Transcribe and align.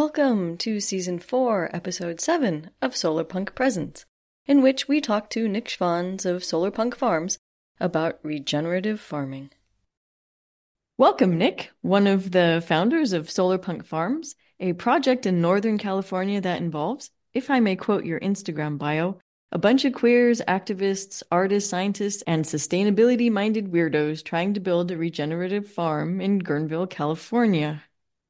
Welcome 0.00 0.58
to 0.58 0.78
Season 0.78 1.18
4, 1.18 1.70
Episode 1.74 2.20
7 2.20 2.70
of 2.80 2.92
Solarpunk 2.92 3.56
Presents, 3.56 4.06
in 4.46 4.62
which 4.62 4.86
we 4.86 5.00
talk 5.00 5.28
to 5.30 5.48
Nick 5.48 5.66
Schwanz 5.66 6.24
of 6.24 6.42
Solarpunk 6.42 6.94
Farms 6.94 7.40
about 7.80 8.20
regenerative 8.22 9.00
farming. 9.00 9.50
Welcome, 10.96 11.36
Nick, 11.36 11.72
one 11.82 12.06
of 12.06 12.30
the 12.30 12.62
founders 12.64 13.12
of 13.12 13.26
Solarpunk 13.26 13.84
Farms, 13.84 14.36
a 14.60 14.74
project 14.74 15.26
in 15.26 15.40
Northern 15.40 15.78
California 15.78 16.40
that 16.42 16.60
involves, 16.60 17.10
if 17.34 17.50
I 17.50 17.58
may 17.58 17.74
quote 17.74 18.04
your 18.04 18.20
Instagram 18.20 18.78
bio, 18.78 19.18
a 19.50 19.58
bunch 19.58 19.84
of 19.84 19.94
queers, 19.94 20.40
activists, 20.46 21.24
artists, 21.32 21.68
scientists, 21.68 22.22
and 22.24 22.44
sustainability 22.44 23.32
minded 23.32 23.72
weirdos 23.72 24.22
trying 24.22 24.54
to 24.54 24.60
build 24.60 24.92
a 24.92 24.96
regenerative 24.96 25.68
farm 25.68 26.20
in 26.20 26.38
Guerneville, 26.38 26.88
California. 26.88 27.82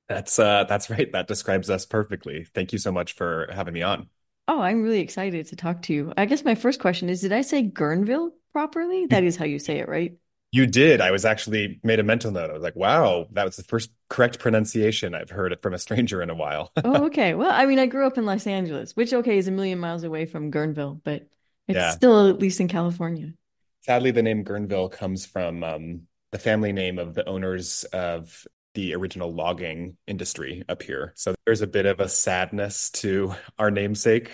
That's 0.08 0.38
uh 0.38 0.64
that's 0.64 0.90
right. 0.90 1.10
That 1.12 1.28
describes 1.28 1.68
us 1.70 1.86
perfectly. 1.86 2.46
Thank 2.54 2.72
you 2.72 2.78
so 2.78 2.90
much 2.90 3.12
for 3.12 3.48
having 3.52 3.74
me 3.74 3.82
on. 3.82 4.08
Oh, 4.46 4.60
I'm 4.60 4.82
really 4.82 5.00
excited 5.00 5.46
to 5.48 5.56
talk 5.56 5.82
to 5.82 5.92
you. 5.92 6.12
I 6.16 6.24
guess 6.24 6.44
my 6.44 6.54
first 6.54 6.80
question 6.80 7.08
is 7.08 7.20
Did 7.20 7.32
I 7.32 7.42
say 7.42 7.62
Guerneville 7.62 8.30
properly? 8.52 9.06
That 9.06 9.24
is 9.24 9.36
how 9.36 9.44
you 9.44 9.58
say 9.58 9.78
it, 9.78 9.88
right? 9.88 10.16
You 10.50 10.66
did. 10.66 11.02
I 11.02 11.10
was 11.10 11.26
actually 11.26 11.78
made 11.82 12.00
a 12.00 12.02
mental 12.02 12.30
note. 12.30 12.48
I 12.48 12.54
was 12.54 12.62
like, 12.62 12.74
wow, 12.74 13.26
that 13.32 13.44
was 13.44 13.56
the 13.56 13.62
first 13.62 13.90
correct 14.08 14.38
pronunciation 14.38 15.14
I've 15.14 15.28
heard 15.28 15.54
from 15.60 15.74
a 15.74 15.78
stranger 15.78 16.22
in 16.22 16.30
a 16.30 16.34
while. 16.34 16.72
oh, 16.84 17.04
okay. 17.06 17.34
Well, 17.34 17.50
I 17.50 17.66
mean, 17.66 17.78
I 17.78 17.84
grew 17.84 18.06
up 18.06 18.16
in 18.16 18.24
Los 18.24 18.46
Angeles, 18.46 18.96
which, 18.96 19.12
okay, 19.12 19.36
is 19.36 19.46
a 19.46 19.50
million 19.50 19.78
miles 19.78 20.04
away 20.04 20.24
from 20.24 20.50
Guerneville, 20.50 21.02
but 21.04 21.28
it's 21.66 21.76
yeah. 21.76 21.90
still 21.90 22.28
at 22.28 22.38
least 22.38 22.60
in 22.60 22.68
California. 22.68 23.34
Sadly, 23.82 24.10
the 24.10 24.22
name 24.22 24.42
Guerneville 24.42 24.90
comes 24.90 25.26
from 25.26 25.62
um, 25.62 26.02
the 26.32 26.38
family 26.38 26.72
name 26.72 26.98
of 26.98 27.12
the 27.12 27.28
owners 27.28 27.84
of 27.84 28.46
the 28.78 28.94
original 28.94 29.34
logging 29.34 29.96
industry 30.06 30.62
up 30.68 30.84
here. 30.84 31.12
So 31.16 31.34
there's 31.44 31.62
a 31.62 31.66
bit 31.66 31.84
of 31.84 31.98
a 31.98 32.08
sadness 32.08 32.90
to 32.90 33.34
our 33.58 33.72
namesake. 33.72 34.30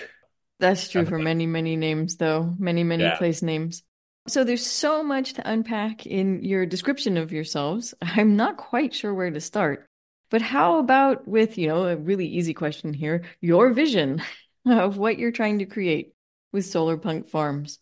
That's 0.61 0.91
true 0.91 1.07
for 1.07 1.19
many, 1.19 1.47
many 1.47 1.77
names, 1.77 2.17
though, 2.17 2.53
many, 2.59 2.85
many 2.85 3.05
yeah. 3.05 3.17
place 3.17 3.41
names. 3.41 3.83
So 4.29 4.45
there's 4.45 4.67
so 4.67 5.03
much 5.03 5.33
to 5.35 5.51
unpack 5.51 6.05
in 6.05 6.45
your 6.45 6.67
description 6.67 7.17
of 7.17 7.33
yourselves. 7.33 7.95
I'm 8.03 8.37
not 8.37 8.59
quite 8.59 8.93
sure 8.93 9.15
where 9.15 9.31
to 9.31 9.41
start. 9.41 9.87
But 10.29 10.43
how 10.43 10.79
about 10.79 11.27
with, 11.27 11.57
you 11.57 11.69
know, 11.69 11.87
a 11.87 11.97
really 11.97 12.27
easy 12.27 12.53
question 12.53 12.93
here, 12.93 13.25
your 13.41 13.71
vision 13.71 14.23
of 14.67 14.99
what 14.99 15.19
you're 15.19 15.33
trying 15.33 15.61
to 15.61 15.65
create 15.65 16.13
with 16.53 16.67
Solarpunk 16.67 17.31
Farms? 17.31 17.79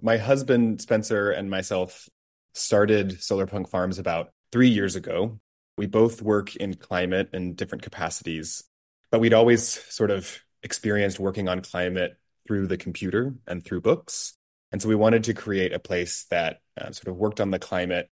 My 0.00 0.18
husband, 0.18 0.80
Spencer, 0.80 1.32
and 1.32 1.50
myself 1.50 2.08
started 2.54 3.10
Solarpunk 3.18 3.68
Farms 3.68 3.98
about 3.98 4.30
three 4.52 4.68
years 4.68 4.94
ago. 4.94 5.40
We 5.80 5.86
both 5.86 6.20
work 6.20 6.56
in 6.56 6.74
climate 6.74 7.30
in 7.32 7.54
different 7.54 7.80
capacities, 7.80 8.64
but 9.10 9.18
we'd 9.18 9.32
always 9.32 9.66
sort 9.66 10.10
of 10.10 10.38
experienced 10.62 11.18
working 11.18 11.48
on 11.48 11.62
climate 11.62 12.18
through 12.46 12.66
the 12.66 12.76
computer 12.76 13.34
and 13.46 13.64
through 13.64 13.80
books. 13.80 14.36
And 14.72 14.82
so 14.82 14.90
we 14.90 14.94
wanted 14.94 15.24
to 15.24 15.32
create 15.32 15.72
a 15.72 15.78
place 15.78 16.26
that 16.30 16.60
uh, 16.78 16.92
sort 16.92 17.08
of 17.08 17.16
worked 17.16 17.40
on 17.40 17.50
the 17.50 17.58
climate 17.58 18.10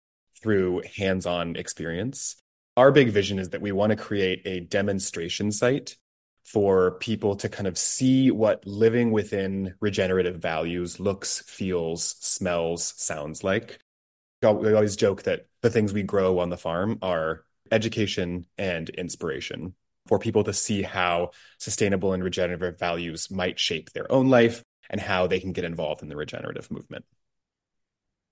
through 0.42 0.82
hands 0.98 1.28
on 1.28 1.56
experience. 1.56 2.36
Our 2.78 2.92
big 2.92 3.10
vision 3.10 3.38
is 3.38 3.50
that 3.50 3.62
we 3.62 3.72
want 3.72 3.92
to 3.92 3.96
create 3.96 4.42
a 4.46 4.62
demonstration 4.62 5.52
site 5.52 5.98
for 6.44 6.94
people 6.94 7.36
to 7.36 7.48
kind 7.48 7.68
of 7.68 7.78
see 7.78 8.32
what 8.32 8.66
living 8.66 9.12
within 9.12 9.76
regenerative 9.80 10.38
values 10.42 11.00
looks, 11.00 11.44
feels, 11.44 12.16
smells, 12.22 12.96
sounds 12.98 13.44
like. 13.44 13.78
We 14.42 14.74
always 14.74 14.96
joke 14.96 15.22
that 15.24 15.46
the 15.62 15.70
things 15.70 15.94
we 15.94 16.02
grow 16.02 16.40
on 16.40 16.50
the 16.50 16.58
farm 16.58 16.98
are 17.04 17.46
education 17.72 18.46
and 18.58 18.90
inspiration 18.90 19.74
for 20.08 20.20
people 20.20 20.44
to 20.44 20.54
see 20.54 20.82
how 20.82 21.32
sustainable 21.58 22.14
and 22.14 22.24
regenerative 22.24 22.80
values 22.80 23.30
might 23.32 23.60
shape 23.60 23.92
their 23.92 24.12
own 24.12 24.30
life 24.30 24.64
and 24.90 25.00
how 25.00 25.28
they 25.28 25.40
can 25.40 25.54
get 25.54 25.64
involved 25.64 26.02
in 26.02 26.10
the 26.10 26.16
regenerative 26.16 26.70
movement. 26.70 27.06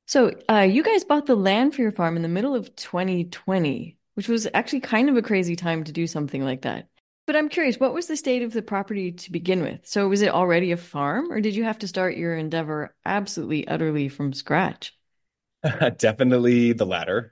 So, 0.07 0.31
uh, 0.49 0.61
you 0.61 0.83
guys 0.83 1.03
bought 1.03 1.27
the 1.27 1.35
land 1.35 1.75
for 1.75 1.81
your 1.81 1.91
farm 1.91 2.15
in 2.15 2.23
the 2.23 2.27
middle 2.27 2.55
of 2.55 2.75
2020, 2.75 3.97
which 4.15 4.27
was 4.27 4.47
actually 4.53 4.79
kind 4.79 5.07
of 5.07 5.15
a 5.15 5.21
crazy 5.21 5.55
time 5.55 5.83
to 5.83 5.91
do 5.91 6.07
something 6.07 6.43
like 6.43 6.63
that. 6.63 6.87
But 7.27 7.35
I'm 7.35 7.47
curious, 7.47 7.79
what 7.79 7.93
was 7.93 8.07
the 8.07 8.17
state 8.17 8.41
of 8.41 8.51
the 8.51 8.63
property 8.63 9.11
to 9.11 9.31
begin 9.31 9.61
with? 9.61 9.85
So, 9.85 10.07
was 10.07 10.23
it 10.23 10.33
already 10.33 10.71
a 10.71 10.77
farm, 10.77 11.31
or 11.31 11.41
did 11.41 11.55
you 11.55 11.63
have 11.63 11.77
to 11.79 11.87
start 11.87 12.17
your 12.17 12.35
endeavor 12.35 12.95
absolutely, 13.05 13.67
utterly 13.67 14.09
from 14.09 14.33
scratch? 14.33 14.97
Definitely 15.97 16.73
the 16.73 16.87
latter. 16.87 17.31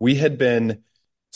We 0.00 0.16
had 0.16 0.36
been 0.36 0.82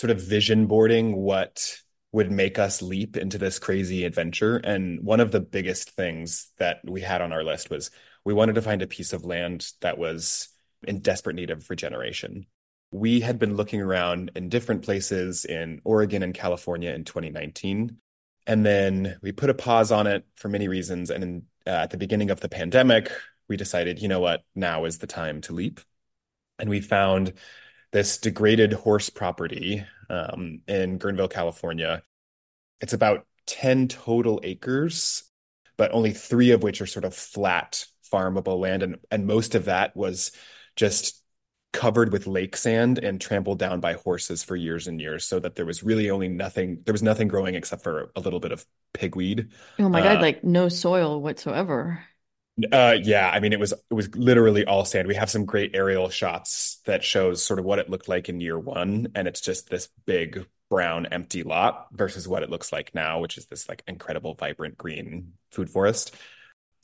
sort 0.00 0.10
of 0.10 0.20
vision 0.20 0.66
boarding 0.66 1.14
what 1.14 1.78
would 2.12 2.32
make 2.32 2.58
us 2.58 2.80
leap 2.80 3.16
into 3.16 3.38
this 3.38 3.58
crazy 3.58 4.04
adventure. 4.04 4.56
And 4.56 5.04
one 5.04 5.20
of 5.20 5.30
the 5.30 5.40
biggest 5.40 5.90
things 5.90 6.48
that 6.58 6.80
we 6.84 7.02
had 7.02 7.20
on 7.20 7.32
our 7.32 7.44
list 7.44 7.70
was 7.70 7.90
we 8.24 8.34
wanted 8.34 8.54
to 8.54 8.62
find 8.62 8.82
a 8.82 8.86
piece 8.86 9.12
of 9.12 9.24
land 9.24 9.70
that 9.82 9.98
was 9.98 10.48
in 10.82 11.00
desperate 11.00 11.36
need 11.36 11.50
of 11.50 11.68
regeneration. 11.68 12.46
We 12.90 13.20
had 13.20 13.38
been 13.38 13.56
looking 13.56 13.80
around 13.80 14.32
in 14.34 14.48
different 14.48 14.82
places 14.82 15.44
in 15.44 15.80
Oregon 15.84 16.22
and 16.22 16.34
California 16.34 16.90
in 16.92 17.04
2019. 17.04 17.98
And 18.46 18.66
then 18.66 19.18
we 19.22 19.32
put 19.32 19.50
a 19.50 19.54
pause 19.54 19.92
on 19.92 20.06
it 20.06 20.24
for 20.34 20.48
many 20.48 20.66
reasons. 20.66 21.10
And 21.10 21.22
in, 21.22 21.42
uh, 21.66 21.70
at 21.70 21.90
the 21.90 21.98
beginning 21.98 22.30
of 22.30 22.40
the 22.40 22.48
pandemic, 22.48 23.12
we 23.48 23.56
decided, 23.56 24.00
you 24.00 24.08
know 24.08 24.20
what, 24.20 24.42
now 24.54 24.86
is 24.86 24.98
the 24.98 25.06
time 25.06 25.42
to 25.42 25.52
leap. 25.52 25.80
And 26.58 26.68
we 26.68 26.80
found 26.80 27.34
this 27.92 28.18
degraded 28.18 28.72
horse 28.72 29.10
property 29.10 29.84
um, 30.08 30.60
in 30.66 30.98
Guerneville, 30.98 31.30
California. 31.30 32.02
It's 32.80 32.92
about 32.92 33.26
10 33.46 33.88
total 33.88 34.40
acres, 34.42 35.24
but 35.76 35.92
only 35.92 36.12
three 36.12 36.52
of 36.52 36.62
which 36.62 36.80
are 36.80 36.86
sort 36.86 37.04
of 37.04 37.14
flat 37.14 37.86
farmable 38.12 38.58
land. 38.58 38.82
And, 38.82 38.96
and 39.10 39.26
most 39.26 39.54
of 39.54 39.66
that 39.66 39.96
was 39.96 40.32
just 40.76 41.20
covered 41.72 42.12
with 42.12 42.26
lake 42.26 42.56
sand 42.56 42.98
and 42.98 43.20
trampled 43.20 43.58
down 43.58 43.80
by 43.80 43.92
horses 43.92 44.42
for 44.42 44.56
years 44.56 44.88
and 44.88 45.00
years 45.00 45.24
so 45.24 45.38
that 45.38 45.54
there 45.54 45.66
was 45.66 45.82
really 45.82 46.10
only 46.10 46.28
nothing 46.28 46.80
there 46.84 46.92
was 46.92 47.02
nothing 47.02 47.28
growing 47.28 47.54
except 47.54 47.82
for 47.82 48.10
a 48.16 48.20
little 48.20 48.40
bit 48.40 48.50
of 48.50 48.66
pigweed 48.92 49.50
oh 49.78 49.88
my 49.88 50.02
god 50.02 50.16
uh, 50.16 50.20
like 50.20 50.42
no 50.42 50.68
soil 50.68 51.22
whatsoever 51.22 52.02
uh, 52.72 52.96
yeah, 53.02 53.30
I 53.30 53.40
mean, 53.40 53.52
it 53.52 53.60
was 53.60 53.72
it 53.72 53.94
was 53.94 54.14
literally 54.14 54.64
all 54.64 54.84
sand. 54.84 55.08
We 55.08 55.14
have 55.14 55.30
some 55.30 55.44
great 55.44 55.74
aerial 55.74 56.08
shots 56.08 56.80
that 56.86 57.04
shows 57.04 57.42
sort 57.42 57.58
of 57.58 57.64
what 57.64 57.78
it 57.78 57.90
looked 57.90 58.08
like 58.08 58.28
in 58.28 58.40
year 58.40 58.58
one, 58.58 59.08
and 59.14 59.28
it's 59.28 59.40
just 59.40 59.68
this 59.70 59.88
big 60.06 60.46
brown 60.70 61.06
empty 61.06 61.42
lot 61.42 61.88
versus 61.92 62.28
what 62.28 62.42
it 62.42 62.50
looks 62.50 62.72
like 62.72 62.94
now, 62.94 63.20
which 63.20 63.36
is 63.36 63.46
this 63.46 63.68
like 63.68 63.82
incredible 63.86 64.34
vibrant 64.34 64.78
green 64.78 65.32
food 65.50 65.68
forest. 65.68 66.14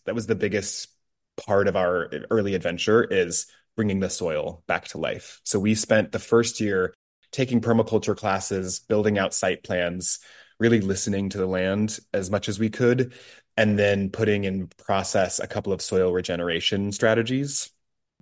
That 0.04 0.14
was 0.14 0.26
the 0.26 0.34
biggest 0.34 0.88
part 1.36 1.68
of 1.68 1.76
our 1.76 2.10
early 2.30 2.54
adventure 2.54 3.04
is 3.04 3.46
bringing 3.76 4.00
the 4.00 4.10
soil 4.10 4.62
back 4.66 4.88
to 4.88 4.98
life. 4.98 5.40
So 5.44 5.58
we 5.58 5.74
spent 5.74 6.12
the 6.12 6.18
first 6.18 6.60
year 6.60 6.94
taking 7.30 7.60
permaculture 7.60 8.16
classes, 8.16 8.80
building 8.80 9.18
out 9.18 9.34
site 9.34 9.62
plans, 9.62 10.18
really 10.58 10.80
listening 10.80 11.28
to 11.30 11.38
the 11.38 11.46
land 11.46 11.98
as 12.12 12.30
much 12.30 12.48
as 12.48 12.58
we 12.58 12.70
could 12.70 13.12
and 13.56 13.78
then 13.78 14.10
putting 14.10 14.44
in 14.44 14.68
process 14.68 15.38
a 15.38 15.46
couple 15.46 15.72
of 15.72 15.82
soil 15.82 16.12
regeneration 16.12 16.92
strategies. 16.92 17.70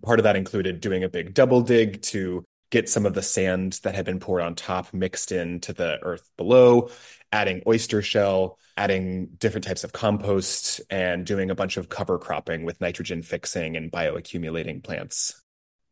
Part 0.03 0.21
of 0.21 0.25
that 0.25 0.37
included 0.37 0.81
doing 0.81 1.03
a 1.03 1.09
big 1.09 1.35
double 1.35 1.63
dig 1.63 2.03
to 2.03 2.45
get 2.71 2.89
some 2.89 3.07
of 3.07 3.15
the 3.15 3.23
sand 3.23 3.79
that 3.85 3.95
had 3.95 4.05
been 4.05 4.21
poured 4.21 4.43
on 4.43 4.55
top 4.55 4.93
mixed 4.93 5.33
into 5.33 5.73
the 5.73 5.99
earth 6.03 6.29
below, 6.37 6.91
adding 7.31 7.63
oyster 7.67 8.03
shell, 8.03 8.59
adding 8.77 9.27
different 9.39 9.65
types 9.65 9.85
of 9.85 9.93
compost, 9.93 10.81
and 10.91 11.25
doing 11.25 11.51
a 11.51 11.55
bunch 11.55 11.77
of 11.77 11.89
cover 11.89 12.19
cropping 12.19 12.65
with 12.65 12.81
nitrogen 12.81 13.23
fixing 13.23 13.77
and 13.77 13.93
bioaccumulating 13.93 14.83
plants. 14.83 15.41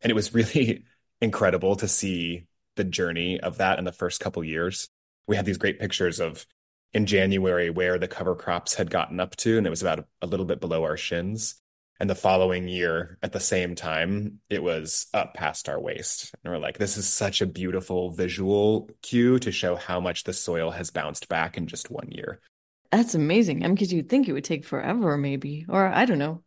And 0.01 0.11
it 0.11 0.15
was 0.15 0.35
really 0.35 0.85
incredible 1.21 1.77
to 1.77 1.89
see 1.89 2.47
the 2.75 2.85
journey 2.85 3.39
of 3.41 3.59
that 3.59 3.79
in 3.79 3.85
the 3.85 3.93
first 3.93 4.21
couple 4.21 4.43
years. 4.43 4.89
We 5.27 5.37
had 5.37 5.45
these 5.45 5.59
great 5.59 5.81
pictures 5.81 6.21
of 6.21 6.47
in 6.93 7.07
January 7.07 7.71
where 7.71 7.99
the 7.99 8.09
cover 8.09 8.35
crops 8.35 8.75
had 8.75 8.91
gotten 8.91 9.21
up 9.21 9.37
to, 9.37 9.57
and 9.57 9.67
it 9.67 9.71
was 9.71 9.83
about 9.83 10.07
a 10.21 10.27
little 10.27 10.47
bit 10.47 10.61
below 10.61 10.83
our 10.85 10.97
shins. 10.97 11.57
And 12.01 12.11
the 12.11 12.15
following 12.15 12.67
year, 12.67 13.17
at 13.23 13.33
the 13.33 13.39
same 13.39 13.77
time, 13.77 14.41
it 14.51 14.63
was 14.63 15.07
up 15.15 15.35
past 15.35 15.69
our 15.69 15.81
waist. 15.81 16.35
And 16.43 16.53
we're 16.53 16.59
like, 16.59 16.77
this 16.77 16.97
is 16.97 17.07
such 17.07 17.41
a 17.41 17.47
beautiful 17.47 18.11
visual 18.11 18.91
cue 19.03 19.39
to 19.39 19.53
show 19.53 19.77
how 19.77 20.01
much 20.01 20.25
the 20.25 20.33
soil 20.33 20.73
has 20.73 20.91
bounced 20.91 21.29
back 21.29 21.57
in 21.57 21.69
just 21.69 21.91
one 21.91 22.11
year. 22.11 22.41
That's 22.91 23.15
amazing. 23.15 23.63
I 23.63 23.69
mean, 23.69 23.75
because 23.75 23.93
you'd 23.93 24.09
think 24.09 24.29
it 24.29 24.33
would 24.33 24.45
take 24.45 24.65
forever, 24.65 25.17
maybe, 25.17 25.65
or 25.69 25.87
I 25.87 26.05
don't 26.05 26.19
know. 26.19 26.43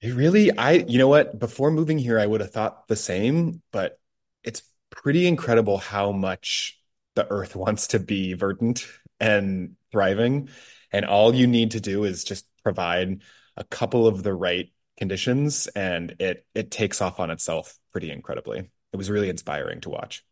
It 0.00 0.14
really, 0.14 0.56
I, 0.56 0.72
you 0.72 0.98
know 0.98 1.08
what? 1.08 1.38
Before 1.38 1.70
moving 1.70 1.98
here, 1.98 2.18
I 2.18 2.26
would 2.26 2.40
have 2.40 2.52
thought 2.52 2.86
the 2.86 2.96
same, 2.96 3.62
but 3.72 3.98
it's 4.44 4.62
pretty 4.90 5.26
incredible 5.26 5.78
how 5.78 6.12
much 6.12 6.79
the 7.14 7.30
earth 7.30 7.56
wants 7.56 7.88
to 7.88 7.98
be 7.98 8.34
verdant 8.34 8.86
and 9.18 9.76
thriving. 9.92 10.48
And 10.92 11.04
all 11.04 11.34
you 11.34 11.46
need 11.46 11.72
to 11.72 11.80
do 11.80 12.04
is 12.04 12.24
just 12.24 12.46
provide 12.62 13.22
a 13.56 13.64
couple 13.64 14.06
of 14.06 14.22
the 14.22 14.34
right 14.34 14.70
conditions 14.96 15.66
and 15.68 16.14
it 16.18 16.46
it 16.54 16.70
takes 16.70 17.00
off 17.00 17.20
on 17.20 17.30
itself 17.30 17.78
pretty 17.92 18.10
incredibly. 18.10 18.70
It 18.92 18.96
was 18.96 19.10
really 19.10 19.28
inspiring 19.28 19.80
to 19.82 19.90
watch. 19.90 20.24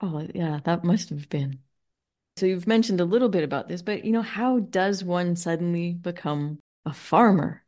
Oh, 0.00 0.26
yeah, 0.34 0.60
that 0.64 0.84
must 0.84 1.10
have 1.10 1.28
been. 1.28 1.60
So 2.36 2.46
you've 2.46 2.66
mentioned 2.66 3.00
a 3.00 3.04
little 3.04 3.28
bit 3.28 3.44
about 3.44 3.68
this, 3.68 3.82
but 3.82 4.04
you 4.04 4.12
know, 4.12 4.22
how 4.22 4.58
does 4.60 5.04
one 5.04 5.36
suddenly 5.36 5.92
become 5.92 6.58
a 6.84 6.92
farmer? 6.92 7.62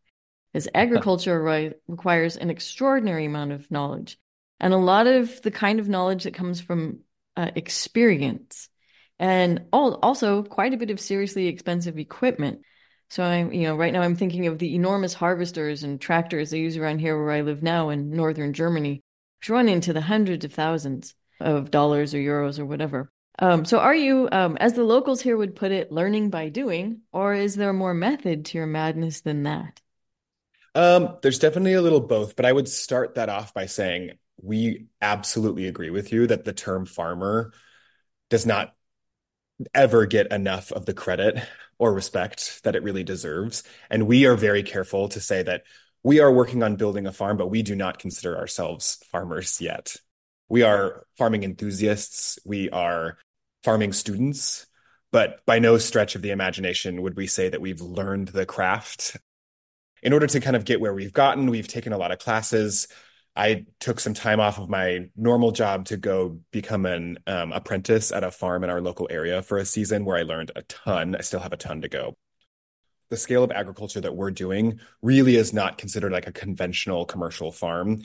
As 0.55 0.69
agriculture 0.75 1.43
re- 1.43 1.75
requires 1.89 2.37
an 2.37 2.51
extraordinary 2.51 3.27
amount 3.27 3.53
of 3.53 3.71
knowledge 3.71 4.19
and 4.61 4.73
a 4.73 4.79
lot 4.79 5.07
of 5.07 5.43
the 5.43 5.51
kind 5.51 5.81
of 5.81 5.89
knowledge 5.89 6.25
that 6.25 6.35
comes 6.35 6.61
from 6.61 7.01
uh, 7.37 7.51
experience 7.55 8.69
and 9.19 9.63
all, 9.73 9.99
also 10.03 10.43
quite 10.43 10.75
a 10.75 10.77
bit 10.77 10.91
of 10.91 11.01
seriously 11.01 11.47
expensive 11.47 11.99
equipment. 11.99 12.61
So 13.11 13.23
I'm, 13.23 13.53
you 13.53 13.65
know, 13.65 13.77
right 13.77 13.93
now 13.93 14.03
I'm 14.03 14.17
thinking 14.17 14.47
of 14.47 14.59
the 14.59 14.75
enormous 14.75 15.15
harvesters 15.15 15.83
and 15.85 16.01
tractors 16.01 16.51
they 16.51 16.59
use 16.59 16.77
around 16.77 16.99
here 16.99 17.17
where 17.17 17.33
I 17.33 17.43
live 17.43 17.63
now 17.63 17.91
in 17.91 18.11
northern 18.11 18.53
Germany, 18.53 19.03
which 19.41 19.51
run 19.51 19.69
into 19.69 19.93
the 19.93 20.01
hundreds 20.01 20.45
of 20.45 20.53
thousands 20.53 21.15
of 21.41 21.71
dollars 21.71 22.15
or 22.15 22.19
euros 22.19 22.59
or 22.59 22.65
whatever. 22.65 23.11
Um, 23.39 23.65
so 23.65 23.79
are 23.79 23.95
you, 23.95 24.29
um, 24.31 24.57
as 24.59 24.75
the 24.75 24.85
locals 24.85 25.21
here 25.21 25.37
would 25.37 25.57
put 25.57 25.73
it, 25.73 25.93
learning 25.93 26.31
by 26.31 26.49
doing, 26.49 27.01
or 27.13 27.35
is 27.35 27.57
there 27.57 27.73
more 27.73 27.95
method 27.95 28.47
to 28.47 28.59
your 28.59 28.67
madness 28.67 29.21
than 29.21 29.43
that? 29.43 29.81
Um, 30.75 31.19
there's 31.23 31.39
definitely 31.39 31.75
a 31.75 31.83
little 31.83 32.01
both, 32.01 32.37
but 32.37 32.47
I 32.47 32.53
would 32.53 32.69
start 32.69 33.15
that 33.15 33.29
off 33.29 33.55
by 33.55 33.67
saying 33.67 34.13
we 34.41 34.87
absolutely 35.01 35.67
agree 35.67 35.91
with 35.91 36.13
you 36.13 36.27
that 36.27 36.45
the 36.45 36.53
term 36.53 36.87
farmer 36.87 37.53
does 38.31 38.47
not 38.47 38.75
ever 39.75 40.07
get 40.07 40.33
enough 40.33 40.73
of 40.73 40.87
the 40.87 40.95
credit 40.95 41.39
or 41.79 41.93
respect 41.93 42.63
that 42.65 42.77
it 42.77 42.83
really 42.83 43.05
deserves. 43.05 43.63
And 43.91 44.07
we 44.07 44.27
are 44.27 44.37
very 44.37 44.63
careful 44.63 45.09
to 45.11 45.21
say 45.21 45.43
that 45.43 45.63
we 46.03 46.21
are 46.21 46.33
working 46.33 46.63
on 46.63 46.77
building 46.77 47.07
a 47.07 47.13
farm, 47.13 47.37
but 47.37 47.49
we 47.49 47.63
do 47.63 47.75
not 47.75 47.99
consider 47.99 48.37
ourselves 48.37 48.99
farmers 49.11 49.61
yet. 49.61 49.97
We 50.49 50.63
are 50.63 51.07
farming 51.17 51.45
enthusiasts. 51.45 52.39
We 52.45 52.69
are 52.71 53.17
farming 53.63 53.95
students, 53.95 54.67
but 55.11 55.45
by 55.47 55.59
no 55.59 55.79
stretch 55.79 56.15
of 56.15 56.23
the 56.23 56.31
imagination 56.31 57.03
would 57.03 57.17
we 57.17 57.27
say 57.27 57.49
that 57.49 57.61
we've 57.61 57.81
learned 57.81 58.29
the 58.29 58.45
craft. 58.45 59.17
In 60.03 60.13
order 60.13 60.27
to 60.27 60.41
kind 60.41 60.55
of 60.55 60.67
get 60.67 60.83
where 60.83 60.93
we've 60.93 61.15
gotten, 61.15 61.49
we've 61.49 61.67
taken 61.69 61.95
a 61.95 61.99
lot 61.99 62.13
of 62.13 62.19
classes. 62.19 62.89
I 63.37 63.67
took 63.81 63.99
some 63.99 64.15
time 64.15 64.39
off 64.39 64.59
of 64.59 64.69
my 64.69 65.11
normal 65.17 65.51
job 65.51 65.87
to 65.87 65.97
go 65.97 66.41
become 66.53 66.87
an 66.87 67.19
um, 67.27 67.53
apprentice 67.53 68.13
at 68.13 68.23
a 68.23 68.31
farm 68.31 68.63
in 68.63 68.71
our 68.71 68.81
local 68.81 69.09
area 69.11 69.43
for 69.43 69.59
a 69.59 69.65
season 69.65 70.05
where 70.05 70.17
I 70.17 70.23
learned 70.23 70.53
a 70.55 70.63
ton. 70.63 71.17
I 71.17 71.23
still 71.23 71.41
have 71.41 71.53
a 71.53 71.57
ton 71.57 71.81
to 71.81 71.89
go. 71.89 72.17
The 73.11 73.17
scale 73.17 73.43
of 73.43 73.51
agriculture 73.51 74.01
that 74.01 74.15
we're 74.15 74.31
doing 74.31 74.79
really 75.03 75.37
is 75.37 75.53
not 75.53 75.79
considered 75.79 76.13
like 76.13 76.29
a 76.29 76.33
conventional 76.33 77.05
commercial 77.07 77.51
farm. 77.51 78.03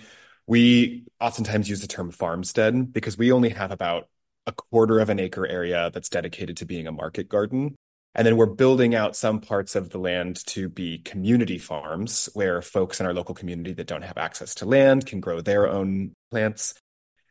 We 0.48 1.06
oftentimes 1.20 1.70
use 1.70 1.82
the 1.82 1.88
term 1.88 2.10
farmstead 2.12 2.92
because 2.92 3.18
we 3.18 3.32
only 3.32 3.50
have 3.50 3.72
about 3.72 4.10
a 4.48 4.52
quarter 4.52 5.00
of 5.00 5.10
an 5.10 5.20
acre 5.20 5.46
area 5.46 5.92
that's 5.94 6.10
dedicated 6.10 6.58
to 6.58 6.66
being 6.66 6.88
a 6.88 6.92
market 6.92 7.30
garden. 7.30 7.76
And 8.16 8.26
then 8.26 8.38
we're 8.38 8.48
building 8.48 8.96
out 8.96 9.16
some 9.16 9.40
parts 9.40 9.76
of 9.76 9.92
the 9.92 10.00
land 10.00 10.46
to 10.48 10.68
be 10.68 10.98
community 11.00 11.58
farms 11.58 12.28
where 12.34 12.62
folks 12.62 13.00
in 13.00 13.06
our 13.06 13.14
local 13.14 13.36
community 13.36 13.74
that 13.74 13.88
don't 13.88 14.02
have 14.02 14.18
access 14.18 14.56
to 14.56 14.66
land 14.66 15.06
can 15.06 15.20
grow 15.20 15.42
their 15.42 15.70
own 15.70 16.14
plants. 16.32 16.74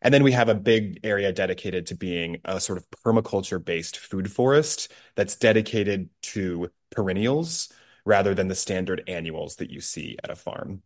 And 0.00 0.14
then 0.14 0.22
we 0.22 0.32
have 0.32 0.48
a 0.48 0.54
big 0.54 1.00
area 1.02 1.32
dedicated 1.32 1.86
to 1.86 1.96
being 1.96 2.40
a 2.44 2.60
sort 2.60 2.78
of 2.78 2.86
permaculture 3.04 3.62
based 3.62 3.98
food 3.98 4.30
forest 4.30 4.92
that's 5.16 5.34
dedicated 5.36 6.10
to 6.22 6.70
perennials 6.90 7.72
rather 8.04 8.34
than 8.34 8.48
the 8.48 8.54
standard 8.54 9.02
annuals 9.08 9.56
that 9.56 9.70
you 9.70 9.80
see 9.80 10.16
at 10.22 10.30
a 10.30 10.36
farm. 10.36 10.82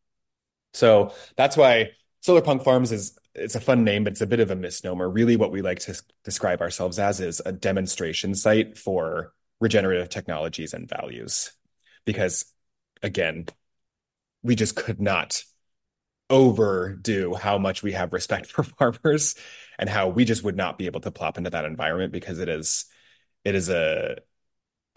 So 0.72 1.12
that's 1.36 1.56
why 1.56 1.90
Solar 2.20 2.40
Punk 2.40 2.62
Farms 2.64 2.92
is 2.92 3.18
it's 3.34 3.54
a 3.54 3.60
fun 3.60 3.84
name, 3.84 4.04
but 4.04 4.12
it's 4.12 4.20
a 4.20 4.26
bit 4.26 4.40
of 4.40 4.50
a 4.50 4.56
misnomer. 4.56 5.08
Really, 5.08 5.36
what 5.36 5.52
we 5.52 5.62
like 5.62 5.78
to 5.80 6.00
describe 6.24 6.60
ourselves 6.60 6.98
as 6.98 7.20
is 7.20 7.40
a 7.44 7.52
demonstration 7.52 8.34
site 8.34 8.76
for 8.76 9.32
regenerative 9.62 10.10
technologies 10.10 10.74
and 10.74 10.90
values. 10.90 11.52
Because 12.06 12.46
again, 13.02 13.46
we 14.42 14.54
just 14.56 14.76
could 14.76 15.00
not 15.00 15.44
overdo 16.30 17.34
how 17.34 17.58
much 17.58 17.82
we 17.82 17.92
have 17.92 18.12
respect 18.12 18.46
for 18.52 18.64
farmers 18.64 19.34
and 19.78 19.88
how 19.90 20.08
we 20.08 20.24
just 20.24 20.44
would 20.44 20.56
not 20.56 20.78
be 20.78 20.86
able 20.86 21.00
to 21.00 21.10
plop 21.10 21.38
into 21.38 21.50
that 21.50 21.64
environment 21.64 22.12
because 22.12 22.38
it 22.38 22.48
is 22.48 22.86
it 23.44 23.54
is 23.56 23.68
a, 23.70 24.18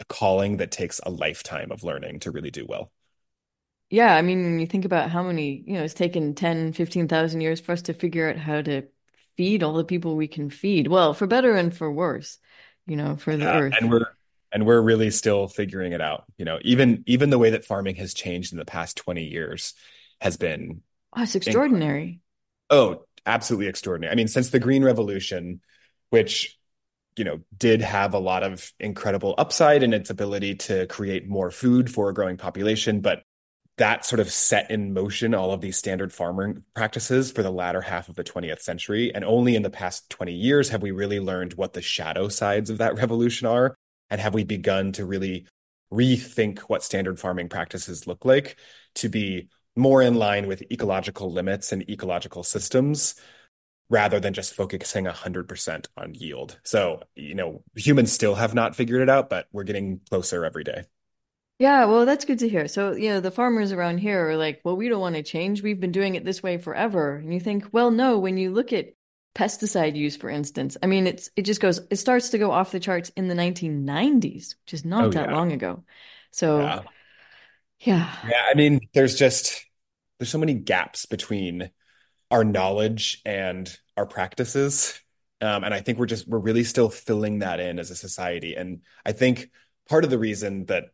a 0.00 0.04
calling 0.06 0.58
that 0.58 0.70
takes 0.72 1.00
a 1.06 1.10
lifetime 1.10 1.72
of 1.72 1.84
learning 1.84 2.20
to 2.20 2.30
really 2.32 2.50
do 2.50 2.66
well. 2.68 2.92
Yeah, 3.88 4.14
I 4.16 4.22
mean, 4.22 4.58
you 4.58 4.66
think 4.66 4.84
about 4.84 5.10
how 5.10 5.22
many, 5.22 5.62
you 5.66 5.74
know, 5.74 5.84
it's 5.84 5.94
taken 5.94 6.34
10, 6.34 6.72
15,000 6.72 7.40
years 7.40 7.60
for 7.60 7.72
us 7.72 7.82
to 7.82 7.94
figure 7.94 8.28
out 8.28 8.36
how 8.36 8.60
to 8.62 8.88
feed 9.36 9.62
all 9.62 9.74
the 9.74 9.84
people 9.84 10.16
we 10.16 10.26
can 10.28 10.50
feed. 10.50 10.88
Well, 10.88 11.14
for 11.14 11.26
better 11.26 11.54
and 11.54 11.76
for 11.76 11.90
worse, 11.92 12.38
you 12.86 12.96
know, 12.96 13.16
for 13.16 13.36
the 13.36 13.48
yeah, 13.48 13.52
earth. 13.52 13.78
And 13.78 13.90
we're 13.90 14.06
and 14.56 14.64
we're 14.64 14.80
really 14.80 15.10
still 15.10 15.48
figuring 15.48 15.92
it 15.92 16.00
out. 16.00 16.24
You 16.38 16.46
know, 16.46 16.58
even 16.62 17.04
even 17.06 17.28
the 17.28 17.36
way 17.36 17.50
that 17.50 17.66
farming 17.66 17.96
has 17.96 18.14
changed 18.14 18.54
in 18.54 18.58
the 18.58 18.64
past 18.64 18.96
20 18.96 19.22
years 19.22 19.74
has 20.18 20.38
been 20.38 20.80
oh, 21.14 21.22
it's 21.24 21.34
extraordinary. 21.34 22.20
Oh, 22.70 23.02
absolutely 23.26 23.66
extraordinary. 23.66 24.12
I 24.12 24.14
mean, 24.14 24.28
since 24.28 24.48
the 24.48 24.58
Green 24.58 24.82
Revolution, 24.82 25.60
which 26.08 26.58
you 27.16 27.24
know 27.24 27.40
did 27.54 27.82
have 27.82 28.14
a 28.14 28.18
lot 28.18 28.42
of 28.42 28.72
incredible 28.80 29.34
upside 29.36 29.82
in 29.82 29.92
its 29.92 30.08
ability 30.08 30.54
to 30.54 30.86
create 30.86 31.28
more 31.28 31.50
food 31.50 31.90
for 31.90 32.08
a 32.08 32.14
growing 32.14 32.38
population, 32.38 33.02
but 33.02 33.24
that 33.76 34.06
sort 34.06 34.20
of 34.20 34.32
set 34.32 34.70
in 34.70 34.94
motion 34.94 35.34
all 35.34 35.52
of 35.52 35.60
these 35.60 35.76
standard 35.76 36.14
farming 36.14 36.62
practices 36.74 37.30
for 37.30 37.42
the 37.42 37.50
latter 37.50 37.82
half 37.82 38.08
of 38.08 38.14
the 38.14 38.24
20th 38.24 38.62
century. 38.62 39.14
And 39.14 39.22
only 39.22 39.54
in 39.54 39.62
the 39.62 39.68
past 39.68 40.08
20 40.08 40.32
years 40.32 40.70
have 40.70 40.80
we 40.80 40.92
really 40.92 41.20
learned 41.20 41.52
what 41.52 41.74
the 41.74 41.82
shadow 41.82 42.28
sides 42.28 42.70
of 42.70 42.78
that 42.78 42.94
revolution 42.94 43.46
are 43.46 43.76
and 44.10 44.20
have 44.20 44.34
we 44.34 44.44
begun 44.44 44.92
to 44.92 45.04
really 45.04 45.46
rethink 45.92 46.60
what 46.60 46.82
standard 46.82 47.18
farming 47.18 47.48
practices 47.48 48.06
look 48.06 48.24
like 48.24 48.56
to 48.96 49.08
be 49.08 49.48
more 49.76 50.02
in 50.02 50.14
line 50.14 50.46
with 50.46 50.62
ecological 50.72 51.30
limits 51.30 51.70
and 51.72 51.88
ecological 51.88 52.42
systems 52.42 53.14
rather 53.88 54.18
than 54.18 54.32
just 54.34 54.54
focusing 54.54 55.04
100% 55.04 55.86
on 55.96 56.14
yield. 56.14 56.58
So, 56.64 57.02
you 57.14 57.34
know, 57.34 57.62
humans 57.76 58.10
still 58.10 58.34
have 58.34 58.54
not 58.54 58.74
figured 58.74 59.02
it 59.02 59.08
out, 59.08 59.30
but 59.30 59.46
we're 59.52 59.64
getting 59.64 60.00
closer 60.10 60.44
every 60.44 60.64
day. 60.64 60.84
Yeah, 61.58 61.86
well, 61.86 62.04
that's 62.04 62.24
good 62.24 62.40
to 62.40 62.48
hear. 62.48 62.68
So, 62.68 62.92
you 62.92 63.10
know, 63.10 63.20
the 63.20 63.30
farmers 63.30 63.72
around 63.72 63.98
here 63.98 64.28
are 64.28 64.36
like, 64.36 64.60
well, 64.64 64.76
we 64.76 64.88
don't 64.88 65.00
want 65.00 65.14
to 65.16 65.22
change. 65.22 65.62
We've 65.62 65.80
been 65.80 65.92
doing 65.92 66.14
it 66.14 66.24
this 66.24 66.42
way 66.42 66.58
forever. 66.58 67.16
And 67.16 67.32
you 67.32 67.40
think, 67.40 67.66
well, 67.72 67.90
no, 67.90 68.18
when 68.18 68.36
you 68.36 68.52
look 68.52 68.72
at 68.72 68.92
pesticide 69.36 69.94
use, 69.94 70.16
for 70.16 70.30
instance. 70.30 70.76
I 70.82 70.86
mean, 70.86 71.06
it's 71.06 71.30
it 71.36 71.42
just 71.42 71.60
goes 71.60 71.80
it 71.90 71.96
starts 71.96 72.30
to 72.30 72.38
go 72.38 72.50
off 72.50 72.72
the 72.72 72.80
charts 72.80 73.12
in 73.16 73.28
the 73.28 73.34
1990s, 73.34 74.54
which 74.64 74.72
is 74.72 74.84
not 74.84 75.04
oh, 75.04 75.10
that 75.10 75.28
yeah. 75.28 75.36
long 75.36 75.52
ago. 75.52 75.84
So 76.30 76.60
yeah. 76.60 76.82
yeah. 77.80 78.16
Yeah, 78.28 78.42
I 78.50 78.54
mean, 78.54 78.80
there's 78.94 79.14
just 79.14 79.64
there's 80.18 80.30
so 80.30 80.38
many 80.38 80.54
gaps 80.54 81.06
between 81.06 81.70
our 82.30 82.44
knowledge 82.44 83.20
and 83.24 83.78
our 83.96 84.06
practices. 84.06 85.00
Um, 85.42 85.64
and 85.64 85.74
I 85.74 85.80
think 85.80 85.98
we're 85.98 86.06
just 86.06 86.26
we're 86.26 86.38
really 86.38 86.64
still 86.64 86.88
filling 86.88 87.40
that 87.40 87.60
in 87.60 87.78
as 87.78 87.90
a 87.90 87.96
society. 87.96 88.54
And 88.54 88.80
I 89.04 89.12
think 89.12 89.50
part 89.88 90.04
of 90.04 90.10
the 90.10 90.18
reason 90.18 90.64
that 90.66 90.86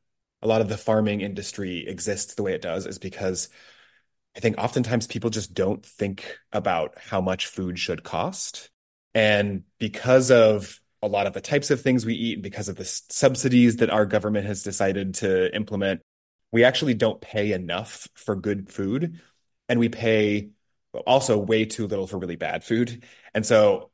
a 0.42 0.48
lot 0.48 0.60
of 0.60 0.68
the 0.68 0.76
farming 0.76 1.20
industry 1.20 1.86
exists 1.86 2.34
the 2.34 2.42
way 2.42 2.54
it 2.54 2.62
does 2.62 2.86
is 2.86 2.98
because 2.98 3.48
I 4.36 4.40
think 4.40 4.58
oftentimes 4.58 5.06
people 5.06 5.30
just 5.30 5.52
don't 5.54 5.84
think 5.84 6.38
about 6.52 6.98
how 6.98 7.20
much 7.20 7.46
food 7.46 7.78
should 7.78 8.02
cost. 8.02 8.70
And 9.14 9.64
because 9.78 10.30
of 10.30 10.80
a 11.02 11.08
lot 11.08 11.26
of 11.26 11.34
the 11.34 11.40
types 11.40 11.70
of 11.70 11.80
things 11.80 12.06
we 12.06 12.14
eat, 12.14 12.34
and 12.34 12.42
because 12.42 12.68
of 12.68 12.76
the 12.76 12.84
subsidies 12.84 13.76
that 13.76 13.90
our 13.90 14.06
government 14.06 14.46
has 14.46 14.62
decided 14.62 15.14
to 15.16 15.54
implement, 15.54 16.00
we 16.50 16.64
actually 16.64 16.94
don't 16.94 17.20
pay 17.20 17.52
enough 17.52 18.08
for 18.14 18.36
good 18.36 18.70
food. 18.70 19.20
And 19.68 19.78
we 19.80 19.88
pay 19.88 20.50
also 21.06 21.38
way 21.38 21.64
too 21.64 21.86
little 21.86 22.06
for 22.06 22.18
really 22.18 22.36
bad 22.36 22.64
food. 22.64 23.04
And 23.34 23.44
so 23.44 23.90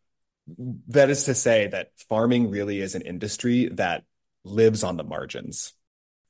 that 0.88 1.10
is 1.10 1.24
to 1.24 1.34
say 1.34 1.66
that 1.68 1.90
farming 2.08 2.50
really 2.50 2.80
is 2.80 2.94
an 2.94 3.02
industry 3.02 3.68
that 3.72 4.04
lives 4.44 4.82
on 4.82 4.96
the 4.96 5.04
margins. 5.04 5.72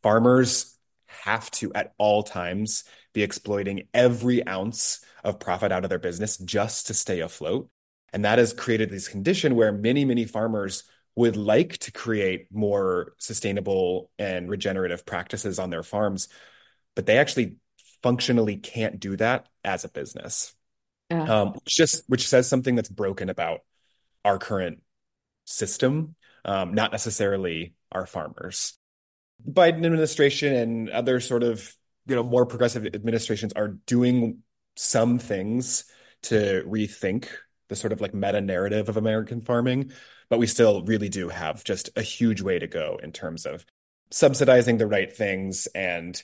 Farmers 0.02 0.76
have 1.06 1.50
to, 1.52 1.72
at 1.72 1.94
all 1.98 2.22
times, 2.22 2.84
be 3.12 3.22
exploiting 3.22 3.88
every 3.94 4.46
ounce 4.46 5.00
of 5.24 5.40
profit 5.40 5.72
out 5.72 5.84
of 5.84 5.90
their 5.90 5.98
business 5.98 6.36
just 6.36 6.86
to 6.86 6.94
stay 6.94 7.20
afloat. 7.20 7.68
And 8.12 8.24
that 8.24 8.38
has 8.38 8.52
created 8.52 8.90
this 8.90 9.08
condition 9.08 9.54
where 9.54 9.72
many, 9.72 10.04
many 10.04 10.24
farmers 10.24 10.84
would 11.14 11.36
like 11.36 11.78
to 11.78 11.92
create 11.92 12.46
more 12.52 13.14
sustainable 13.18 14.10
and 14.18 14.48
regenerative 14.48 15.04
practices 15.04 15.58
on 15.58 15.68
their 15.68 15.82
farms, 15.82 16.28
but 16.94 17.06
they 17.06 17.18
actually 17.18 17.56
functionally 18.02 18.56
can't 18.56 19.00
do 19.00 19.16
that 19.16 19.48
as 19.64 19.84
a 19.84 19.88
business. 19.88 20.54
Yeah. 21.10 21.22
Um, 21.24 21.48
which 21.54 21.74
just 21.74 22.04
which 22.06 22.28
says 22.28 22.48
something 22.48 22.74
that's 22.74 22.88
broken 22.88 23.30
about 23.30 23.60
our 24.24 24.38
current 24.38 24.80
system, 25.44 26.14
um, 26.44 26.74
not 26.74 26.92
necessarily 26.92 27.74
our 27.90 28.06
farmers. 28.06 28.78
Biden 29.46 29.86
administration 29.86 30.54
and 30.54 30.90
other 30.90 31.20
sort 31.20 31.42
of 31.42 31.74
you 32.08 32.16
know 32.16 32.22
more 32.22 32.46
progressive 32.46 32.86
administrations 32.86 33.52
are 33.52 33.68
doing 33.68 34.38
some 34.76 35.18
things 35.18 35.84
to 36.22 36.64
rethink 36.66 37.28
the 37.68 37.76
sort 37.76 37.92
of 37.92 38.00
like 38.00 38.14
meta 38.14 38.40
narrative 38.40 38.88
of 38.88 38.96
American 38.96 39.40
farming, 39.40 39.92
but 40.30 40.38
we 40.38 40.46
still 40.46 40.82
really 40.84 41.08
do 41.08 41.28
have 41.28 41.62
just 41.64 41.90
a 41.96 42.02
huge 42.02 42.40
way 42.40 42.58
to 42.58 42.66
go 42.66 42.98
in 43.02 43.12
terms 43.12 43.44
of 43.46 43.64
subsidizing 44.10 44.78
the 44.78 44.86
right 44.86 45.14
things 45.14 45.66
and 45.74 46.22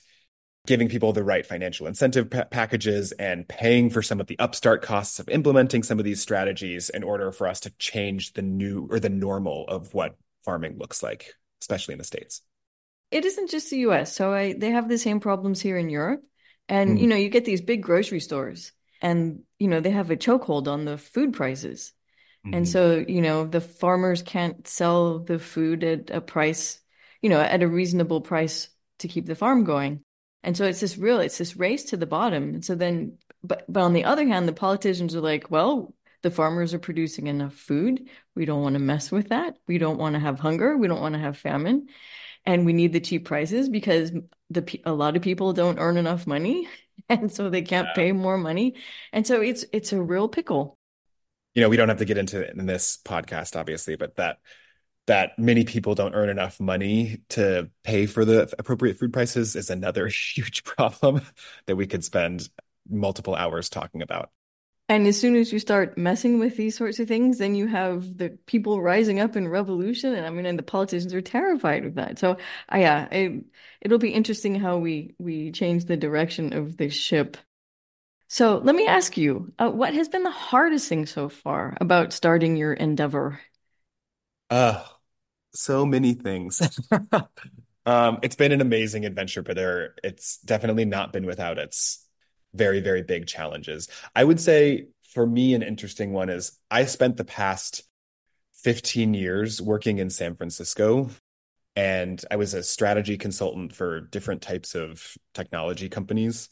giving 0.65 0.89
people 0.89 1.13
the 1.13 1.23
right 1.23 1.45
financial 1.45 1.85
incentive 1.85 2.31
pa- 2.31 2.45
packages 2.45 3.11
and 3.13 3.47
paying 3.47 3.91
for 3.91 4.01
some 4.01 4.19
of 4.19 4.25
the 4.25 4.39
upstart 4.39 4.81
costs 4.81 5.19
of 5.19 5.29
implementing 5.29 5.83
some 5.83 5.99
of 5.99 6.05
these 6.05 6.21
strategies 6.21 6.89
in 6.89 7.03
order 7.03 7.31
for 7.31 7.47
us 7.47 7.59
to 7.59 7.69
change 7.77 8.33
the 8.33 8.41
new 8.41 8.87
or 8.89 8.99
the 8.99 9.09
normal 9.09 9.65
of 9.67 9.93
what 9.93 10.17
farming 10.43 10.77
looks 10.79 11.03
like, 11.03 11.33
especially 11.61 11.93
in 11.93 11.99
the 11.99 12.03
States. 12.03 12.41
It 13.11 13.25
isn't 13.25 13.49
just 13.49 13.69
the 13.69 13.79
US. 13.79 14.15
So 14.15 14.33
I, 14.33 14.53
they 14.53 14.71
have 14.71 14.89
the 14.89 14.97
same 14.97 15.19
problems 15.19 15.61
here 15.61 15.77
in 15.77 15.89
Europe. 15.89 16.23
And, 16.67 16.97
mm. 16.97 17.01
you 17.01 17.07
know, 17.07 17.15
you 17.15 17.29
get 17.29 17.45
these 17.45 17.61
big 17.61 17.83
grocery 17.83 18.19
stores 18.19 18.71
and, 19.01 19.41
you 19.59 19.67
know, 19.67 19.79
they 19.79 19.91
have 19.91 20.11
a 20.11 20.17
chokehold 20.17 20.67
on 20.67 20.85
the 20.85 20.97
food 20.97 21.33
prices. 21.33 21.93
Mm-hmm. 22.45 22.55
And 22.55 22.67
so, 22.67 23.03
you 23.07 23.21
know, 23.21 23.45
the 23.45 23.61
farmers 23.61 24.21
can't 24.21 24.67
sell 24.67 25.19
the 25.19 25.39
food 25.39 25.83
at 25.83 26.09
a 26.09 26.21
price, 26.21 26.79
you 27.21 27.29
know, 27.29 27.39
at 27.39 27.63
a 27.63 27.67
reasonable 27.67 28.21
price 28.21 28.69
to 28.99 29.07
keep 29.07 29.25
the 29.25 29.35
farm 29.35 29.63
going. 29.63 30.03
And 30.43 30.55
so 30.55 30.65
it's 30.65 30.79
this 30.79 30.97
real, 30.97 31.19
it's 31.19 31.37
this 31.37 31.55
race 31.55 31.85
to 31.85 31.97
the 31.97 32.05
bottom. 32.05 32.55
And 32.55 32.65
so 32.65 32.75
then, 32.75 33.17
but 33.43 33.65
but 33.67 33.81
on 33.81 33.93
the 33.93 34.05
other 34.05 34.27
hand, 34.27 34.47
the 34.47 34.53
politicians 34.53 35.15
are 35.15 35.21
like, 35.21 35.49
well, 35.49 35.93
the 36.21 36.31
farmers 36.31 36.73
are 36.73 36.79
producing 36.79 37.27
enough 37.27 37.53
food. 37.53 38.09
We 38.35 38.45
don't 38.45 38.61
want 38.61 38.73
to 38.73 38.79
mess 38.79 39.11
with 39.11 39.29
that. 39.29 39.57
We 39.67 39.77
don't 39.77 39.99
want 39.99 40.13
to 40.13 40.19
have 40.19 40.39
hunger. 40.39 40.77
We 40.77 40.87
don't 40.87 41.01
want 41.01 41.13
to 41.13 41.19
have 41.19 41.37
famine, 41.37 41.87
and 42.45 42.65
we 42.65 42.73
need 42.73 42.93
the 42.93 42.99
cheap 42.99 43.25
prices 43.25 43.69
because 43.69 44.11
the 44.49 44.81
a 44.85 44.93
lot 44.93 45.15
of 45.15 45.21
people 45.21 45.53
don't 45.53 45.79
earn 45.79 45.97
enough 45.97 46.27
money, 46.27 46.67
and 47.09 47.31
so 47.31 47.49
they 47.49 47.61
can't 47.61 47.87
yeah. 47.89 47.93
pay 47.93 48.11
more 48.11 48.37
money. 48.37 48.75
And 49.11 49.25
so 49.25 49.41
it's 49.41 49.65
it's 49.71 49.93
a 49.93 50.01
real 50.01 50.27
pickle. 50.27 50.77
You 51.53 51.61
know, 51.61 51.69
we 51.69 51.77
don't 51.77 51.89
have 51.89 51.99
to 51.99 52.05
get 52.05 52.17
into 52.17 52.41
it 52.41 52.55
in 52.55 52.65
this 52.65 52.97
podcast, 53.05 53.55
obviously, 53.55 53.95
but 53.95 54.15
that 54.17 54.37
that 55.07 55.37
many 55.37 55.63
people 55.65 55.95
don't 55.95 56.15
earn 56.15 56.29
enough 56.29 56.59
money 56.59 57.19
to 57.29 57.69
pay 57.83 58.07
for 58.07 58.25
the 58.25 58.51
appropriate 58.57 58.97
food 58.97 59.13
prices 59.13 59.55
is 59.55 59.69
another 59.69 60.07
huge 60.35 60.63
problem 60.63 61.21
that 61.67 61.75
we 61.75 61.87
could 61.87 62.03
spend 62.03 62.49
multiple 62.89 63.35
hours 63.35 63.69
talking 63.69 64.01
about. 64.01 64.31
And 64.87 65.07
as 65.07 65.19
soon 65.19 65.35
as 65.35 65.51
you 65.51 65.57
start 65.57 65.97
messing 65.97 66.37
with 66.37 66.57
these 66.57 66.77
sorts 66.77 66.99
of 66.99 67.07
things, 67.07 67.39
then 67.39 67.55
you 67.55 67.65
have 67.67 68.17
the 68.17 68.37
people 68.45 68.81
rising 68.81 69.19
up 69.19 69.35
in 69.35 69.47
revolution. 69.47 70.13
And 70.13 70.25
I 70.27 70.29
mean, 70.29 70.45
and 70.45 70.59
the 70.59 70.63
politicians 70.63 71.13
are 71.13 71.21
terrified 71.21 71.85
of 71.85 71.95
that. 71.95 72.19
So, 72.19 72.33
uh, 72.71 72.77
yeah, 72.77 73.07
it, 73.11 73.45
it'll 73.81 73.97
be 73.97 74.13
interesting 74.13 74.55
how 74.55 74.77
we 74.77 75.15
we 75.17 75.51
change 75.51 75.85
the 75.85 75.97
direction 75.97 76.53
of 76.53 76.77
this 76.77 76.93
ship. 76.93 77.37
So, 78.27 78.57
let 78.59 78.75
me 78.75 78.87
ask 78.87 79.17
you, 79.17 79.53
uh, 79.59 79.71
what 79.71 79.93
has 79.95 80.09
been 80.09 80.23
the 80.23 80.31
hardest 80.31 80.87
thing 80.89 81.05
so 81.07 81.29
far 81.29 81.77
about 81.81 82.13
starting 82.13 82.55
your 82.55 82.73
endeavor? 82.73 83.39
Uh, 84.49 84.83
so 85.53 85.85
many 85.85 86.13
things. 86.13 86.61
um, 87.85 88.19
it's 88.21 88.35
been 88.35 88.51
an 88.51 88.61
amazing 88.61 89.05
adventure, 89.05 89.41
but 89.41 89.55
there 89.55 89.95
it's 90.03 90.37
definitely 90.39 90.85
not 90.85 91.13
been 91.13 91.25
without 91.25 91.57
its 91.57 92.04
very, 92.55 92.79
very 92.79 93.03
big 93.03 93.27
challenges. 93.27 93.87
I 94.15 94.23
would 94.23 94.39
say 94.39 94.87
for 95.13 95.25
me, 95.25 95.53
an 95.53 95.63
interesting 95.63 96.13
one 96.13 96.29
is 96.29 96.57
I 96.69 96.85
spent 96.85 97.17
the 97.17 97.25
past 97.25 97.83
15 98.63 99.13
years 99.13 99.61
working 99.61 99.99
in 99.99 100.09
San 100.09 100.35
Francisco 100.35 101.09
and 101.75 102.23
I 102.31 102.37
was 102.37 102.53
a 102.53 102.63
strategy 102.63 103.17
consultant 103.17 103.73
for 103.73 104.01
different 104.01 104.41
types 104.41 104.75
of 104.75 105.17
technology 105.33 105.89
companies. 105.89 106.49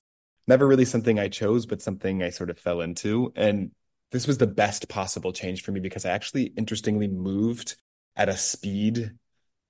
Never 0.48 0.68
really 0.68 0.86
something 0.86 1.18
I 1.18 1.30
chose, 1.30 1.66
but 1.66 1.82
something 1.82 2.22
I 2.22 2.30
sort 2.30 2.50
of 2.50 2.60
fell 2.60 2.82
into. 2.82 3.32
And 3.36 3.72
this 4.12 4.28
was 4.28 4.38
the 4.38 4.48
best 4.48 4.90
possible 4.90 5.32
change 5.32 5.64
for 5.64 5.72
me 5.72 5.80
because 5.80 6.06
I 6.06 6.12
actually 6.12 6.48
interestingly 6.58 7.08
moved 7.08 7.78
at 8.16 8.30
a 8.30 8.36
speed 8.36 9.12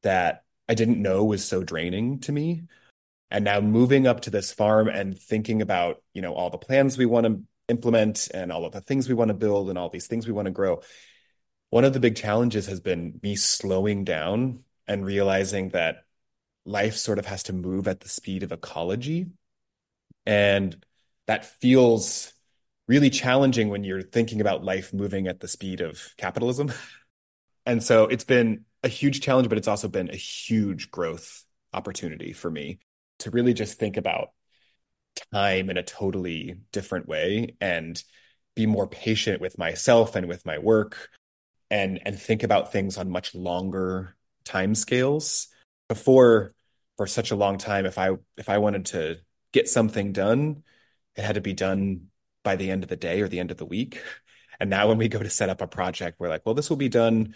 that 0.01 0.43
I 0.67 0.73
didn't 0.73 1.01
know 1.01 1.23
was 1.23 1.45
so 1.45 1.63
draining 1.63 2.19
to 2.21 2.31
me. 2.31 2.63
And 3.33 3.43
now 3.43 3.59
moving 3.61 4.05
up 4.05 4.21
to 4.21 4.29
this 4.29 4.53
farm 4.53 4.87
and 4.87 5.17
thinking 5.17 5.63
about, 5.63 6.03
you 6.13 6.21
know, 6.21 6.35
all 6.35 6.51
the 6.51 6.59
plans 6.59 6.99
we 6.99 7.07
want 7.07 7.25
to 7.25 7.41
implement 7.67 8.29
and 8.31 8.51
all 8.51 8.63
of 8.63 8.73
the 8.73 8.79
things 8.79 9.09
we 9.09 9.15
want 9.15 9.29
to 9.29 9.33
build 9.33 9.69
and 9.69 9.77
all 9.77 9.89
these 9.89 10.05
things 10.05 10.27
we 10.27 10.33
want 10.33 10.45
to 10.45 10.51
grow. 10.51 10.81
One 11.71 11.83
of 11.83 11.93
the 11.93 11.99
big 11.99 12.15
challenges 12.15 12.67
has 12.67 12.79
been 12.79 13.19
me 13.23 13.35
slowing 13.35 14.03
down 14.03 14.59
and 14.87 15.03
realizing 15.03 15.69
that 15.69 16.03
life 16.63 16.95
sort 16.95 17.17
of 17.17 17.25
has 17.25 17.41
to 17.43 17.53
move 17.53 17.87
at 17.87 18.01
the 18.01 18.07
speed 18.07 18.43
of 18.43 18.51
ecology. 18.51 19.25
And 20.27 20.85
that 21.25 21.43
feels 21.43 22.33
really 22.87 23.09
challenging 23.09 23.69
when 23.69 23.83
you're 23.83 24.03
thinking 24.03 24.41
about 24.41 24.63
life 24.63 24.93
moving 24.93 25.25
at 25.25 25.39
the 25.39 25.47
speed 25.47 25.81
of 25.81 26.13
capitalism. 26.17 26.71
And 27.65 27.81
so 27.81 28.07
it's 28.07 28.25
been 28.25 28.65
a 28.83 28.89
huge 28.89 29.21
challenge, 29.21 29.47
but 29.47 29.57
it's 29.57 29.69
also 29.69 29.87
been 29.87 30.09
a 30.09 30.17
huge 30.17 30.91
growth 30.91 31.45
opportunity 31.71 32.33
for 32.33 32.51
me 32.51 32.79
to 33.23 33.31
really 33.31 33.53
just 33.53 33.77
think 33.77 33.97
about 33.97 34.29
time 35.31 35.69
in 35.69 35.77
a 35.77 35.83
totally 35.83 36.55
different 36.71 37.07
way 37.07 37.55
and 37.61 38.03
be 38.55 38.65
more 38.65 38.87
patient 38.87 39.41
with 39.41 39.57
myself 39.57 40.15
and 40.15 40.27
with 40.27 40.45
my 40.45 40.57
work 40.57 41.09
and 41.69 41.99
and 42.05 42.19
think 42.19 42.43
about 42.43 42.71
things 42.71 42.97
on 42.97 43.09
much 43.09 43.33
longer 43.33 44.15
time 44.45 44.75
scales 44.75 45.47
before 45.87 46.53
for 46.97 47.07
such 47.07 47.31
a 47.31 47.35
long 47.35 47.57
time 47.57 47.85
if 47.85 47.97
i 47.97 48.11
if 48.37 48.49
i 48.49 48.57
wanted 48.57 48.85
to 48.85 49.17
get 49.51 49.69
something 49.69 50.11
done 50.11 50.63
it 51.15 51.23
had 51.23 51.35
to 51.35 51.41
be 51.41 51.53
done 51.53 52.07
by 52.43 52.55
the 52.55 52.69
end 52.69 52.83
of 52.83 52.89
the 52.89 52.95
day 52.95 53.21
or 53.21 53.27
the 53.27 53.39
end 53.39 53.51
of 53.51 53.57
the 53.57 53.65
week. 53.65 54.01
And 54.59 54.69
now 54.69 54.87
when 54.87 54.97
we 54.97 55.07
go 55.07 55.19
to 55.19 55.29
set 55.29 55.49
up 55.49 55.61
a 55.61 55.67
project 55.67 56.19
we're 56.19 56.29
like 56.29 56.45
well 56.45 56.55
this 56.55 56.69
will 56.69 56.77
be 56.77 56.89
done 56.89 57.35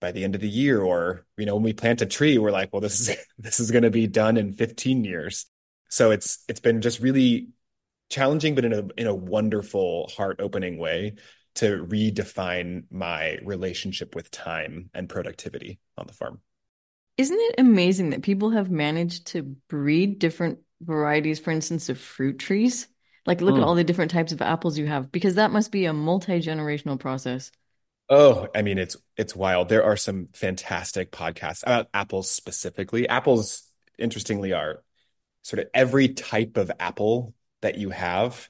by 0.00 0.12
the 0.12 0.24
end 0.24 0.34
of 0.34 0.40
the 0.40 0.48
year 0.48 0.80
or 0.80 1.24
you 1.36 1.46
know 1.46 1.54
when 1.54 1.64
we 1.64 1.72
plant 1.72 2.02
a 2.02 2.06
tree 2.06 2.38
we're 2.38 2.50
like 2.50 2.72
well 2.72 2.80
this 2.80 3.00
is 3.00 3.16
this 3.38 3.60
is 3.60 3.70
going 3.70 3.84
to 3.84 3.90
be 3.90 4.06
done 4.06 4.36
in 4.36 4.52
15 4.52 5.04
years. 5.04 5.46
So 5.88 6.10
it's 6.10 6.44
it's 6.48 6.60
been 6.60 6.80
just 6.80 7.00
really 7.00 7.48
challenging 8.10 8.54
but 8.54 8.64
in 8.64 8.72
a 8.72 8.86
in 8.96 9.06
a 9.06 9.14
wonderful 9.14 10.10
heart 10.16 10.40
opening 10.40 10.78
way 10.78 11.14
to 11.56 11.84
redefine 11.86 12.84
my 12.90 13.38
relationship 13.42 14.14
with 14.14 14.30
time 14.30 14.90
and 14.92 15.08
productivity 15.08 15.78
on 15.96 16.06
the 16.06 16.12
farm. 16.12 16.40
Isn't 17.16 17.38
it 17.38 17.54
amazing 17.58 18.10
that 18.10 18.22
people 18.22 18.50
have 18.50 18.70
managed 18.70 19.28
to 19.28 19.42
breed 19.68 20.18
different 20.18 20.58
varieties 20.82 21.40
for 21.40 21.50
instance 21.50 21.88
of 21.88 21.98
fruit 21.98 22.38
trees? 22.38 22.88
Like 23.24 23.40
look 23.40 23.54
mm. 23.54 23.58
at 23.58 23.64
all 23.64 23.74
the 23.74 23.84
different 23.84 24.10
types 24.10 24.32
of 24.32 24.42
apples 24.42 24.76
you 24.76 24.86
have 24.86 25.10
because 25.10 25.36
that 25.36 25.50
must 25.50 25.72
be 25.72 25.86
a 25.86 25.92
multi-generational 25.94 27.00
process 27.00 27.50
Oh, 28.08 28.48
I 28.54 28.62
mean, 28.62 28.78
it's 28.78 28.96
it's 29.16 29.34
wild. 29.34 29.68
There 29.68 29.84
are 29.84 29.96
some 29.96 30.28
fantastic 30.32 31.10
podcasts 31.10 31.62
about 31.62 31.88
apples 31.92 32.30
specifically. 32.30 33.08
Apples, 33.08 33.68
interestingly, 33.98 34.52
are 34.52 34.82
sort 35.42 35.60
of 35.60 35.68
every 35.74 36.08
type 36.08 36.56
of 36.56 36.70
apple 36.78 37.34
that 37.62 37.78
you 37.78 37.90
have 37.90 38.48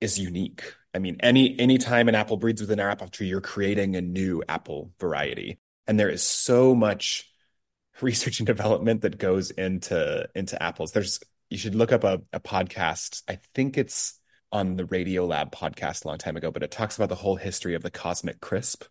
is 0.00 0.18
unique. 0.18 0.74
I 0.94 0.98
mean, 1.00 1.16
any 1.20 1.58
anytime 1.58 2.08
an 2.08 2.14
apple 2.14 2.36
breeds 2.36 2.60
within 2.60 2.80
our 2.80 2.90
apple 2.90 3.08
tree, 3.08 3.26
you're 3.28 3.40
creating 3.40 3.96
a 3.96 4.02
new 4.02 4.42
apple 4.48 4.92
variety. 5.00 5.58
And 5.86 5.98
there 5.98 6.10
is 6.10 6.22
so 6.22 6.74
much 6.74 7.28
research 8.00 8.40
and 8.40 8.46
development 8.46 9.02
that 9.02 9.18
goes 9.18 9.50
into 9.50 10.28
into 10.34 10.62
apples. 10.62 10.92
There's 10.92 11.20
you 11.50 11.58
should 11.58 11.74
look 11.74 11.92
up 11.92 12.04
a, 12.04 12.22
a 12.32 12.40
podcast. 12.40 13.22
I 13.28 13.40
think 13.54 13.78
it's 13.78 14.20
on 14.52 14.76
the 14.76 14.84
Radio 14.84 15.24
Lab 15.26 15.50
podcast 15.50 16.04
a 16.04 16.08
long 16.08 16.18
time 16.18 16.36
ago, 16.36 16.50
but 16.50 16.62
it 16.62 16.70
talks 16.70 16.96
about 16.96 17.08
the 17.08 17.14
whole 17.14 17.36
history 17.36 17.74
of 17.74 17.82
the 17.82 17.90
Cosmic 17.90 18.40
Crisp 18.40 18.84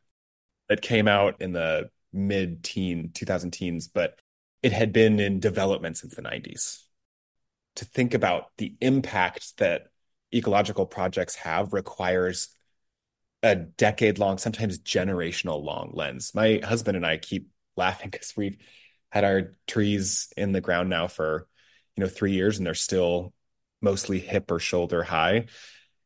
that 0.67 0.81
came 0.81 1.07
out 1.07 1.39
in 1.39 1.53
the 1.53 1.89
mid 2.11 2.63
teen 2.63 3.11
2000 3.13 3.51
teens, 3.51 3.87
but 3.87 4.19
it 4.63 4.73
had 4.73 4.91
been 4.91 5.19
in 5.19 5.39
development 5.39 5.97
since 5.97 6.15
the 6.15 6.21
90s. 6.21 6.83
To 7.75 7.85
think 7.85 8.13
about 8.13 8.45
the 8.57 8.75
impact 8.81 9.57
that 9.57 9.87
ecological 10.33 10.85
projects 10.85 11.35
have 11.35 11.73
requires 11.73 12.49
a 13.43 13.55
decade 13.55 14.19
long, 14.19 14.37
sometimes 14.37 14.79
generational 14.79 15.63
long 15.63 15.91
lens. 15.93 16.33
My 16.33 16.59
husband 16.63 16.95
and 16.97 17.05
I 17.05 17.17
keep 17.17 17.49
laughing 17.77 18.09
because 18.11 18.33
we've 18.35 18.57
had 19.11 19.23
our 19.23 19.55
trees 19.67 20.31
in 20.37 20.51
the 20.51 20.61
ground 20.61 20.89
now 20.89 21.07
for, 21.07 21.47
you 21.95 22.03
know, 22.03 22.09
three 22.09 22.33
years 22.33 22.57
and 22.57 22.65
they're 22.65 22.73
still 22.73 23.33
mostly 23.81 24.19
hip 24.19 24.51
or 24.51 24.59
shoulder 24.59 25.03
high. 25.03 25.45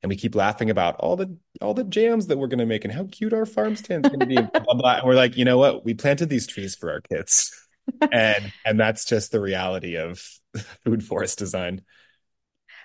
And 0.02 0.10
we 0.10 0.16
keep 0.16 0.36
laughing 0.36 0.70
about 0.70 0.96
all 0.98 1.16
the 1.16 1.36
all 1.62 1.74
the 1.74 1.84
jams 1.84 2.28
that 2.28 2.38
we're 2.38 2.48
going 2.48 2.60
to 2.60 2.66
make 2.66 2.86
and 2.86 2.94
how 2.94 3.08
cute 3.12 3.34
our 3.34 3.46
farm 3.46 3.76
stand's 3.76 4.08
going 4.08 4.20
to 4.20 4.26
be. 4.26 4.36
blah, 4.36 4.50
blah, 4.50 4.74
blah. 4.76 4.96
And 4.98 5.08
we're 5.08 5.16
like, 5.16 5.36
you 5.36 5.46
know 5.46 5.58
what? 5.58 5.84
We 5.84 5.94
planted 5.96 6.30
these 6.30 6.46
trees 6.46 6.76
for 6.76 6.92
our 6.92 7.02
kids, 7.02 7.52
and 8.12 8.54
and 8.64 8.80
that's 8.80 9.06
just 9.06 9.32
the 9.32 9.42
reality 9.42 9.98
of 9.98 10.24
food 10.84 11.04
forest 11.04 11.40
design. 11.40 11.82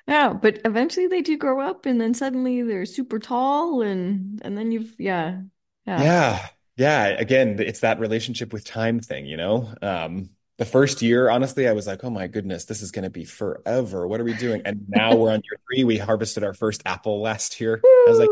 Yeah, 0.08 0.32
but 0.32 0.60
eventually 0.64 1.08
they 1.08 1.20
do 1.20 1.36
grow 1.36 1.60
up, 1.60 1.84
and 1.84 2.00
then 2.00 2.14
suddenly 2.14 2.62
they're 2.62 2.86
super 2.86 3.18
tall, 3.18 3.82
and 3.82 4.40
and 4.42 4.56
then 4.56 4.72
you've 4.72 4.94
yeah 4.98 5.42
yeah 5.86 6.02
yeah 6.02 6.48
yeah. 6.76 7.04
Again, 7.08 7.56
it's 7.58 7.80
that 7.80 8.00
relationship 8.00 8.52
with 8.52 8.64
time 8.64 9.00
thing, 9.00 9.26
you 9.26 9.36
know. 9.36 9.74
Um, 9.82 10.30
the 10.60 10.66
first 10.66 11.00
year, 11.00 11.30
honestly, 11.30 11.66
I 11.66 11.72
was 11.72 11.86
like, 11.86 12.04
oh 12.04 12.10
my 12.10 12.26
goodness, 12.26 12.66
this 12.66 12.82
is 12.82 12.90
going 12.90 13.04
to 13.04 13.10
be 13.10 13.24
forever. 13.24 14.06
What 14.06 14.20
are 14.20 14.24
we 14.24 14.34
doing? 14.34 14.60
And 14.66 14.84
now 14.90 15.16
we're 15.16 15.32
on 15.32 15.40
year 15.42 15.58
three. 15.66 15.84
We 15.84 15.96
harvested 15.96 16.44
our 16.44 16.52
first 16.52 16.82
apple 16.84 17.22
last 17.22 17.58
year. 17.62 17.80
Woo! 17.82 17.88
I 17.88 18.10
was 18.10 18.18
like, 18.18 18.28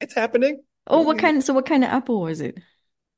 it's 0.00 0.14
happening. 0.14 0.62
Oh, 0.86 1.02
what 1.02 1.18
kind? 1.18 1.42
So, 1.42 1.52
what 1.52 1.66
kind 1.66 1.82
of 1.82 1.90
apple 1.90 2.20
was 2.20 2.40
it? 2.40 2.58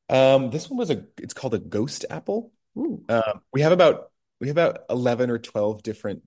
Um, 0.08 0.48
this 0.48 0.70
one 0.70 0.78
was 0.78 0.88
a, 0.88 1.04
it's 1.18 1.34
called 1.34 1.52
a 1.52 1.58
ghost 1.58 2.06
apple. 2.08 2.50
Um, 2.74 3.42
we 3.52 3.60
have 3.60 3.72
about 3.72 4.10
we 4.40 4.48
have 4.48 4.56
about 4.56 4.84
11 4.88 5.28
or 5.28 5.38
12 5.38 5.82
different 5.82 6.22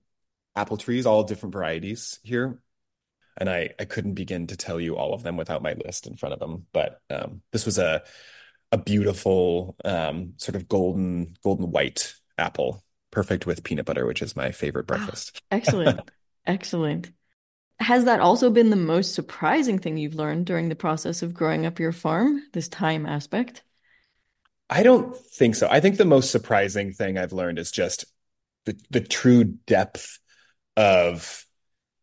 apple 0.54 0.76
trees, 0.76 1.04
all 1.04 1.24
different 1.24 1.52
varieties 1.52 2.20
here. 2.22 2.60
And 3.36 3.50
I 3.50 3.70
I 3.76 3.86
couldn't 3.86 4.14
begin 4.14 4.46
to 4.46 4.56
tell 4.56 4.78
you 4.78 4.96
all 4.96 5.14
of 5.14 5.24
them 5.24 5.36
without 5.36 5.62
my 5.62 5.72
list 5.72 6.06
in 6.06 6.14
front 6.14 6.32
of 6.32 6.38
them. 6.38 6.66
But 6.72 7.00
um, 7.10 7.42
this 7.50 7.66
was 7.66 7.78
a 7.78 8.04
a 8.72 8.78
beautiful 8.78 9.76
um, 9.84 10.34
sort 10.36 10.56
of 10.56 10.68
golden 10.68 11.36
golden 11.42 11.70
white 11.70 12.14
apple, 12.36 12.84
perfect 13.10 13.46
with 13.46 13.64
peanut 13.64 13.86
butter, 13.86 14.06
which 14.06 14.22
is 14.22 14.36
my 14.36 14.50
favorite 14.52 14.86
breakfast. 14.86 15.40
Excellent. 15.50 16.00
Excellent. 16.46 17.10
Has 17.80 18.06
that 18.06 18.20
also 18.20 18.50
been 18.50 18.70
the 18.70 18.76
most 18.76 19.14
surprising 19.14 19.78
thing 19.78 19.96
you've 19.96 20.14
learned 20.14 20.46
during 20.46 20.68
the 20.68 20.74
process 20.74 21.22
of 21.22 21.34
growing 21.34 21.64
up 21.64 21.78
your 21.78 21.92
farm, 21.92 22.42
this 22.52 22.68
time 22.68 23.06
aspect? 23.06 23.62
I 24.68 24.82
don't 24.82 25.16
think 25.16 25.54
so. 25.54 25.68
I 25.70 25.80
think 25.80 25.96
the 25.96 26.04
most 26.04 26.30
surprising 26.30 26.92
thing 26.92 27.16
I've 27.16 27.32
learned 27.32 27.58
is 27.58 27.70
just 27.70 28.04
the 28.64 28.78
the 28.90 29.00
true 29.00 29.44
depth 29.44 30.18
of 30.76 31.46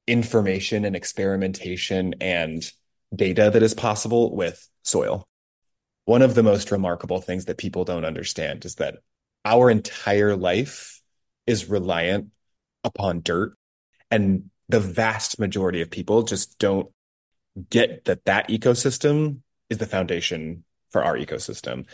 information 0.07 0.86
and 0.86 0.95
experimentation 0.95 2.15
and 2.22 2.69
data 3.15 3.50
that 3.51 3.63
is 3.63 3.74
possible 3.74 4.36
with 4.36 4.67
soil. 4.84 5.27
One 6.05 6.21
of 6.21 6.35
the 6.35 6.43
most 6.43 6.71
remarkable 6.71 7.21
things 7.21 7.45
that 7.45 7.57
people 7.57 7.83
don't 7.83 8.05
understand 8.05 8.65
is 8.65 8.75
that 8.75 8.97
our 9.43 9.69
entire 9.69 10.35
life 10.35 11.01
is 11.45 11.69
reliant 11.69 12.31
upon 12.83 13.21
dirt 13.21 13.55
and 14.12 14.50
the 14.69 14.79
vast 14.79 15.39
majority 15.39 15.81
of 15.81 15.91
people 15.91 16.24
just 16.24 16.57
don't 16.59 16.89
get 17.69 18.05
that 18.05 18.25
that 18.25 18.50
ecosystem 18.50 19.39
is 19.69 19.77
the 19.77 19.85
foundation 19.85 20.63
for 20.91 21.03
our 21.03 21.15
ecosystem. 21.15 21.85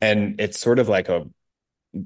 And 0.00 0.40
it's 0.40 0.58
sort 0.58 0.78
of 0.78 0.88
like 0.88 1.08
a, 1.08 1.26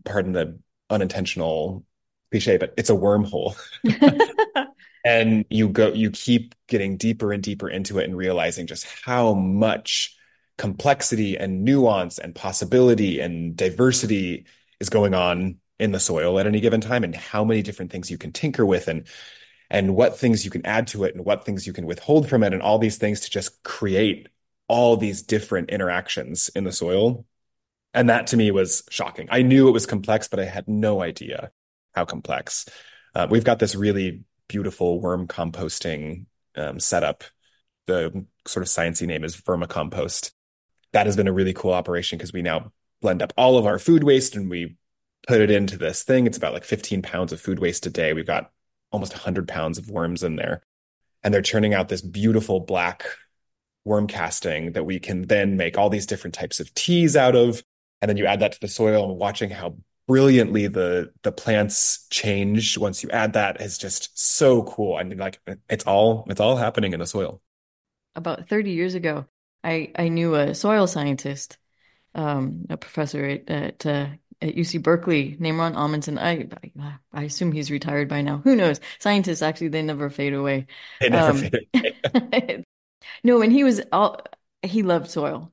pardon 0.04 0.32
the 0.32 0.58
unintentional 0.88 1.84
cliche, 2.30 2.56
but 2.56 2.74
it's 2.76 2.90
a 2.90 2.94
wormhole. 2.94 3.56
and 5.04 5.44
you 5.50 5.68
go, 5.68 5.92
you 5.92 6.10
keep 6.10 6.54
getting 6.68 6.96
deeper 6.96 7.32
and 7.32 7.42
deeper 7.42 7.68
into 7.68 7.98
it 7.98 8.04
and 8.04 8.16
realizing 8.16 8.66
just 8.66 8.86
how 9.04 9.34
much 9.34 10.16
complexity 10.60 11.38
and 11.38 11.64
nuance 11.64 12.18
and 12.18 12.34
possibility 12.34 13.18
and 13.18 13.56
diversity 13.56 14.44
is 14.78 14.90
going 14.90 15.14
on 15.14 15.56
in 15.78 15.90
the 15.90 15.98
soil 15.98 16.38
at 16.38 16.46
any 16.46 16.60
given 16.60 16.82
time 16.82 17.02
and 17.02 17.16
how 17.16 17.42
many 17.42 17.62
different 17.62 17.90
things 17.90 18.10
you 18.10 18.18
can 18.18 18.30
tinker 18.30 18.66
with 18.66 18.86
and 18.86 19.06
and 19.70 19.96
what 19.96 20.18
things 20.18 20.44
you 20.44 20.50
can 20.50 20.66
add 20.66 20.86
to 20.86 21.04
it 21.04 21.14
and 21.14 21.24
what 21.24 21.46
things 21.46 21.66
you 21.66 21.72
can 21.72 21.86
withhold 21.86 22.28
from 22.28 22.42
it 22.42 22.52
and 22.52 22.60
all 22.60 22.78
these 22.78 22.98
things 22.98 23.20
to 23.20 23.30
just 23.30 23.62
create 23.62 24.28
all 24.68 24.98
these 24.98 25.22
different 25.22 25.70
interactions 25.70 26.50
in 26.54 26.64
the 26.64 26.72
soil. 26.72 27.24
And 27.94 28.10
that 28.10 28.26
to 28.26 28.36
me 28.36 28.50
was 28.50 28.82
shocking. 28.90 29.28
I 29.30 29.40
knew 29.40 29.66
it 29.66 29.72
was 29.72 29.86
complex, 29.86 30.28
but 30.28 30.40
I 30.40 30.44
had 30.44 30.68
no 30.68 31.00
idea 31.00 31.52
how 31.94 32.04
complex. 32.04 32.66
Uh, 33.14 33.28
we've 33.30 33.44
got 33.44 33.60
this 33.60 33.74
really 33.74 34.24
beautiful 34.46 35.00
worm 35.00 35.26
composting 35.26 36.26
um, 36.54 36.78
setup. 36.78 37.24
The 37.86 38.26
sort 38.46 38.62
of 38.62 38.68
sciencey 38.68 39.06
name 39.06 39.24
is 39.24 39.40
vermicompost. 39.40 40.32
That 40.92 41.06
has 41.06 41.16
been 41.16 41.28
a 41.28 41.32
really 41.32 41.52
cool 41.52 41.72
operation 41.72 42.18
because 42.18 42.32
we 42.32 42.42
now 42.42 42.72
blend 43.00 43.22
up 43.22 43.32
all 43.36 43.58
of 43.58 43.66
our 43.66 43.78
food 43.78 44.04
waste 44.04 44.36
and 44.36 44.50
we 44.50 44.76
put 45.26 45.40
it 45.40 45.50
into 45.50 45.76
this 45.76 46.02
thing. 46.02 46.26
It's 46.26 46.36
about 46.36 46.52
like 46.52 46.64
15 46.64 47.02
pounds 47.02 47.32
of 47.32 47.40
food 47.40 47.58
waste 47.58 47.86
a 47.86 47.90
day. 47.90 48.12
We've 48.12 48.26
got 48.26 48.50
almost 48.92 49.12
100 49.12 49.48
pounds 49.48 49.78
of 49.78 49.90
worms 49.90 50.22
in 50.22 50.36
there. 50.36 50.62
And 51.22 51.32
they're 51.32 51.42
churning 51.42 51.74
out 51.74 51.88
this 51.88 52.00
beautiful 52.00 52.60
black 52.60 53.04
worm 53.84 54.06
casting 54.06 54.72
that 54.72 54.84
we 54.84 54.98
can 54.98 55.22
then 55.22 55.56
make 55.56 55.78
all 55.78 55.90
these 55.90 56.06
different 56.06 56.34
types 56.34 56.60
of 56.60 56.72
teas 56.74 57.16
out 57.16 57.36
of. 57.36 57.62
And 58.00 58.08
then 58.08 58.16
you 58.16 58.26
add 58.26 58.40
that 58.40 58.52
to 58.52 58.60
the 58.60 58.68
soil 58.68 59.08
and 59.08 59.18
watching 59.18 59.50
how 59.50 59.76
brilliantly 60.08 60.66
the 60.66 61.12
the 61.22 61.30
plants 61.30 62.08
change 62.10 62.76
once 62.76 63.02
you 63.02 63.08
add 63.10 63.34
that 63.34 63.60
is 63.60 63.78
just 63.78 64.18
so 64.18 64.62
cool. 64.64 64.96
I 64.96 65.04
mean, 65.04 65.18
like 65.18 65.38
it's 65.68 65.84
all 65.84 66.26
it's 66.28 66.40
all 66.40 66.56
happening 66.56 66.92
in 66.92 67.00
the 67.00 67.06
soil. 67.06 67.40
About 68.16 68.48
30 68.48 68.72
years 68.72 68.94
ago, 68.94 69.26
I, 69.62 69.92
I 69.96 70.08
knew 70.08 70.34
a 70.34 70.54
soil 70.54 70.86
scientist, 70.86 71.58
um, 72.14 72.66
a 72.70 72.76
professor 72.76 73.24
at, 73.24 73.50
at 73.50 73.86
uh, 73.86 74.08
at 74.42 74.54
UC 74.54 74.82
Berkeley 74.82 75.36
named 75.38 75.58
Ron 75.58 75.74
Amundson. 75.74 76.18
I, 76.18 76.48
I, 76.82 76.94
I 77.12 77.24
assume 77.24 77.52
he's 77.52 77.70
retired 77.70 78.08
by 78.08 78.22
now. 78.22 78.38
Who 78.38 78.56
knows? 78.56 78.80
Scientists 78.98 79.42
actually 79.42 79.68
they 79.68 79.82
never 79.82 80.08
fade 80.10 80.34
away. 80.34 80.66
They 81.00 81.10
never 81.10 81.30
um, 81.30 81.38
fade 81.38 81.96
away. 82.14 82.64
no, 83.22 83.42
and 83.42 83.52
he 83.52 83.64
was 83.64 83.82
all 83.92 84.20
he 84.62 84.82
loved 84.82 85.10
soil. 85.10 85.52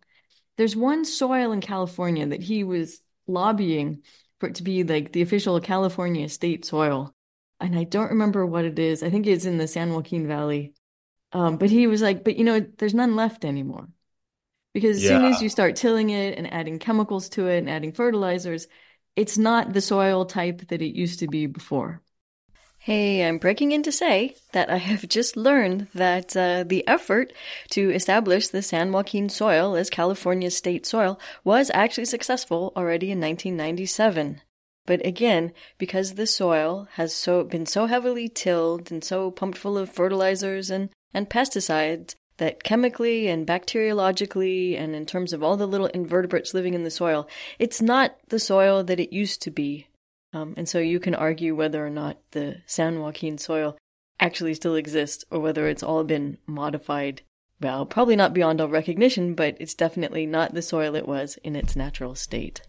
There's 0.58 0.76
one 0.76 1.06
soil 1.06 1.52
in 1.52 1.62
California 1.62 2.28
that 2.28 2.42
he 2.42 2.64
was 2.64 3.02
lobbying 3.28 4.04
for 4.40 4.48
it 4.50 4.56
to 4.56 4.64
be 4.64 4.84
like 4.84 5.12
the 5.12 5.22
official 5.22 5.60
California 5.60 6.30
state 6.30 6.66
soil. 6.66 7.14
And 7.60 7.78
I 7.78 7.84
don't 7.84 8.10
remember 8.12 8.46
what 8.46 8.66
it 8.66 8.80
is. 8.80 9.04
I 9.04 9.10
think 9.10 9.28
it's 9.28 9.46
in 9.46 9.58
the 9.58 9.68
San 9.68 9.92
Joaquin 9.92 10.28
Valley. 10.28 10.74
Um, 11.34 11.58
but 11.58 11.70
he 11.70 11.88
was 11.88 12.02
like, 12.02 12.24
but 12.24 12.38
you 12.38 12.44
know, 12.44 12.60
there's 12.78 12.94
none 12.94 13.16
left 13.16 13.44
anymore 13.44 13.90
because 14.78 14.98
as 14.98 15.04
yeah. 15.06 15.10
soon 15.10 15.26
as 15.26 15.42
you 15.42 15.50
start 15.50 15.76
tilling 15.76 16.12
it 16.12 16.38
and 16.38 16.54
adding 16.54 16.78
chemicals 16.78 17.30
to 17.30 17.48
it 17.48 17.58
and 17.58 17.68
adding 17.68 17.92
fertilizers, 17.92 18.68
it's 19.16 19.36
not 19.36 19.74
the 19.74 19.82
soil 19.82 20.24
type 20.24 20.68
that 20.68 20.84
it 20.84 20.94
used 20.94 21.18
to 21.18 21.28
be 21.28 21.48
before. 21.48 22.04
Hey, 22.78 23.26
I'm 23.26 23.40
breaking 23.40 23.72
in 23.72 23.82
to 23.82 23.92
say 23.92 24.36
that 24.52 24.70
I 24.70 24.78
have 24.78 25.10
just 25.10 25.36
learned 25.36 25.88
that 25.96 26.38
uh, 26.38 26.64
the 26.64 26.88
effort 26.88 27.34
to 27.72 27.90
establish 27.90 28.50
the 28.50 28.62
San 28.62 28.92
Joaquin 28.92 29.30
soil 29.30 29.76
as 29.76 29.90
California's 29.90 30.56
state 30.56 30.86
soil 30.86 31.20
was 31.44 31.72
actually 31.74 32.06
successful 32.06 32.72
already 32.78 33.08
in 33.08 33.20
1997. 33.20 34.42
But 34.86 35.04
again, 35.04 35.54
because 35.80 36.14
the 36.14 36.28
soil 36.28 36.88
has 36.94 37.16
so 37.16 37.44
been 37.44 37.66
so 37.66 37.88
heavily 37.88 38.30
tilled 38.30 38.92
and 38.92 39.04
so 39.04 39.32
pumped 39.32 39.58
full 39.58 39.76
of 39.76 39.90
fertilizers 39.90 40.70
and, 40.70 40.92
and 41.16 41.28
pesticides, 41.28 42.14
that 42.38 42.64
chemically 42.64 43.28
and 43.28 43.48
bacteriologically 43.48 44.80
and 44.80 44.96
in 44.96 45.06
terms 45.06 45.34
of 45.34 45.44
all 45.44 45.58
the 45.58 45.68
little 45.68 45.88
invertebrates 45.88 46.54
living 46.54 46.74
in 46.74 46.84
the 46.84 46.92
soil, 46.92 47.28
it's 47.60 47.82
not 47.82 48.18
the 48.30 48.40
soil 48.40 48.84
that 48.84 49.00
it 49.00 49.14
used 49.14 49.42
to 49.44 49.52
be. 49.52 49.88
Um, 50.34 50.54
and 50.58 50.68
so 50.68 50.80
you 50.80 51.00
can 51.00 51.16
argue 51.16 51.56
whether 51.56 51.86
or 51.86 51.90
not 51.90 52.18
the 52.32 52.58
San 52.66 53.00
Joaquin 53.00 53.38
soil 53.38 53.78
actually 54.20 54.54
still 54.54 54.76
exists 54.76 55.26
or 55.32 55.40
whether 55.40 55.68
it's 55.68 55.84
all 55.84 56.04
been 56.04 56.38
modified. 56.46 57.22
Well, 57.60 57.86
probably 57.86 58.16
not 58.16 58.34
beyond 58.34 58.62
all 58.62 58.70
recognition, 58.70 59.34
but 59.34 59.58
it's 59.60 59.74
definitely 59.74 60.26
not 60.26 60.54
the 60.54 60.62
soil 60.62 60.96
it 60.96 61.08
was 61.08 61.38
in 61.44 61.56
its 61.56 61.76
natural 61.76 62.14
state. 62.14 62.62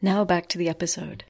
Now 0.00 0.24
back 0.24 0.48
to 0.48 0.58
the 0.58 0.68
episode. 0.68 1.24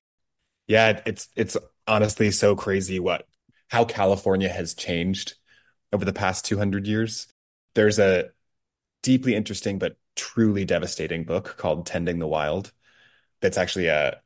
Yeah, 0.68 1.00
it's 1.04 1.28
it's 1.34 1.56
honestly 1.86 2.30
so 2.30 2.54
crazy 2.54 3.00
what 3.00 3.26
how 3.68 3.84
California 3.84 4.48
has 4.48 4.74
changed 4.74 5.34
over 5.92 6.04
the 6.04 6.12
past 6.12 6.44
200 6.44 6.86
years 6.86 7.31
there's 7.74 7.98
a 7.98 8.30
deeply 9.02 9.34
interesting 9.34 9.78
but 9.78 9.96
truly 10.14 10.64
devastating 10.64 11.24
book 11.24 11.56
called 11.56 11.86
Tending 11.86 12.18
the 12.18 12.26
Wild 12.26 12.72
that's 13.40 13.58
actually 13.58 13.86
a 13.88 14.20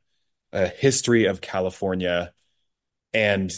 a 0.53 0.67
history 0.67 1.25
of 1.25 1.41
California 1.41 2.31
and 3.13 3.51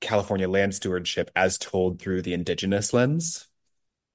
California 0.00 0.48
land 0.48 0.74
stewardship 0.74 1.30
as 1.36 1.58
told 1.58 2.00
through 2.00 2.22
the 2.22 2.34
indigenous 2.34 2.92
lens. 2.92 3.48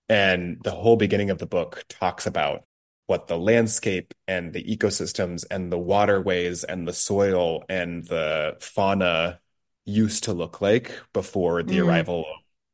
And 0.08 0.58
the 0.64 0.72
whole 0.72 0.98
beginning 0.98 1.30
of 1.30 1.38
the 1.38 1.46
book 1.46 1.86
talks 1.88 2.28
about 2.28 2.66
what 3.08 3.28
the 3.28 3.38
landscape 3.38 4.14
and 4.28 4.54
the 4.54 4.64
ecosystems 4.64 5.46
and 5.50 5.72
the 5.72 5.78
waterways 5.78 6.64
and 6.64 6.88
the 6.88 6.94
soil 6.94 7.64
and 7.70 8.06
the 8.06 8.58
fauna 8.60 9.40
used 9.86 10.26
to 10.26 10.34
look 10.34 10.62
like 10.62 10.92
before 11.14 11.64
the 11.64 11.78
mm. 11.78 11.88
arrival 11.88 12.26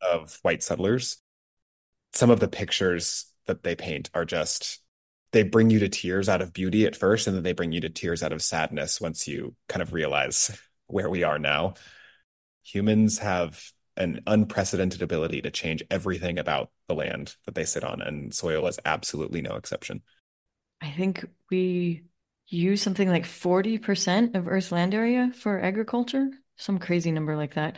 of 0.01 0.39
white 0.41 0.63
settlers 0.63 1.17
some 2.15 2.29
of 2.29 2.39
the 2.39 2.47
pictures 2.47 3.25
that 3.45 3.63
they 3.63 3.75
paint 3.75 4.09
are 4.13 4.25
just 4.25 4.81
they 5.31 5.43
bring 5.43 5.69
you 5.69 5.79
to 5.79 5.89
tears 5.89 6.29
out 6.29 6.41
of 6.41 6.53
beauty 6.53 6.85
at 6.85 6.95
first 6.95 7.27
and 7.27 7.35
then 7.35 7.43
they 7.43 7.51
bring 7.51 7.71
you 7.73 7.81
to 7.81 7.89
tears 7.89 8.23
out 8.23 8.31
of 8.31 8.41
sadness 8.41 9.01
once 9.01 9.27
you 9.27 9.53
kind 9.67 9.81
of 9.81 9.93
realize 9.93 10.57
where 10.87 11.09
we 11.09 11.23
are 11.23 11.39
now. 11.39 11.73
Humans 12.63 13.19
have 13.19 13.71
an 13.97 14.21
unprecedented 14.27 15.01
ability 15.01 15.41
to 15.41 15.51
change 15.51 15.83
everything 15.91 16.39
about 16.39 16.69
the 16.87 16.95
land 16.95 17.35
that 17.45 17.55
they 17.55 17.65
sit 17.65 17.83
on 17.83 18.01
and 18.01 18.33
soil 18.33 18.65
is 18.67 18.79
absolutely 18.85 19.41
no 19.41 19.55
exception. 19.55 20.01
I 20.81 20.91
think 20.91 21.25
we 21.49 22.03
use 22.47 22.81
something 22.81 23.09
like 23.09 23.25
40% 23.25 24.35
of 24.35 24.47
earth's 24.47 24.71
land 24.71 24.93
area 24.93 25.31
for 25.35 25.59
agriculture 25.59 26.29
some 26.57 26.79
crazy 26.79 27.11
number 27.11 27.35
like 27.35 27.55
that. 27.55 27.75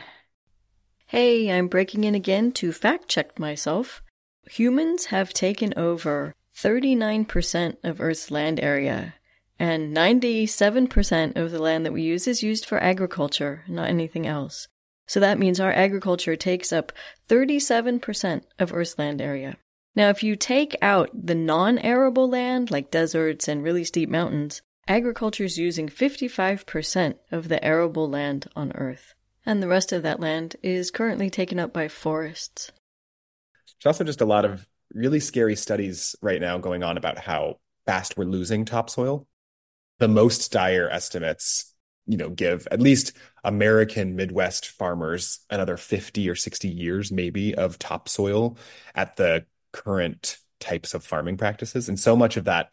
Hey 1.06 1.50
i'm 1.50 1.68
breaking 1.68 2.04
in 2.04 2.14
again 2.14 2.52
to 2.52 2.70
fact 2.70 3.08
check 3.08 3.38
myself 3.38 4.02
humans 4.50 5.06
have 5.06 5.32
taken 5.32 5.72
over 5.76 6.34
39% 6.56 7.76
of 7.84 8.00
Earth's 8.00 8.30
land 8.30 8.58
area, 8.60 9.14
and 9.58 9.96
97% 9.96 11.36
of 11.36 11.50
the 11.50 11.58
land 11.58 11.86
that 11.86 11.92
we 11.92 12.02
use 12.02 12.26
is 12.26 12.42
used 12.42 12.64
for 12.64 12.82
agriculture, 12.82 13.64
not 13.68 13.88
anything 13.88 14.26
else. 14.26 14.68
So 15.06 15.20
that 15.20 15.38
means 15.38 15.58
our 15.58 15.72
agriculture 15.72 16.36
takes 16.36 16.72
up 16.72 16.92
37% 17.28 18.42
of 18.58 18.72
Earth's 18.72 18.98
land 18.98 19.20
area. 19.20 19.56
Now, 19.96 20.10
if 20.10 20.22
you 20.22 20.36
take 20.36 20.76
out 20.82 21.10
the 21.14 21.34
non 21.34 21.78
arable 21.78 22.28
land, 22.28 22.70
like 22.70 22.90
deserts 22.90 23.48
and 23.48 23.64
really 23.64 23.84
steep 23.84 24.08
mountains, 24.08 24.62
agriculture 24.86 25.44
is 25.44 25.58
using 25.58 25.88
55% 25.88 27.14
of 27.32 27.48
the 27.48 27.64
arable 27.64 28.08
land 28.08 28.46
on 28.54 28.72
Earth. 28.72 29.14
And 29.46 29.62
the 29.62 29.68
rest 29.68 29.92
of 29.92 30.02
that 30.02 30.20
land 30.20 30.56
is 30.62 30.90
currently 30.90 31.30
taken 31.30 31.58
up 31.58 31.72
by 31.72 31.88
forests. 31.88 32.70
There's 33.78 33.94
also 33.94 34.04
just 34.04 34.20
a 34.20 34.26
lot 34.26 34.44
of 34.44 34.66
really 34.92 35.20
scary 35.20 35.56
studies 35.56 36.16
right 36.22 36.40
now 36.40 36.58
going 36.58 36.82
on 36.82 36.96
about 36.96 37.18
how 37.18 37.58
fast 37.86 38.16
we're 38.16 38.24
losing 38.24 38.64
topsoil. 38.64 39.26
The 39.98 40.08
most 40.08 40.52
dire 40.52 40.88
estimates, 40.88 41.74
you 42.06 42.16
know, 42.16 42.30
give 42.30 42.66
at 42.70 42.80
least 42.80 43.12
American 43.44 44.16
Midwest 44.16 44.68
farmers 44.68 45.40
another 45.50 45.76
50 45.76 46.28
or 46.28 46.34
60 46.34 46.68
years, 46.68 47.12
maybe, 47.12 47.54
of 47.54 47.78
topsoil 47.78 48.56
at 48.94 49.16
the 49.16 49.44
current 49.72 50.38
types 50.60 50.94
of 50.94 51.04
farming 51.04 51.36
practices. 51.36 51.88
And 51.88 51.98
so 51.98 52.16
much 52.16 52.36
of 52.36 52.44
that 52.44 52.70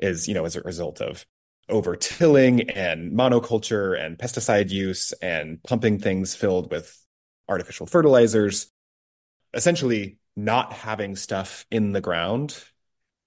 is, 0.00 0.28
you 0.28 0.34
know, 0.34 0.44
as 0.44 0.56
a 0.56 0.60
result 0.62 1.00
of 1.00 1.26
over 1.68 1.96
tilling 1.96 2.70
and 2.70 3.12
monoculture 3.12 3.98
and 3.98 4.18
pesticide 4.18 4.70
use 4.70 5.12
and 5.20 5.62
pumping 5.62 5.98
things 5.98 6.34
filled 6.34 6.70
with 6.70 6.98
artificial 7.48 7.86
fertilizers. 7.86 8.70
Essentially, 9.54 10.17
not 10.38 10.72
having 10.72 11.16
stuff 11.16 11.66
in 11.70 11.92
the 11.92 12.00
ground 12.00 12.56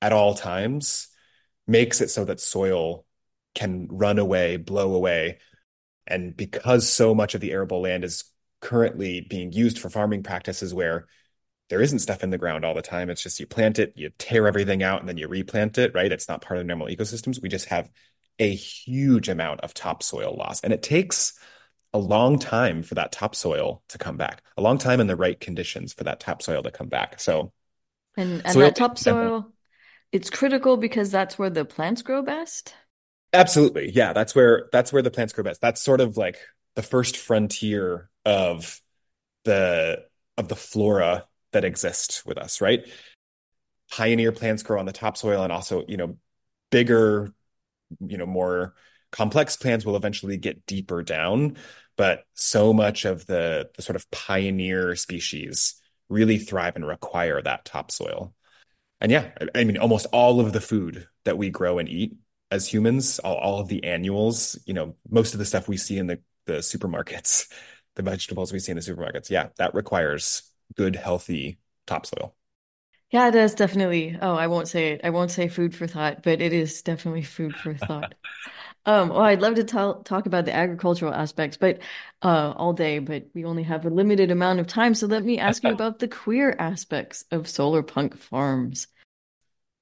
at 0.02 0.14
all 0.14 0.34
times 0.34 1.10
makes 1.68 2.00
it 2.02 2.10
so 2.10 2.26
that 2.26 2.40
soil 2.40 3.06
can 3.54 3.88
run 3.92 4.18
away, 4.18 4.56
blow 4.56 4.96
away. 4.96 5.40
And 6.08 6.36
because 6.36 6.90
so 6.90 7.14
much 7.14 7.36
of 7.36 7.42
the 7.42 7.52
arable 7.52 7.82
land 7.82 8.06
is 8.06 8.24
currently 8.62 9.22
being 9.22 9.52
used 9.52 9.78
for 9.78 9.90
farming 9.90 10.24
practices 10.24 10.74
where 10.74 11.08
there 11.70 11.82
isn't 11.82 12.00
stuff 12.00 12.24
in 12.24 12.30
the 12.30 12.38
ground 12.38 12.64
all 12.64 12.74
the 12.74 12.82
time, 12.82 13.10
it's 13.10 13.24
just 13.24 13.40
you 13.40 13.48
plant 13.48 13.78
it, 13.78 13.94
you 13.96 14.12
tear 14.18 14.48
everything 14.48 14.82
out, 14.82 15.02
and 15.02 15.10
then 15.10 15.18
you 15.18 15.28
replant 15.28 15.78
it, 15.78 15.94
right? 15.94 16.12
It's 16.12 16.30
not 16.30 16.42
part 16.42 16.60
of 16.60 16.66
normal 16.66 16.88
ecosystems. 16.88 17.42
We 17.42 17.50
just 17.50 17.66
have 17.66 17.92
a 18.40 18.54
huge 18.54 19.30
amount 19.30 19.62
of 19.62 19.74
topsoil 19.74 20.36
loss. 20.36 20.62
And 20.62 20.74
it 20.74 20.82
takes 20.82 21.38
a 21.94 22.00
long 22.00 22.40
time 22.40 22.84
for 22.84 22.96
that 22.96 23.12
topsoil 23.12 23.84
to 23.90 23.98
come 23.98 24.18
back, 24.18 24.42
a 24.58 24.62
long 24.62 24.78
time 24.78 25.00
in 25.00 25.08
the 25.08 25.16
right 25.16 25.40
conditions 25.40 25.94
for 25.94 26.06
that 26.06 26.20
topsoil 26.20 26.64
to 26.64 26.72
come 26.72 26.88
back. 26.88 27.20
So, 27.20 27.52
and, 28.16 28.42
and 28.46 28.62
that 28.62 28.76
topsoil, 28.76 29.52
it's 30.12 30.30
critical 30.30 30.78
because 30.78 31.12
that's 31.12 31.38
where 31.38 31.50
the 31.50 31.66
plants 31.66 32.02
grow 32.02 32.22
best. 32.22 32.74
Absolutely. 33.34 33.92
Yeah. 33.92 34.14
That's 34.14 34.36
where, 34.36 34.70
that's 34.72 34.92
where 34.92 35.02
the 35.02 35.12
plants 35.12 35.34
grow 35.34 35.44
best. 35.44 35.62
That's 35.62 35.82
sort 35.82 36.02
of 36.02 36.18
like 36.18 36.38
the 36.76 36.84
first 36.84 37.18
frontier 37.18 38.10
of 38.26 38.82
the, 39.46 40.06
of 40.38 40.48
the 40.48 40.56
flora 40.56 41.26
that 41.52 41.66
exist 41.66 42.24
with 42.26 42.38
us, 42.38 42.62
right? 42.62 42.86
Pioneer 43.90 44.32
plants 44.32 44.64
grow 44.64 44.80
on 44.80 44.86
the 44.86 44.94
topsoil 44.94 45.44
and 45.44 45.52
also, 45.52 45.84
you 45.88 45.98
know, 45.98 46.18
bigger, 46.72 47.34
you 48.00 48.18
know, 48.18 48.26
more 48.26 48.74
complex 49.12 49.58
plants 49.58 49.86
will 49.86 49.96
eventually 49.96 50.38
get 50.38 50.66
deeper 50.66 51.04
down 51.04 51.58
but 51.98 52.26
so 52.34 52.74
much 52.74 53.06
of 53.06 53.26
the, 53.28 53.70
the 53.76 53.82
sort 53.84 53.96
of 53.96 54.10
pioneer 54.10 54.96
species 54.96 55.76
really 56.10 56.38
thrive 56.38 56.76
and 56.76 56.88
require 56.88 57.42
that 57.42 57.64
topsoil. 57.64 58.34
And 59.00 59.12
yeah, 59.12 59.32
I 59.56 59.64
mean, 59.64 59.78
almost 59.78 60.08
all 60.12 60.40
of 60.40 60.52
the 60.52 60.62
food 60.62 61.08
that 61.26 61.38
we 61.38 61.50
grow 61.50 61.80
and 61.80 61.88
eat 61.88 62.16
as 62.50 62.68
humans, 62.68 63.20
all, 63.20 63.36
all 63.36 63.60
of 63.60 63.68
the 63.68 63.84
annuals, 63.84 64.58
you 64.66 64.74
know, 64.74 64.96
most 65.10 65.34
of 65.34 65.40
the 65.40 65.46
stuff 65.46 65.68
we 65.68 65.78
see 65.78 65.98
in 65.98 66.08
the, 66.08 66.20
the 66.46 66.54
supermarkets, 66.54 67.52
the 67.96 68.04
vegetables 68.04 68.52
we 68.52 68.60
see 68.60 68.72
in 68.72 68.78
the 68.78 68.84
supermarkets, 68.84 69.30
yeah, 69.30 69.50
that 69.58 69.74
requires 69.74 70.44
good, 70.76 70.96
healthy 70.96 71.60
topsoil. 71.86 72.36
Yeah, 73.12 73.28
it 73.28 73.32
does 73.32 73.54
definitely. 73.54 74.18
Oh, 74.22 74.36
I 74.36 74.48
won't 74.48 74.70
say 74.70 74.94
it. 74.94 75.02
I 75.04 75.10
won't 75.10 75.32
say 75.32 75.50
food 75.50 75.76
for 75.76 75.86
thought, 75.86 76.24
but 76.24 76.42
it 76.42 76.54
is 76.54 76.82
definitely 76.82 77.24
food 77.24 77.56
for 77.56 77.76
thought. 77.76 78.16
Um, 78.86 79.10
well, 79.10 79.22
I'd 79.22 79.42
love 79.42 79.56
to 79.56 79.64
talk 79.64 80.06
talk 80.06 80.26
about 80.26 80.46
the 80.46 80.56
agricultural 80.56 81.14
aspects, 81.14 81.58
but 81.58 81.80
uh, 82.24 82.54
all 82.56 82.74
day, 82.74 83.00
but 83.00 83.28
we 83.34 83.46
only 83.46 83.64
have 83.64 83.86
a 83.86 83.90
limited 83.90 84.32
amount 84.32 84.60
of 84.60 84.68
time. 84.68 84.96
So 84.96 85.06
let 85.06 85.24
me 85.24 85.38
ask 85.38 85.64
you 85.64 85.72
about 85.72 86.00
the 86.00 86.08
queer 86.08 86.56
aspects 86.58 87.24
of 87.32 87.48
solar 87.48 87.84
punk 87.84 88.18
farms. 88.18 88.88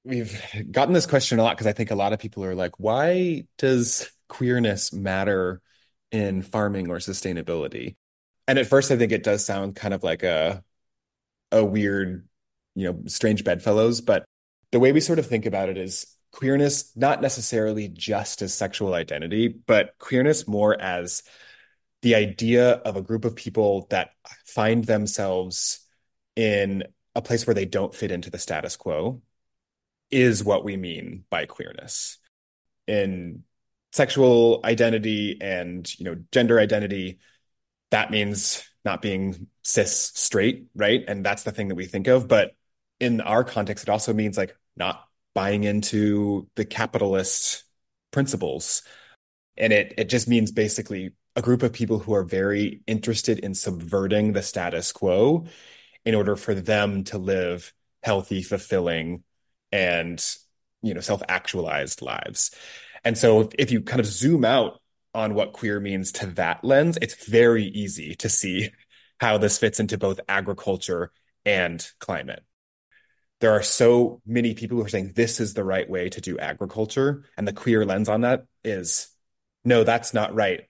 We've 0.04 0.42
gotten 0.70 0.94
this 0.94 1.06
question 1.06 1.38
a 1.38 1.42
lot 1.42 1.56
because 1.56 1.66
I 1.66 1.72
think 1.72 1.90
a 1.90 1.94
lot 1.94 2.12
of 2.12 2.18
people 2.18 2.44
are 2.44 2.54
like, 2.54 2.72
why 2.78 3.44
does 3.58 4.10
queerness 4.28 4.92
matter 4.92 5.60
in 6.12 6.42
farming 6.42 6.90
or 6.90 6.96
sustainability? 6.96 7.96
And 8.46 8.58
at 8.58 8.66
first, 8.66 8.90
I 8.90 8.96
think 8.96 9.12
it 9.12 9.22
does 9.22 9.44
sound 9.44 9.76
kind 9.76 9.94
of 9.94 10.02
like 10.02 10.22
a 10.22 10.62
a 11.52 11.64
weird, 11.64 12.26
you 12.74 12.92
know, 12.92 13.02
strange 13.06 13.44
bedfellows, 13.44 14.00
but 14.00 14.24
the 14.72 14.80
way 14.80 14.92
we 14.92 15.00
sort 15.00 15.18
of 15.18 15.26
think 15.26 15.46
about 15.46 15.68
it 15.68 15.78
is 15.78 16.06
queerness 16.32 16.92
not 16.96 17.20
necessarily 17.20 17.88
just 17.88 18.42
as 18.42 18.54
sexual 18.54 18.94
identity, 18.94 19.48
but 19.48 19.94
queerness 19.98 20.46
more 20.46 20.80
as 20.80 21.22
the 22.02 22.14
idea 22.14 22.72
of 22.72 22.96
a 22.96 23.02
group 23.02 23.24
of 23.24 23.36
people 23.36 23.86
that 23.90 24.10
find 24.46 24.84
themselves 24.84 25.80
in 26.36 26.84
a 27.14 27.22
place 27.22 27.46
where 27.46 27.54
they 27.54 27.66
don't 27.66 27.94
fit 27.94 28.10
into 28.10 28.30
the 28.30 28.38
status 28.38 28.76
quo 28.76 29.20
is 30.10 30.42
what 30.42 30.64
we 30.64 30.76
mean 30.76 31.24
by 31.30 31.46
queerness. 31.46 32.18
In 32.86 33.44
sexual 33.92 34.60
identity 34.64 35.38
and 35.40 35.98
you 35.98 36.04
know 36.04 36.16
gender 36.32 36.58
identity, 36.58 37.18
that 37.90 38.10
means 38.10 38.64
not 38.84 39.02
being 39.02 39.48
cis 39.62 40.12
straight, 40.14 40.66
right? 40.74 41.04
And 41.06 41.24
that's 41.24 41.42
the 41.42 41.52
thing 41.52 41.68
that 41.68 41.74
we 41.74 41.86
think 41.86 42.08
of. 42.08 42.28
But 42.28 42.52
in 42.98 43.20
our 43.20 43.44
context, 43.44 43.84
it 43.84 43.90
also 43.90 44.12
means 44.12 44.38
like 44.38 44.56
not 44.76 45.04
buying 45.34 45.64
into 45.64 46.48
the 46.56 46.64
capitalist 46.64 47.64
principles. 48.10 48.82
And 49.56 49.72
it 49.72 49.94
it 49.98 50.08
just 50.08 50.28
means 50.28 50.52
basically 50.52 51.12
a 51.36 51.42
group 51.42 51.62
of 51.62 51.72
people 51.72 51.98
who 51.98 52.14
are 52.14 52.24
very 52.24 52.82
interested 52.86 53.38
in 53.38 53.54
subverting 53.54 54.32
the 54.32 54.42
status 54.42 54.92
quo 54.92 55.46
in 56.04 56.14
order 56.14 56.36
for 56.36 56.54
them 56.54 57.04
to 57.04 57.18
live 57.18 57.72
healthy, 58.02 58.42
fulfilling, 58.42 59.22
and 59.70 60.24
you 60.82 60.94
know, 60.94 61.00
self-actualized 61.00 62.02
lives. 62.02 62.50
And 63.04 63.16
so 63.16 63.50
if 63.58 63.70
you 63.70 63.82
kind 63.82 64.00
of 64.00 64.06
zoom 64.06 64.44
out 64.44 64.80
on 65.14 65.34
what 65.34 65.52
queer 65.52 65.80
means 65.80 66.12
to 66.12 66.26
that 66.26 66.64
lens, 66.64 66.98
it's 67.02 67.26
very 67.26 67.64
easy 67.64 68.14
to 68.16 68.28
see 68.28 68.70
how 69.20 69.38
this 69.38 69.58
fits 69.58 69.80
into 69.80 69.98
both 69.98 70.20
agriculture 70.28 71.12
and 71.44 71.86
climate 71.98 72.42
there 73.40 73.52
are 73.52 73.62
so 73.62 74.20
many 74.26 74.54
people 74.54 74.76
who 74.76 74.84
are 74.84 74.88
saying 74.88 75.12
this 75.14 75.40
is 75.40 75.54
the 75.54 75.64
right 75.64 75.88
way 75.88 76.08
to 76.10 76.20
do 76.20 76.38
agriculture. 76.38 77.24
And 77.36 77.48
the 77.48 77.52
queer 77.52 77.84
lens 77.84 78.08
on 78.08 78.20
that 78.20 78.44
is 78.64 79.08
no, 79.64 79.84
that's 79.84 80.14
not 80.14 80.34
right. 80.34 80.62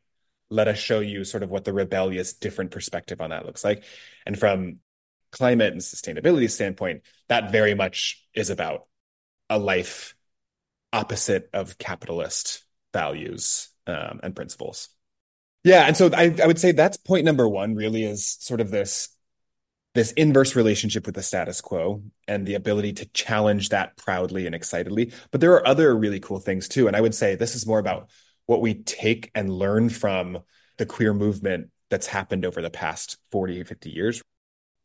Let 0.50 0.68
us 0.68 0.78
show 0.78 1.00
you 1.00 1.24
sort 1.24 1.42
of 1.42 1.50
what 1.50 1.64
the 1.64 1.72
rebellious, 1.72 2.32
different 2.32 2.70
perspective 2.70 3.20
on 3.20 3.30
that 3.30 3.46
looks 3.46 3.64
like. 3.64 3.84
And 4.26 4.38
from 4.38 4.78
climate 5.32 5.72
and 5.72 5.80
sustainability 5.80 6.50
standpoint, 6.50 7.02
that 7.28 7.52
very 7.52 7.74
much 7.74 8.24
is 8.34 8.50
about 8.50 8.86
a 9.48 9.58
life 9.58 10.14
opposite 10.92 11.48
of 11.52 11.78
capitalist 11.78 12.64
values 12.92 13.68
um, 13.86 14.20
and 14.22 14.34
principles. 14.34 14.88
Yeah, 15.62 15.86
and 15.86 15.96
so 15.96 16.10
I, 16.14 16.34
I 16.42 16.46
would 16.46 16.58
say 16.58 16.72
that's 16.72 16.96
point 16.96 17.24
number 17.24 17.48
one. 17.48 17.74
Really, 17.74 18.04
is 18.04 18.26
sort 18.40 18.60
of 18.60 18.70
this 18.70 19.10
this 19.94 20.12
inverse 20.12 20.54
relationship 20.54 21.06
with 21.06 21.14
the 21.14 21.22
status 21.22 21.60
quo 21.60 22.02
and 22.28 22.46
the 22.46 22.54
ability 22.54 22.92
to 22.92 23.06
challenge 23.06 23.70
that 23.70 23.96
proudly 23.96 24.46
and 24.46 24.54
excitedly. 24.54 25.12
But 25.30 25.40
there 25.40 25.52
are 25.54 25.66
other 25.66 25.96
really 25.96 26.20
cool 26.20 26.38
things 26.38 26.68
too. 26.68 26.86
And 26.86 26.96
I 26.96 27.00
would 27.00 27.14
say 27.14 27.34
this 27.34 27.56
is 27.56 27.66
more 27.66 27.80
about 27.80 28.08
what 28.46 28.60
we 28.60 28.74
take 28.74 29.30
and 29.34 29.50
learn 29.50 29.88
from 29.88 30.38
the 30.78 30.86
queer 30.86 31.12
movement 31.12 31.70
that's 31.90 32.06
happened 32.06 32.44
over 32.44 32.62
the 32.62 32.70
past 32.70 33.18
40, 33.32 33.64
50 33.64 33.90
years. 33.90 34.22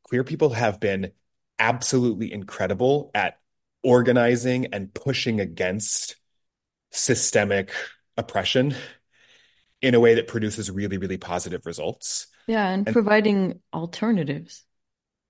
Queer 0.03 0.23
people 0.23 0.49
have 0.49 0.79
been 0.79 1.11
absolutely 1.59 2.33
incredible 2.33 3.11
at 3.13 3.39
organizing 3.83 4.67
and 4.73 4.93
pushing 4.93 5.39
against 5.39 6.15
systemic 6.91 7.71
oppression 8.17 8.75
in 9.81 9.93
a 9.93 9.99
way 9.99 10.15
that 10.15 10.27
produces 10.27 10.71
really, 10.71 10.97
really 10.97 11.17
positive 11.17 11.65
results. 11.65 12.27
Yeah, 12.47 12.67
and, 12.69 12.87
and 12.87 12.93
providing 12.93 13.59
alternatives. 13.73 14.64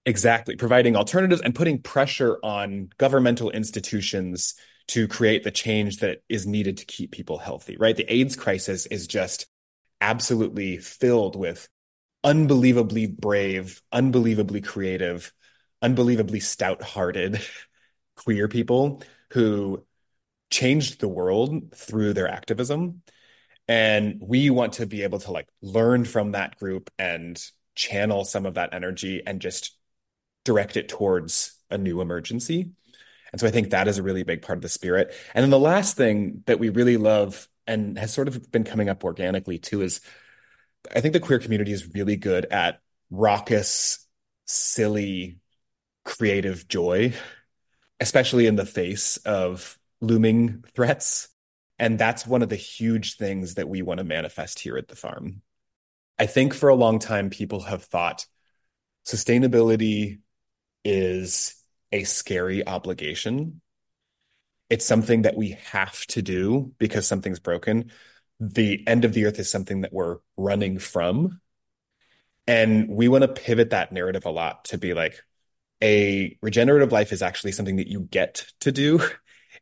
Exactly. 0.05 0.55
Providing 0.55 0.95
alternatives 0.95 1.41
and 1.41 1.55
putting 1.55 1.81
pressure 1.81 2.37
on 2.43 2.89
governmental 2.97 3.49
institutions 3.49 4.53
to 4.87 5.07
create 5.07 5.43
the 5.43 5.51
change 5.51 5.97
that 5.97 6.19
is 6.29 6.45
needed 6.45 6.77
to 6.77 6.85
keep 6.85 7.11
people 7.11 7.39
healthy, 7.39 7.75
right? 7.77 7.95
The 7.97 8.11
AIDS 8.13 8.35
crisis 8.35 8.85
is 8.85 9.07
just 9.07 9.47
absolutely 9.99 10.77
filled 10.77 11.35
with 11.35 11.67
unbelievably 12.23 13.07
brave, 13.07 13.81
unbelievably 13.91 14.61
creative, 14.61 15.33
unbelievably 15.81 16.39
stout 16.39 16.83
hearted 16.83 17.41
queer 18.15 18.47
people 18.47 19.01
who 19.33 19.83
changed 20.51 20.99
the 20.99 21.07
world 21.07 21.73
through 21.75 22.13
their 22.13 22.27
activism. 22.29 23.01
And 23.67 24.19
we 24.21 24.49
want 24.49 24.73
to 24.73 24.85
be 24.85 25.03
able 25.03 25.19
to 25.19 25.31
like 25.31 25.47
learn 25.61 26.05
from 26.05 26.33
that 26.33 26.57
group 26.59 26.91
and 26.99 27.41
channel 27.75 28.23
some 28.25 28.45
of 28.45 28.55
that 28.55 28.73
energy 28.73 29.23
and 29.25 29.41
just 29.41 29.74
direct 30.45 30.77
it 30.77 30.87
towards 30.87 31.59
a 31.69 31.77
new 31.77 31.99
emergency. 31.99 32.71
And 33.31 33.41
so 33.41 33.47
I 33.47 33.51
think 33.51 33.71
that 33.71 33.89
is 33.89 33.97
a 33.97 34.03
really 34.03 34.23
big 34.23 34.41
part 34.41 34.57
of 34.57 34.61
the 34.61 34.69
spirit. 34.69 35.13
And 35.33 35.43
then 35.43 35.49
the 35.49 35.59
last 35.59 35.97
thing 35.97 36.43
that 36.45 36.59
we 36.59 36.69
really 36.69 36.95
love 36.95 37.49
and 37.67 37.99
has 37.99 38.13
sort 38.13 38.29
of 38.29 38.49
been 38.51 38.63
coming 38.63 38.87
up 38.87 39.03
organically 39.03 39.57
too 39.57 39.81
is 39.81 39.99
I 40.95 41.01
think 41.01 41.13
the 41.13 41.19
queer 41.19 41.39
community 41.39 41.73
is 41.73 41.93
really 41.93 42.15
good 42.15 42.45
at 42.45 42.79
raucous, 43.09 44.07
silly, 44.45 45.39
creative 46.05 46.67
joy, 46.67 47.13
especially 47.99 48.45
in 48.45 48.55
the 48.55 48.65
face 48.65 49.17
of 49.17 49.77
looming 49.99 50.63
threats. 50.73 51.27
And 51.79 51.99
that's 51.99 52.25
one 52.25 52.41
of 52.41 52.49
the 52.49 52.55
huge 52.55 53.17
things 53.17 53.55
that 53.55 53.67
we 53.67 53.81
want 53.81 53.97
to 53.97 54.03
manifest 54.03 54.59
here 54.59 54.77
at 54.77 54.87
the 54.87 54.95
farm. 54.95 55.41
I 56.17 56.25
think 56.25 56.53
for 56.53 56.69
a 56.69 56.75
long 56.75 56.99
time, 56.99 57.29
people 57.29 57.61
have 57.61 57.83
thought 57.83 58.25
sustainability 59.05 60.19
is 60.85 61.55
a 61.91 62.03
scary 62.03 62.65
obligation. 62.65 63.61
It's 64.69 64.85
something 64.85 65.23
that 65.23 65.35
we 65.35 65.57
have 65.71 66.05
to 66.07 66.21
do 66.21 66.73
because 66.77 67.07
something's 67.07 67.39
broken. 67.39 67.91
The 68.39 68.85
end 68.87 69.05
of 69.05 69.13
the 69.13 69.25
earth 69.25 69.39
is 69.39 69.49
something 69.49 69.81
that 69.81 69.93
we're 69.93 70.17
running 70.37 70.79
from. 70.79 71.41
And 72.47 72.89
we 72.89 73.07
want 73.07 73.23
to 73.23 73.27
pivot 73.27 73.71
that 73.71 73.91
narrative 73.91 74.25
a 74.25 74.29
lot 74.29 74.65
to 74.65 74.77
be 74.77 74.93
like, 74.93 75.21
a 75.83 76.37
regenerative 76.41 76.91
life 76.91 77.11
is 77.11 77.21
actually 77.21 77.51
something 77.51 77.77
that 77.77 77.87
you 77.87 78.01
get 78.01 78.45
to 78.61 78.71
do. 78.71 79.01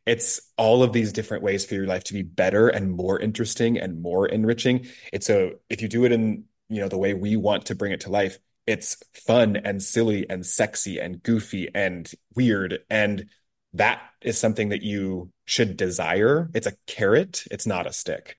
It's 0.06 0.38
all 0.58 0.82
of 0.82 0.92
these 0.92 1.14
different 1.14 1.42
ways 1.42 1.64
for 1.64 1.74
your 1.74 1.86
life 1.86 2.04
to 2.04 2.12
be 2.12 2.20
better 2.22 2.68
and 2.68 2.90
more 2.90 3.18
interesting 3.18 3.78
and 3.78 4.02
more 4.02 4.26
enriching. 4.26 4.86
It's 5.14 5.26
so 5.26 5.52
if 5.70 5.80
you 5.80 5.88
do 5.88 6.04
it 6.04 6.12
in, 6.12 6.44
you 6.68 6.82
know, 6.82 6.88
the 6.88 6.98
way 6.98 7.14
we 7.14 7.36
want 7.36 7.66
to 7.66 7.74
bring 7.74 7.92
it 7.92 8.00
to 8.00 8.10
life, 8.10 8.38
it's 8.66 8.96
fun 9.12 9.56
and 9.56 9.82
silly 9.82 10.28
and 10.28 10.44
sexy 10.44 10.98
and 10.98 11.22
goofy 11.22 11.68
and 11.74 12.10
weird. 12.34 12.80
And 12.88 13.26
that 13.74 14.00
is 14.22 14.38
something 14.38 14.70
that 14.70 14.82
you 14.82 15.30
should 15.44 15.76
desire. 15.76 16.50
It's 16.54 16.66
a 16.66 16.76
carrot, 16.86 17.44
it's 17.50 17.66
not 17.66 17.86
a 17.86 17.92
stick. 17.92 18.38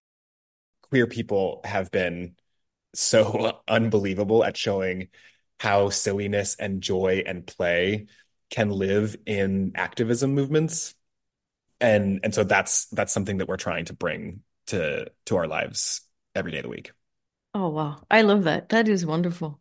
Queer 0.81 1.07
people 1.07 1.61
have 1.63 1.91
been 1.91 2.35
so 2.93 3.59
unbelievable 3.67 4.43
at 4.43 4.57
showing 4.57 5.09
how 5.59 5.89
silliness 5.89 6.55
and 6.59 6.81
joy 6.81 7.23
and 7.25 7.45
play 7.45 8.07
can 8.49 8.69
live 8.69 9.15
in 9.25 9.71
activism 9.75 10.33
movements 10.33 10.93
and 11.81 12.19
and 12.23 12.33
so 12.33 12.43
that's 12.43 12.85
that's 12.87 13.13
something 13.13 13.37
that 13.37 13.47
we're 13.47 13.57
trying 13.57 13.85
to 13.85 13.93
bring 13.93 14.41
to 14.67 15.09
to 15.25 15.35
our 15.37 15.47
lives 15.47 16.01
every 16.35 16.51
day 16.51 16.57
of 16.57 16.63
the 16.63 16.69
week 16.69 16.91
oh 17.53 17.69
wow 17.69 17.97
i 18.11 18.21
love 18.21 18.43
that 18.43 18.69
that 18.69 18.87
is 18.87 19.05
wonderful 19.05 19.59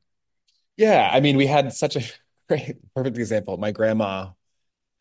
yeah 0.77 1.09
i 1.13 1.21
mean 1.21 1.37
we 1.37 1.47
had 1.47 1.73
such 1.73 1.97
a 1.97 2.03
great 2.49 2.77
perfect 2.95 3.17
example 3.17 3.57
my 3.57 3.71
grandma 3.71 4.29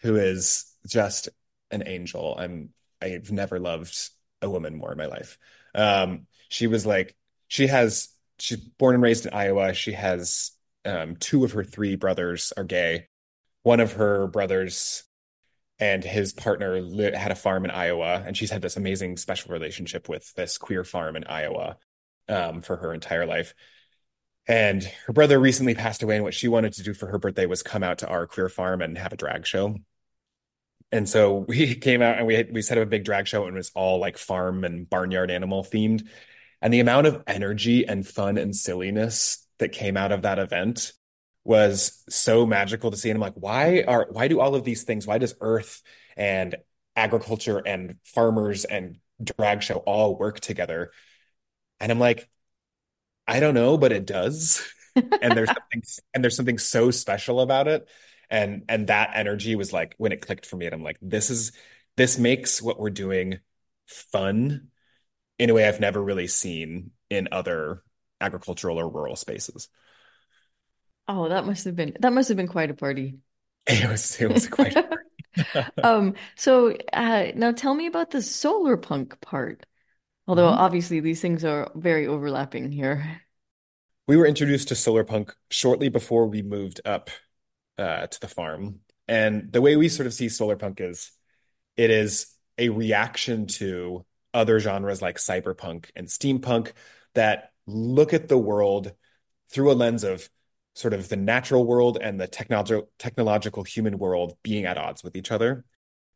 who 0.01 0.15
is 0.15 0.65
just 0.87 1.29
an 1.71 1.83
angel 1.85 2.35
i'm 2.37 2.69
i've 3.01 3.31
never 3.31 3.59
loved 3.59 4.09
a 4.41 4.49
woman 4.49 4.75
more 4.75 4.91
in 4.91 4.97
my 4.97 5.07
life 5.07 5.37
um 5.75 6.25
she 6.49 6.67
was 6.67 6.85
like 6.85 7.15
she 7.47 7.67
has 7.67 8.09
she's 8.39 8.57
born 8.57 8.95
and 8.95 9.03
raised 9.03 9.25
in 9.25 9.33
iowa 9.33 9.73
she 9.73 9.93
has 9.93 10.51
um, 10.85 11.15
two 11.15 11.43
of 11.43 11.53
her 11.53 11.63
three 11.63 11.95
brothers 11.95 12.53
are 12.57 12.63
gay. 12.63 13.07
One 13.63 13.79
of 13.79 13.93
her 13.93 14.27
brothers 14.27 15.03
and 15.79 16.03
his 16.03 16.33
partner 16.33 16.81
li- 16.81 17.15
had 17.15 17.31
a 17.31 17.35
farm 17.35 17.65
in 17.65 17.71
Iowa, 17.71 18.23
and 18.25 18.35
she's 18.35 18.51
had 18.51 18.61
this 18.61 18.77
amazing 18.77 19.17
special 19.17 19.51
relationship 19.51 20.09
with 20.09 20.33
this 20.33 20.57
queer 20.57 20.83
farm 20.83 21.15
in 21.15 21.23
Iowa 21.23 21.77
um, 22.29 22.61
for 22.61 22.77
her 22.77 22.93
entire 22.93 23.25
life. 23.25 23.53
And 24.47 24.83
her 25.05 25.13
brother 25.13 25.39
recently 25.39 25.73
passed 25.73 26.03
away, 26.03 26.15
and 26.15 26.23
what 26.23 26.33
she 26.33 26.47
wanted 26.47 26.73
to 26.73 26.83
do 26.83 26.93
for 26.93 27.07
her 27.07 27.17
birthday 27.17 27.45
was 27.45 27.63
come 27.63 27.83
out 27.83 27.99
to 27.99 28.07
our 28.07 28.27
queer 28.27 28.49
farm 28.49 28.81
and 28.81 28.97
have 28.97 29.13
a 29.13 29.17
drag 29.17 29.45
show. 29.45 29.77
And 30.91 31.07
so 31.07 31.45
we 31.47 31.75
came 31.87 32.01
out 32.01 32.17
and 32.17 32.27
we 32.27 32.35
had, 32.35 32.53
we 32.53 32.61
set 32.61 32.77
up 32.77 32.83
a 32.83 32.89
big 32.89 33.05
drag 33.05 33.27
show, 33.27 33.45
and 33.45 33.55
it 33.55 33.57
was 33.57 33.71
all 33.73 33.99
like 33.99 34.17
farm 34.17 34.63
and 34.63 34.89
barnyard 34.89 35.31
animal 35.31 35.63
themed. 35.63 36.07
And 36.61 36.73
the 36.73 36.79
amount 36.81 37.07
of 37.07 37.23
energy 37.27 37.85
and 37.87 38.07
fun 38.07 38.37
and 38.37 38.55
silliness 38.55 39.45
that 39.59 39.71
came 39.71 39.97
out 39.97 40.11
of 40.11 40.21
that 40.23 40.39
event 40.39 40.93
was 41.43 42.03
so 42.09 42.45
magical 42.45 42.91
to 42.91 42.97
see. 42.97 43.09
And 43.09 43.17
I'm 43.17 43.21
like, 43.21 43.33
why 43.35 43.83
are 43.87 44.07
why 44.09 44.27
do 44.27 44.39
all 44.39 44.55
of 44.55 44.63
these 44.63 44.83
things? 44.83 45.07
Why 45.07 45.17
does 45.17 45.35
Earth 45.41 45.81
and 46.15 46.55
agriculture 46.95 47.57
and 47.57 47.97
farmers 48.03 48.65
and 48.65 48.99
drag 49.21 49.63
show 49.63 49.77
all 49.77 50.17
work 50.17 50.39
together? 50.39 50.91
And 51.79 51.91
I'm 51.91 51.99
like, 51.99 52.29
I 53.27 53.39
don't 53.39 53.53
know, 53.53 53.77
but 53.77 53.91
it 53.91 54.05
does. 54.05 54.67
and 55.21 55.35
there's 55.35 55.49
something 55.53 55.83
and 56.13 56.23
there's 56.23 56.35
something 56.35 56.57
so 56.57 56.91
special 56.91 57.41
about 57.41 57.67
it. 57.67 57.87
And 58.29 58.63
and 58.69 58.87
that 58.87 59.11
energy 59.15 59.55
was 59.55 59.73
like 59.73 59.95
when 59.97 60.11
it 60.11 60.21
clicked 60.21 60.45
for 60.45 60.55
me, 60.57 60.65
and 60.65 60.73
I'm 60.75 60.83
like, 60.83 60.97
this 61.01 61.29
is 61.29 61.51
this 61.97 62.17
makes 62.17 62.61
what 62.61 62.79
we're 62.79 62.89
doing 62.89 63.39
fun 63.87 64.69
in 65.39 65.49
a 65.49 65.53
way 65.53 65.67
I've 65.67 65.79
never 65.79 66.01
really 66.03 66.27
seen 66.27 66.91
in 67.09 67.29
other 67.31 67.83
agricultural 68.21 68.79
or 68.79 68.89
rural 68.89 69.15
spaces. 69.15 69.69
Oh, 71.07 71.29
that 71.29 71.45
must 71.45 71.65
have 71.65 71.75
been 71.75 71.95
that 71.99 72.13
must 72.13 72.27
have 72.29 72.37
been 72.37 72.47
quite 72.47 72.69
a 72.71 72.73
party. 72.73 73.19
It 73.67 73.89
was 73.89 74.19
it 74.19 74.27
was 74.27 74.47
quite. 74.47 74.75
um. 75.83 76.15
So 76.35 76.75
uh, 76.91 77.31
now 77.35 77.51
tell 77.51 77.73
me 77.73 77.87
about 77.87 78.11
the 78.11 78.21
solar 78.21 78.77
punk 78.77 79.19
part. 79.21 79.65
Although 80.27 80.49
mm-hmm. 80.49 80.61
obviously 80.61 80.99
these 80.99 81.21
things 81.21 81.43
are 81.43 81.71
very 81.75 82.07
overlapping 82.07 82.71
here. 82.71 83.21
We 84.07 84.17
were 84.17 84.25
introduced 84.25 84.69
to 84.69 84.75
solar 84.75 85.03
punk 85.03 85.33
shortly 85.49 85.89
before 85.89 86.27
we 86.27 86.41
moved 86.41 86.81
up 86.85 87.09
uh, 87.77 88.07
to 88.07 88.19
the 88.19 88.27
farm, 88.27 88.79
and 89.07 89.51
the 89.51 89.61
way 89.61 89.75
we 89.75 89.89
sort 89.89 90.07
of 90.07 90.13
see 90.13 90.29
solar 90.29 90.55
punk 90.55 90.79
is, 90.79 91.11
it 91.75 91.89
is 91.89 92.27
a 92.57 92.69
reaction 92.69 93.47
to 93.47 94.05
other 94.33 94.59
genres 94.59 95.01
like 95.01 95.17
cyberpunk 95.17 95.89
and 95.95 96.07
steampunk 96.07 96.71
that 97.15 97.51
look 97.65 98.13
at 98.13 98.27
the 98.27 98.37
world 98.37 98.93
through 99.49 99.71
a 99.71 99.73
lens 99.73 100.03
of 100.03 100.29
sort 100.75 100.93
of 100.93 101.09
the 101.09 101.15
natural 101.15 101.65
world 101.65 101.97
and 102.01 102.19
the 102.19 102.27
technological 102.27 102.89
technological 102.97 103.63
human 103.63 103.97
world 103.97 104.35
being 104.43 104.65
at 104.65 104.77
odds 104.77 105.03
with 105.03 105.15
each 105.15 105.31
other. 105.31 105.65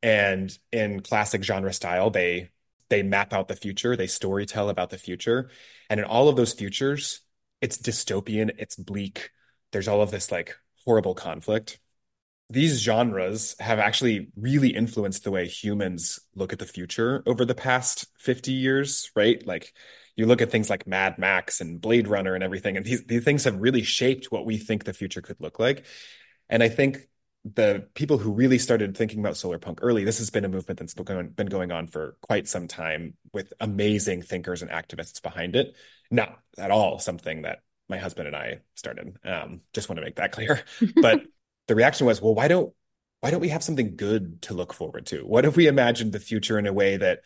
And 0.01 0.55
in 0.71 1.01
classic 1.01 1.43
genre 1.43 1.73
style, 1.73 2.09
they 2.09 2.49
they 2.89 3.03
map 3.03 3.33
out 3.33 3.47
the 3.47 3.55
future, 3.55 3.95
they 3.95 4.07
story 4.07 4.45
tell 4.45 4.69
about 4.69 4.89
the 4.89 4.97
future. 4.97 5.49
And 5.89 5.99
in 5.99 6.05
all 6.05 6.29
of 6.29 6.35
those 6.35 6.53
futures, 6.53 7.21
it's 7.61 7.77
dystopian, 7.77 8.51
it's 8.57 8.75
bleak. 8.75 9.31
There's 9.71 9.87
all 9.87 10.01
of 10.01 10.11
this 10.11 10.31
like 10.31 10.55
horrible 10.85 11.15
conflict. 11.15 11.79
These 12.49 12.79
genres 12.79 13.55
have 13.59 13.79
actually 13.79 14.29
really 14.37 14.69
influenced 14.69 15.25
the 15.25 15.31
way 15.31 15.47
humans 15.47 16.19
look 16.33 16.53
at 16.53 16.59
the 16.59 16.65
future 16.65 17.21
over 17.25 17.43
the 17.43 17.55
past 17.55 18.05
50 18.19 18.53
years, 18.53 19.11
right? 19.15 19.45
Like 19.45 19.73
you 20.15 20.25
look 20.25 20.41
at 20.41 20.49
things 20.49 20.69
like 20.69 20.87
Mad 20.87 21.17
Max 21.17 21.59
and 21.59 21.81
Blade 21.81 22.07
Runner 22.07 22.35
and 22.35 22.43
everything, 22.43 22.77
and 22.77 22.85
these, 22.85 23.03
these 23.03 23.23
things 23.23 23.43
have 23.43 23.59
really 23.59 23.83
shaped 23.83 24.31
what 24.31 24.45
we 24.45 24.57
think 24.57 24.85
the 24.85 24.93
future 24.93 25.21
could 25.21 25.41
look 25.41 25.59
like. 25.59 25.85
And 26.49 26.63
I 26.63 26.69
think 26.69 26.99
the 27.55 27.87
people 27.93 28.17
who 28.17 28.31
really 28.31 28.57
started 28.57 28.97
thinking 28.97 29.19
about 29.19 29.37
solar 29.37 29.59
punk 29.59 29.79
early, 29.81 30.03
this 30.03 30.17
has 30.17 30.29
been 30.29 30.45
a 30.45 30.49
movement 30.49 30.79
that's 30.79 30.93
been 30.93 31.47
going 31.47 31.71
on 31.71 31.87
for 31.87 32.17
quite 32.21 32.47
some 32.47 32.67
time 32.67 33.13
with 33.33 33.53
amazing 33.59 34.21
thinkers 34.21 34.61
and 34.61 34.71
activists 34.71 35.21
behind 35.21 35.55
it. 35.55 35.75
Not 36.11 36.39
at 36.57 36.71
all 36.71 36.99
something 36.99 37.43
that 37.43 37.59
my 37.89 37.97
husband 37.97 38.27
and 38.27 38.35
I 38.35 38.59
started. 38.75 39.17
Um, 39.23 39.61
just 39.73 39.89
want 39.89 39.97
to 39.97 40.05
make 40.05 40.15
that 40.15 40.31
clear. 40.31 40.61
but 41.01 41.21
the 41.67 41.75
reaction 41.75 42.07
was, 42.07 42.21
well, 42.21 42.35
why 42.35 42.47
don't 42.47 42.73
why 43.21 43.31
don't 43.31 43.41
we 43.41 43.49
have 43.49 43.63
something 43.63 43.95
good 43.95 44.43
to 44.43 44.53
look 44.53 44.73
forward 44.73 45.07
to? 45.07 45.21
What 45.21 45.45
if 45.45 45.57
we 45.57 45.67
imagined 45.67 46.11
the 46.11 46.19
future 46.19 46.59
in 46.59 46.67
a 46.67 46.73
way 46.73 46.97
that 46.97 47.21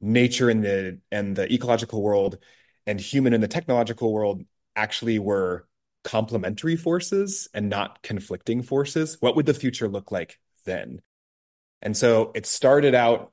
nature 0.00 0.50
and 0.50 0.64
the 0.64 0.98
and 1.12 1.36
the 1.36 1.52
ecological 1.52 2.02
world 2.02 2.38
and 2.86 3.00
human 3.00 3.32
and 3.32 3.42
the 3.42 3.48
technological 3.48 4.12
world 4.12 4.44
actually 4.74 5.18
were 5.18 5.66
complementary 6.04 6.76
forces 6.76 7.48
and 7.52 7.68
not 7.68 8.02
conflicting 8.02 8.62
forces 8.62 9.18
what 9.20 9.36
would 9.36 9.46
the 9.46 9.54
future 9.54 9.88
look 9.88 10.10
like 10.10 10.38
then? 10.64 11.00
And 11.82 11.96
so 11.96 12.32
it 12.34 12.46
started 12.46 12.94
out 12.94 13.32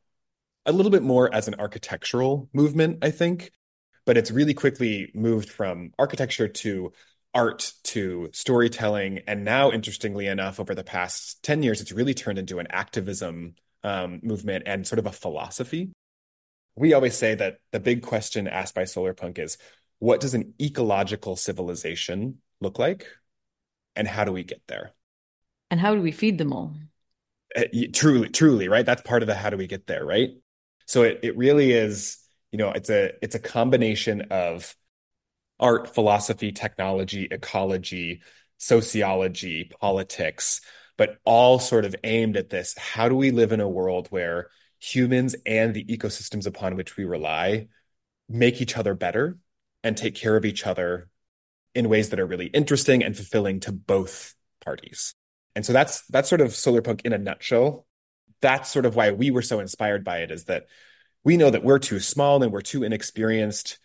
a 0.65 0.71
little 0.71 0.91
bit 0.91 1.03
more 1.03 1.34
as 1.34 1.47
an 1.47 1.56
architectural 1.60 2.49
movement 2.51 2.97
i 3.01 3.10
think 3.10 3.51
but 4.08 4.17
it's 4.17 4.32
really 4.32 4.53
quickly 4.53 5.12
moved 5.13 5.49
from 5.49 5.91
architecture 5.99 6.47
to 6.47 6.93
art 7.34 7.73
to 7.84 8.30
storytelling. 8.34 9.19
And 9.27 9.43
now 9.43 9.69
interestingly 9.71 10.25
enough 10.25 10.60
over 10.60 10.73
the 10.73 10.84
past 10.84 11.43
10 11.43 11.62
years 11.62 11.82
it's 11.82 11.91
really 11.91 12.15
turned 12.15 12.39
into 12.39 12.58
an 12.58 12.67
activism 12.71 13.56
um, 13.84 14.21
movement 14.23 14.63
and 14.65 14.88
sort 14.88 14.97
of 14.97 15.06
a 15.06 15.12
philosophy. 15.12 15.91
We 16.75 16.93
always 16.93 17.15
say 17.15 17.36
that 17.36 17.58
the 17.71 17.80
big 17.80 18.01
question 18.01 18.47
asked 18.47 18.73
by 18.73 18.86
solar 18.86 19.13
punk 19.13 19.38
is 19.38 19.58
what 19.99 20.19
does 20.19 20.34
an 20.34 20.53
ecological 20.60 21.36
civilization 21.36 22.39
look 22.62 22.80
like 22.80 23.08
and 23.96 24.08
how 24.08 24.24
do 24.24 24.32
we 24.32 24.43
get 24.43 24.62
there? 24.67 24.91
And 25.70 25.80
how 25.80 25.93
do 25.96 26.02
we 26.02 26.12
feed 26.12 26.38
them 26.38 26.54
all? 26.54 26.76
Uh, 27.56 27.63
truly 27.93 28.30
truly 28.30 28.67
right? 28.67 28.86
That's 28.86 29.02
part 29.02 29.24
of 29.24 29.28
the 29.28 29.36
how 29.36 29.50
do 29.50 29.58
we 29.58 29.67
get 29.67 29.88
there 29.88 30.06
right? 30.06 30.30
So 30.86 31.04
it, 31.04 31.20
it 31.24 31.38
really 31.38 31.72
is 31.72 32.17
you 32.52 32.58
know 32.58 32.72
it's 32.72 32.89
a 32.89 33.12
it's 33.22 33.36
a 33.36 33.39
combination 33.39 34.22
of 34.32 34.76
art 35.60 35.93
philosophy 35.93 36.52
technology 36.52 37.28
ecology 37.32 38.22
sociology 38.58 39.70
politics 39.80 40.62
but 40.98 41.17
all 41.26 41.60
sort 41.60 41.86
of 41.86 41.96
aimed 42.04 42.38
at 42.38 42.50
this 42.50 42.76
how 42.78 43.10
do 43.10 43.15
we 43.15 43.32
live 43.32 43.52
in 43.52 43.62
a 43.62 43.70
world 43.70 44.08
where 44.10 44.50
humans 44.80 45.36
and 45.46 45.74
the 45.74 45.86
ecosystems 45.86 46.46
upon 46.46 46.76
which 46.76 46.98
we 46.98 47.06
rely 47.06 47.67
make 48.30 48.62
each 48.62 48.78
other 48.78 48.93
better 48.93 49.38
and 49.84 49.98
take 49.98 50.15
care 50.15 50.36
of 50.36 50.46
each 50.46 50.65
other 50.65 51.10
in 51.78 51.90
ways 51.90 52.10
that 52.10 52.20
are 52.20 52.26
really 52.26 52.48
interesting 52.48 53.04
and 53.04 53.16
fulfilling 53.16 53.60
to 53.62 53.72
both 53.72 54.34
parties. 54.66 55.13
And 55.56 55.63
so 55.63 55.74
that's 55.74 56.06
that's 56.08 56.28
sort 56.28 56.42
of 56.42 56.56
solar 56.56 56.82
punk 56.82 57.04
in 57.06 57.13
a 57.13 57.18
nutshell. 57.18 57.86
That's 58.42 58.70
sort 58.70 58.86
of 58.86 58.96
why 58.96 59.12
we 59.12 59.30
were 59.32 59.44
so 59.44 59.60
inspired 59.60 60.04
by 60.04 60.20
it 60.20 60.32
is 60.32 60.46
that 60.46 60.66
we 61.24 61.38
know 61.38 61.50
that 61.50 61.63
we're 61.63 61.80
too 61.80 62.00
small 62.00 62.42
and 62.42 62.52
we're 62.52 62.62
too 62.62 62.84
inexperienced 62.84 63.78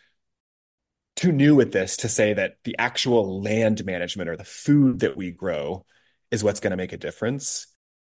too 1.17 1.33
new 1.33 1.61
at 1.61 1.73
this 1.73 1.99
to 1.99 2.09
say 2.09 2.33
that 2.33 2.55
the 2.65 2.77
actual 2.79 3.43
land 3.43 3.85
management 3.85 4.31
or 4.31 4.37
the 4.37 4.45
food 4.45 5.01
that 5.01 5.17
we 5.17 5.31
grow 5.31 5.85
is 6.31 6.43
what's 6.43 6.61
going 6.61 6.71
to 6.71 6.77
make 6.77 6.93
a 6.93 6.99
difference. 6.99 7.67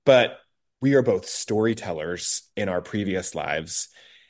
But 0.05 0.39
we 0.81 0.95
are 0.95 1.03
both 1.03 1.27
storytellers 1.27 2.43
in 2.57 2.69
our 2.69 2.81
previous 2.81 3.35
lives. 3.35 3.89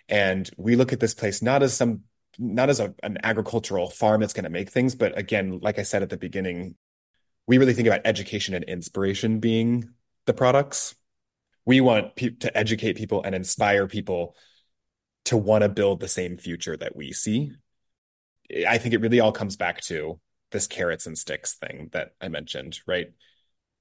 And 0.09 0.49
we 0.59 0.77
look 0.77 0.93
at 0.93 1.01
this 1.01 1.15
place 1.15 1.41
not 1.41 1.63
as 1.63 1.75
some 1.75 2.03
not 2.39 2.71
as 2.71 2.81
a, 2.81 2.95
an 3.03 3.19
agricultural 3.23 3.91
farm 3.91 4.21
that's 4.21 4.33
going 4.33 4.45
to 4.45 4.51
make 4.51 4.71
things, 4.71 4.95
but 4.95 5.17
again, 5.19 5.59
like 5.61 5.79
I 5.79 5.83
said 5.83 6.03
at 6.03 6.11
the 6.11 6.17
beginning, 6.17 6.77
we 7.47 7.59
really 7.59 7.75
think 7.75 7.89
about 7.89 8.03
education 8.05 8.55
and 8.55 8.65
inspiration 8.65 9.41
being 9.41 9.91
the 10.27 10.35
products. 10.35 10.95
We 11.65 11.81
want 11.81 12.15
pe- 12.17 12.31
to 12.31 12.57
educate 12.57 12.97
people 12.97 13.23
and 13.23 13.35
inspire 13.35 13.87
people 13.87 14.37
to 15.27 15.37
want 15.37 15.63
to 15.63 15.69
build 15.69 16.01
the 16.01 16.09
same 16.09 16.37
future 16.37 16.77
that 16.77 16.95
we 16.95 17.13
see. 17.13 17.53
I 18.67 18.79
think 18.79 18.95
it 18.95 19.01
really 19.01 19.21
all 19.21 19.33
comes 19.33 19.57
back 19.57 19.81
to 19.83 20.21
this 20.53 20.67
carrots 20.67 21.07
and 21.07 21.19
sticks 21.19 21.55
thing 21.55 21.91
that 21.93 22.13
I 22.21 22.29
mentioned, 22.29 22.79
right? 22.87 23.09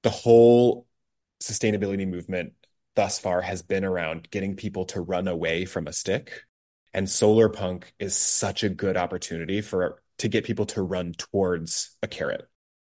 The 0.02 0.10
whole 0.10 0.86
sustainability 1.42 2.06
movement 2.06 2.52
thus 2.96 3.18
far 3.18 3.40
has 3.42 3.62
been 3.62 3.84
around 3.84 4.30
getting 4.30 4.56
people 4.56 4.84
to 4.86 5.00
run 5.00 5.28
away 5.28 5.64
from 5.64 5.86
a 5.86 5.92
stick. 5.92 6.42
And 6.98 7.08
solar 7.08 7.48
punk 7.48 7.94
is 8.00 8.16
such 8.16 8.64
a 8.64 8.68
good 8.68 8.96
opportunity 8.96 9.60
for 9.60 10.02
to 10.18 10.26
get 10.26 10.42
people 10.42 10.66
to 10.66 10.82
run 10.82 11.12
towards 11.12 11.96
a 12.02 12.08
carrot. 12.08 12.48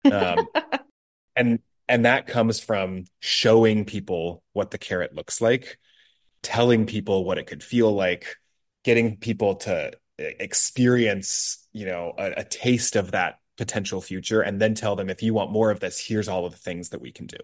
Um, 0.09 0.47
and 1.35 1.59
and 1.89 2.05
that 2.05 2.25
comes 2.25 2.61
from 2.61 3.03
showing 3.19 3.83
people 3.83 4.43
what 4.53 4.71
the 4.71 4.77
carrot 4.77 5.13
looks 5.13 5.41
like, 5.41 5.77
telling 6.41 6.85
people 6.85 7.25
what 7.25 7.37
it 7.37 7.47
could 7.47 7.61
feel 7.61 7.91
like, 7.91 8.37
getting 8.85 9.17
people 9.17 9.55
to 9.55 9.91
experience, 10.17 11.67
you 11.73 11.85
know, 11.85 12.13
a, 12.17 12.31
a 12.37 12.43
taste 12.45 12.95
of 12.95 13.11
that 13.11 13.39
potential 13.57 13.99
future 13.99 14.39
and 14.39 14.61
then 14.61 14.73
tell 14.73 14.95
them 14.95 15.09
if 15.09 15.21
you 15.21 15.33
want 15.33 15.51
more 15.51 15.69
of 15.69 15.81
this, 15.81 15.99
here's 15.99 16.29
all 16.29 16.45
of 16.45 16.53
the 16.53 16.57
things 16.57 16.91
that 16.91 17.01
we 17.01 17.11
can 17.11 17.25
do. 17.25 17.39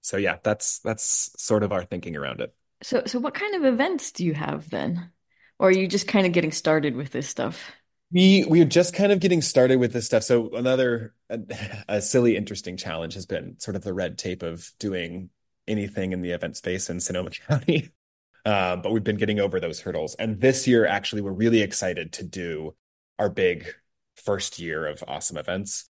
So 0.00 0.16
yeah, 0.16 0.38
that's 0.42 0.78
that's 0.78 1.30
sort 1.36 1.62
of 1.62 1.72
our 1.72 1.84
thinking 1.84 2.16
around 2.16 2.40
it. 2.40 2.54
So 2.82 3.02
so 3.04 3.18
what 3.18 3.34
kind 3.34 3.54
of 3.54 3.66
events 3.66 4.12
do 4.12 4.24
you 4.24 4.32
have 4.32 4.70
then? 4.70 5.10
Or 5.60 5.68
are 5.68 5.72
you 5.72 5.86
just 5.86 6.08
kind 6.08 6.26
of 6.26 6.32
getting 6.32 6.52
started 6.52 6.96
with 6.96 7.10
this 7.10 7.28
stuff? 7.28 7.70
We 8.10 8.46
we 8.48 8.62
are 8.62 8.64
just 8.64 8.94
kind 8.94 9.12
of 9.12 9.20
getting 9.20 9.42
started 9.42 9.76
with 9.76 9.92
this 9.92 10.06
stuff. 10.06 10.22
So 10.22 10.48
another 10.56 11.14
a, 11.28 11.38
a 11.86 12.00
silly, 12.00 12.34
interesting 12.34 12.78
challenge 12.78 13.12
has 13.12 13.26
been 13.26 13.60
sort 13.60 13.76
of 13.76 13.84
the 13.84 13.92
red 13.92 14.16
tape 14.16 14.42
of 14.42 14.72
doing 14.78 15.28
anything 15.68 16.12
in 16.12 16.22
the 16.22 16.30
event 16.30 16.56
space 16.56 16.88
in 16.88 16.98
Sonoma 16.98 17.30
County. 17.48 17.90
Um, 18.46 18.80
but 18.80 18.90
we've 18.90 19.04
been 19.04 19.18
getting 19.18 19.38
over 19.38 19.60
those 19.60 19.80
hurdles. 19.80 20.14
And 20.14 20.40
this 20.40 20.66
year, 20.66 20.86
actually, 20.86 21.20
we're 21.20 21.32
really 21.32 21.60
excited 21.60 22.14
to 22.14 22.24
do 22.24 22.74
our 23.18 23.28
big 23.28 23.66
first 24.16 24.58
year 24.58 24.86
of 24.86 25.04
awesome 25.06 25.36
events. 25.36 25.90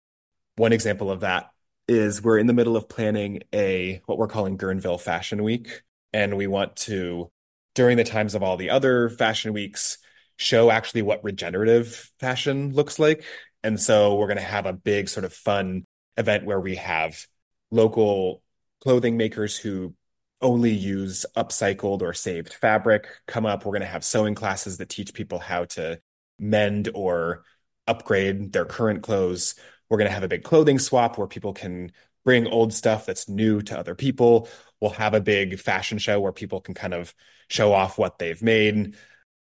One 0.55 0.71
example 0.71 1.11
of 1.11 1.19
that 1.19 1.51
is 1.89 2.23
we're 2.23 2.39
in 2.39 2.47
the 2.47 2.53
middle 2.53 2.77
of 2.77 2.87
planning 2.87 3.43
a 3.53 4.01
what 4.05 4.17
we're 4.17 4.27
calling 4.27 4.57
Guerneville 4.57 5.01
Fashion 5.01 5.43
Week. 5.43 5.83
And 6.13 6.37
we 6.37 6.47
want 6.47 6.77
to, 6.77 7.29
during 7.77 7.95
the 7.95 8.03
times 8.03 8.33
of 8.33 8.41
all 8.41 8.57
the 8.57 8.71
other 8.71 9.07
fashion 9.07 9.53
weeks, 9.53 9.99
show 10.35 10.71
actually 10.71 11.03
what 11.03 11.23
regenerative 11.23 12.09
fashion 12.19 12.73
looks 12.73 12.97
like. 12.97 13.23
And 13.61 13.79
so 13.79 14.15
we're 14.15 14.25
going 14.25 14.37
to 14.37 14.43
have 14.43 14.65
a 14.65 14.73
big 14.73 15.07
sort 15.07 15.25
of 15.25 15.31
fun 15.31 15.85
event 16.17 16.43
where 16.43 16.59
we 16.59 16.77
have 16.77 17.27
local 17.69 18.41
clothing 18.81 19.15
makers 19.15 19.55
who 19.55 19.93
only 20.41 20.71
use 20.71 21.23
upcycled 21.35 22.01
or 22.01 22.15
saved 22.15 22.51
fabric 22.51 23.05
come 23.27 23.45
up. 23.45 23.63
We're 23.63 23.73
going 23.73 23.81
to 23.81 23.87
have 23.87 24.03
sewing 24.03 24.33
classes 24.33 24.77
that 24.77 24.89
teach 24.89 25.13
people 25.13 25.37
how 25.37 25.65
to 25.65 25.99
mend 26.39 26.89
or 26.95 27.43
upgrade 27.85 28.53
their 28.53 28.65
current 28.65 29.03
clothes. 29.03 29.53
We're 29.87 29.99
going 29.99 30.09
to 30.09 30.15
have 30.15 30.23
a 30.23 30.27
big 30.27 30.43
clothing 30.43 30.79
swap 30.79 31.19
where 31.19 31.27
people 31.27 31.53
can 31.53 31.91
bring 32.27 32.45
old 32.45 32.73
stuff 32.73 33.05
that's 33.05 33.29
new 33.29 33.61
to 33.61 33.79
other 33.79 33.95
people. 33.95 34.49
We'll 34.81 34.91
have 34.91 35.13
a 35.13 35.21
big 35.21 35.57
fashion 35.61 35.97
show 35.97 36.19
where 36.19 36.33
people 36.33 36.59
can 36.59 36.73
kind 36.73 36.93
of 36.93 37.15
show 37.47 37.71
off 37.71 37.97
what 37.97 38.19
they've 38.19 38.41
made. 38.41 38.97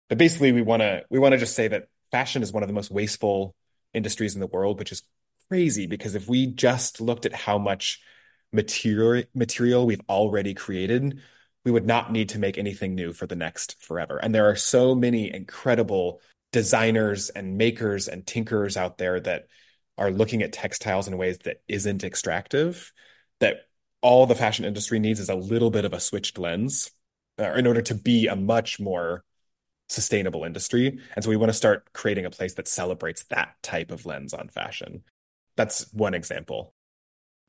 But 0.09 0.19
basically 0.19 0.51
we 0.51 0.61
want 0.61 0.83
to 0.83 1.05
we 1.09 1.21
want 1.21 1.35
to 1.35 1.39
just 1.39 1.55
say 1.55 1.69
that 1.69 1.87
fashion 2.11 2.43
is 2.43 2.53
one 2.53 2.65
of 2.65 2.69
the 2.69 2.73
most 2.73 2.91
wasteful 2.91 3.55
industries 3.93 4.35
in 4.35 4.41
the 4.41 4.49
world, 4.49 4.81
which 4.81 4.91
is 4.91 5.05
crazy 5.49 5.87
because 5.87 6.17
if 6.17 6.27
we 6.27 6.49
just 6.49 7.01
looked 7.01 7.27
at 7.27 7.33
how 7.33 7.59
much 7.59 8.03
material 8.53 9.23
material 9.37 9.87
we've 9.87 10.03
already 10.09 10.53
created, 10.53 11.21
we 11.65 11.71
would 11.71 11.87
not 11.87 12.11
need 12.11 12.31
to 12.31 12.41
make 12.41 12.59
anything 12.59 12.97
new 12.97 13.13
for 13.13 13.29
the 13.29 13.37
next 13.37 13.81
forever. 13.81 14.19
And 14.19 14.35
there 14.35 14.51
are 14.51 14.57
so 14.57 14.97
many 14.97 15.33
incredible 15.33 16.21
designers 16.51 17.29
and 17.29 17.57
makers 17.57 18.09
and 18.09 18.25
tinkerers 18.25 18.77
out 18.77 18.99
there 18.99 19.21
that 19.21 19.47
are 19.99 20.11
looking 20.11 20.43
at 20.43 20.53
textiles 20.53 21.09
in 21.09 21.17
ways 21.17 21.39
that 21.45 21.63
isn't 21.69 22.05
extractive 22.05 22.93
that 23.41 23.69
all 24.01 24.27
the 24.27 24.35
fashion 24.35 24.65
industry 24.65 24.99
needs 24.99 25.21
is 25.21 25.29
a 25.29 25.35
little 25.35 25.71
bit 25.71 25.85
of 25.85 25.93
a 25.93 26.01
switched 26.01 26.39
lens 26.39 26.91
uh, 27.39 27.53
in 27.53 27.67
order 27.67 27.83
to 27.83 27.95
be 27.95 28.27
a 28.27 28.37
much 28.37 28.79
more 28.81 29.25
sustainable 29.89 30.45
industry 30.45 30.99
and 31.15 31.25
so 31.25 31.31
we 31.31 31.37
want 31.37 31.51
to 31.51 31.57
start 31.57 31.93
creating 31.93 32.25
a 32.25 32.31
place 32.31 32.55
that 32.55 32.67
celebrates 32.67 33.25
that 33.25 33.55
type 33.63 33.91
of 33.91 34.07
lens 34.07 34.33
on 34.33 34.49
fashion 34.49 35.03
that's 35.57 35.93
one 35.93 36.15
example 36.15 36.75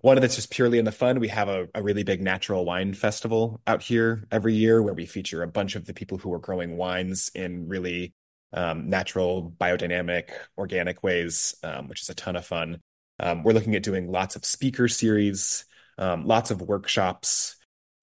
one 0.05 0.21
that's 0.21 0.35
just 0.35 0.51
purely 0.51 0.77
in 0.77 0.85
the 0.85 0.91
fun. 0.91 1.19
We 1.19 1.29
have 1.29 1.49
a, 1.49 1.67
a 1.73 1.81
really 1.81 2.03
big 2.03 2.21
natural 2.21 2.63
wine 2.63 2.93
festival 2.93 3.59
out 3.65 3.81
here 3.81 4.23
every 4.31 4.53
year 4.53 4.83
where 4.83 4.93
we 4.93 5.07
feature 5.07 5.41
a 5.41 5.47
bunch 5.47 5.75
of 5.75 5.85
the 5.85 5.95
people 5.95 6.19
who 6.19 6.31
are 6.31 6.37
growing 6.37 6.77
wines 6.77 7.31
in 7.33 7.67
really 7.67 8.13
um, 8.55 8.89
natural, 8.89 9.53
biodynamic, 9.59 10.29
organic 10.57 11.03
ways, 11.03 11.55
um, 11.63 11.87
which 11.87 12.01
is 12.01 12.09
a 12.09 12.15
ton 12.15 12.35
of 12.35 12.45
fun. 12.45 12.79
Um, 13.19 13.43
we're 13.43 13.53
looking 13.53 13.75
at 13.75 13.83
doing 13.83 14.11
lots 14.11 14.35
of 14.35 14.43
speaker 14.43 14.87
series, 14.87 15.65
um, 15.97 16.25
lots 16.25 16.49
of 16.49 16.61
workshops, 16.61 17.57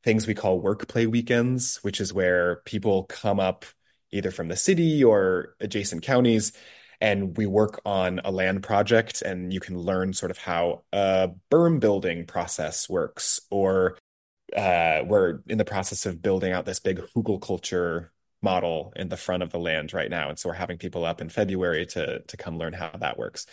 things 0.04 0.26
we 0.26 0.34
call 0.34 0.60
work 0.60 0.86
play 0.88 1.06
weekends, 1.06 1.78
which 1.82 2.00
is 2.00 2.12
where 2.12 2.62
people 2.64 3.04
come 3.04 3.40
up 3.40 3.64
either 4.12 4.30
from 4.30 4.48
the 4.48 4.56
city 4.56 5.02
or 5.02 5.56
adjacent 5.60 6.02
counties 6.02 6.52
and 7.02 7.36
we 7.36 7.46
work 7.46 7.80
on 7.84 8.20
a 8.24 8.30
land 8.30 8.62
project 8.62 9.22
and 9.22 9.52
you 9.52 9.58
can 9.58 9.76
learn 9.76 10.12
sort 10.12 10.30
of 10.30 10.38
how 10.38 10.84
a 10.92 11.30
berm 11.50 11.80
building 11.80 12.24
process 12.26 12.88
works 12.88 13.40
or 13.50 13.98
uh, 14.56 15.02
we're 15.04 15.40
in 15.48 15.58
the 15.58 15.64
process 15.64 16.06
of 16.06 16.22
building 16.22 16.52
out 16.52 16.64
this 16.64 16.78
big 16.78 17.00
hugelkultur 17.16 18.10
model 18.42 18.92
in 18.96 19.08
the 19.08 19.16
front 19.16 19.42
of 19.42 19.50
the 19.50 19.58
land 19.58 19.92
right 19.92 20.10
now 20.10 20.28
and 20.28 20.38
so 20.38 20.48
we're 20.48 20.54
having 20.54 20.78
people 20.78 21.04
up 21.04 21.20
in 21.20 21.28
february 21.28 21.86
to 21.86 22.20
to 22.20 22.36
come 22.36 22.58
learn 22.58 22.72
how 22.72 22.90
that 23.00 23.18
works 23.18 23.46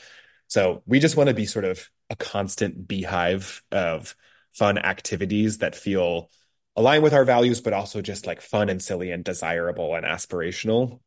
so 0.47 0.81
we 0.85 0.99
just 0.99 1.15
want 1.15 1.27
to 1.27 1.35
be 1.35 1.45
sort 1.45 1.65
of 1.65 1.89
a 2.09 2.15
constant 2.15 2.87
beehive 2.87 3.61
of 3.71 4.15
fun 4.53 4.77
activities 4.77 5.59
that 5.59 5.75
feel 5.75 6.29
align 6.75 7.01
with 7.01 7.13
our 7.13 7.25
values 7.25 7.61
but 7.61 7.73
also 7.73 8.01
just 8.01 8.25
like 8.25 8.41
fun 8.41 8.69
and 8.69 8.81
silly 8.81 9.11
and 9.11 9.23
desirable 9.23 9.95
and 9.95 10.05
aspirational 10.05 10.99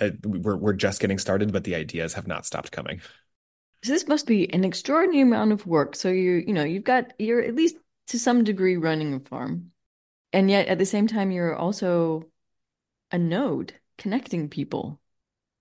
uh, 0.00 0.10
we're 0.24 0.56
we're 0.56 0.72
just 0.72 1.00
getting 1.00 1.18
started, 1.18 1.52
but 1.52 1.64
the 1.64 1.74
ideas 1.74 2.14
have 2.14 2.26
not 2.26 2.46
stopped 2.46 2.72
coming. 2.72 3.00
So 3.84 3.92
this 3.92 4.08
must 4.08 4.26
be 4.26 4.52
an 4.52 4.64
extraordinary 4.64 5.22
amount 5.22 5.52
of 5.52 5.66
work. 5.66 5.96
So 5.96 6.08
you 6.08 6.42
you 6.46 6.52
know 6.52 6.64
you've 6.64 6.84
got 6.84 7.12
you're 7.18 7.42
at 7.42 7.54
least 7.54 7.76
to 8.08 8.18
some 8.18 8.44
degree 8.44 8.76
running 8.76 9.14
a 9.14 9.20
farm, 9.20 9.72
and 10.32 10.50
yet 10.50 10.68
at 10.68 10.78
the 10.78 10.86
same 10.86 11.06
time 11.06 11.30
you're 11.30 11.56
also 11.56 12.26
a 13.10 13.18
node 13.18 13.74
connecting 13.96 14.48
people 14.48 15.00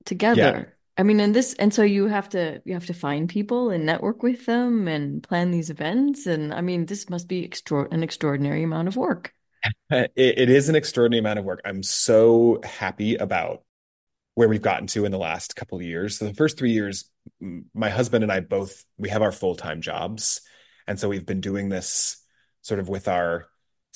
together. 0.06 0.42
Yeah. 0.42 0.74
I 1.00 1.04
mean, 1.04 1.20
and 1.20 1.36
this, 1.36 1.54
and 1.56 1.74
so 1.74 1.84
you 1.84 2.08
have 2.08 2.30
to 2.30 2.62
you 2.66 2.74
have 2.74 2.88
to 2.88 2.94
find 2.94 3.30
people 3.30 3.70
and 3.70 3.86
network 3.86 4.24
with 4.24 4.46
them 4.46 4.88
and 4.88 5.22
plan 5.22 5.52
these 5.52 5.70
events. 5.70 6.26
And 6.26 6.54
I 6.54 6.62
mean, 6.62 6.88
this 6.88 7.10
must 7.10 7.28
be 7.28 7.44
extra- 7.46 7.88
an 7.92 8.04
extraordinary 8.04 8.64
amount 8.64 8.88
of 8.88 8.96
work. 8.96 9.34
It, 9.90 10.12
it 10.16 10.50
is 10.50 10.70
an 10.70 10.76
extraordinary 10.76 11.20
amount 11.20 11.40
of 11.40 11.46
work. 11.46 11.62
I'm 11.66 11.84
so 11.84 12.62
happy 12.64 13.16
about 13.16 13.64
where 14.36 14.48
we've 14.48 14.62
gotten 14.62 14.86
to 14.88 15.04
in 15.04 15.12
the 15.12 15.18
last 15.18 15.56
couple 15.56 15.78
of 15.78 15.84
years. 15.84 16.18
So 16.18 16.26
the 16.26 16.34
first 16.34 16.58
three 16.58 16.72
years, 16.72 17.10
my 17.74 17.90
husband 17.90 18.24
and 18.24 18.32
I 18.32 18.40
both 18.40 18.86
we 18.98 19.10
have 19.10 19.22
our 19.22 19.32
full 19.32 19.56
time 19.56 19.82
jobs, 19.82 20.42
and 20.88 21.00
so 21.00 21.10
we've 21.10 21.26
been 21.26 21.42
doing 21.42 21.70
this 21.70 22.24
sort 22.62 22.80
of 22.80 22.88
with 22.88 23.08
our 23.08 23.48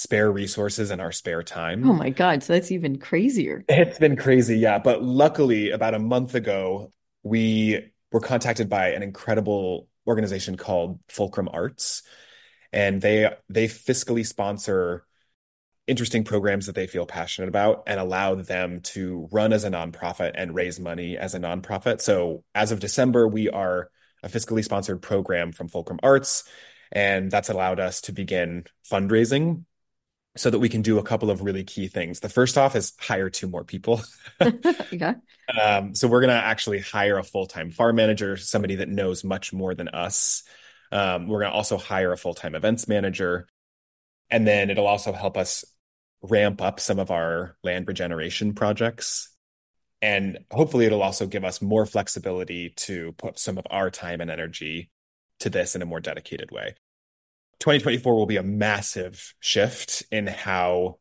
spare 0.01 0.31
resources 0.31 0.89
and 0.91 0.99
our 1.01 1.11
spare 1.11 1.43
time. 1.43 1.85
Oh 1.87 1.93
my 1.93 2.09
god! 2.09 2.43
So 2.43 2.53
that's 2.53 2.71
even 2.71 2.97
crazier. 2.97 3.63
It's 3.67 3.99
been 3.99 4.15
crazy, 4.15 4.57
yeah. 4.57 4.79
But 4.79 5.03
luckily, 5.03 5.71
about 5.71 5.93
a 5.93 5.99
month 5.99 6.35
ago, 6.35 6.91
we 7.23 7.91
were 8.11 8.19
contacted 8.19 8.69
by 8.69 8.89
an 8.89 9.03
incredible 9.03 9.87
organization 10.07 10.57
called 10.57 10.99
Fulcrum 11.09 11.49
Arts. 11.51 12.03
and 12.73 13.01
they 13.01 13.29
they 13.49 13.67
fiscally 13.67 14.25
sponsor 14.25 15.05
interesting 15.87 16.23
programs 16.23 16.67
that 16.67 16.75
they 16.75 16.87
feel 16.87 17.05
passionate 17.05 17.49
about 17.49 17.83
and 17.87 17.99
allow 17.99 18.35
them 18.35 18.81
to 18.81 19.27
run 19.31 19.51
as 19.53 19.63
a 19.65 19.69
nonprofit 19.69 20.31
and 20.35 20.55
raise 20.55 20.79
money 20.79 21.17
as 21.17 21.35
a 21.35 21.39
nonprofit. 21.39 22.01
So 22.01 22.43
as 22.55 22.71
of 22.71 22.79
December, 22.79 23.27
we 23.27 23.49
are 23.49 23.89
a 24.23 24.29
fiscally 24.29 24.63
sponsored 24.63 25.01
program 25.01 25.51
from 25.51 25.67
Fulcrum 25.69 25.99
Arts, 26.03 26.43
and 26.91 27.31
that's 27.31 27.49
allowed 27.49 27.79
us 27.79 28.01
to 28.01 28.13
begin 28.13 28.65
fundraising 28.89 29.65
so 30.37 30.49
that 30.49 30.59
we 30.59 30.69
can 30.69 30.81
do 30.81 30.97
a 30.97 31.03
couple 31.03 31.29
of 31.29 31.41
really 31.41 31.63
key 31.63 31.87
things. 31.87 32.21
The 32.21 32.29
first 32.29 32.57
off 32.57 32.75
is 32.75 32.93
hire 32.99 33.29
two 33.29 33.47
more 33.47 33.63
people. 33.63 34.01
yeah. 34.91 35.15
Um, 35.61 35.93
so 35.93 36.07
we're 36.07 36.21
going 36.21 36.29
to 36.29 36.35
actually 36.35 36.79
hire 36.79 37.17
a 37.17 37.23
full-time 37.23 37.71
farm 37.71 37.97
manager, 37.97 38.37
somebody 38.37 38.75
that 38.75 38.87
knows 38.87 39.23
much 39.23 39.51
more 39.51 39.75
than 39.75 39.89
us. 39.89 40.43
Um, 40.91 41.27
we're 41.27 41.41
going 41.41 41.51
to 41.51 41.55
also 41.57 41.77
hire 41.77 42.13
a 42.13 42.17
full-time 42.17 42.55
events 42.55 42.87
manager. 42.87 43.47
And 44.29 44.47
then 44.47 44.69
it'll 44.69 44.87
also 44.87 45.11
help 45.11 45.35
us 45.35 45.65
ramp 46.21 46.61
up 46.61 46.79
some 46.79 46.99
of 46.99 47.11
our 47.11 47.57
land 47.63 47.87
regeneration 47.87 48.53
projects. 48.53 49.35
And 50.01 50.39
hopefully 50.49 50.85
it'll 50.85 51.03
also 51.03 51.27
give 51.27 51.43
us 51.43 51.61
more 51.61 51.85
flexibility 51.85 52.69
to 52.77 53.11
put 53.13 53.37
some 53.37 53.57
of 53.57 53.67
our 53.69 53.89
time 53.89 54.21
and 54.21 54.31
energy 54.31 54.89
to 55.41 55.49
this 55.49 55.75
in 55.75 55.81
a 55.81 55.85
more 55.85 55.99
dedicated 55.99 56.51
way. 56.51 56.75
2024 57.61 58.15
will 58.15 58.25
be 58.25 58.37
a 58.37 58.43
massive 58.43 59.33
shift 59.39 60.03
in 60.11 60.25
how 60.25 60.97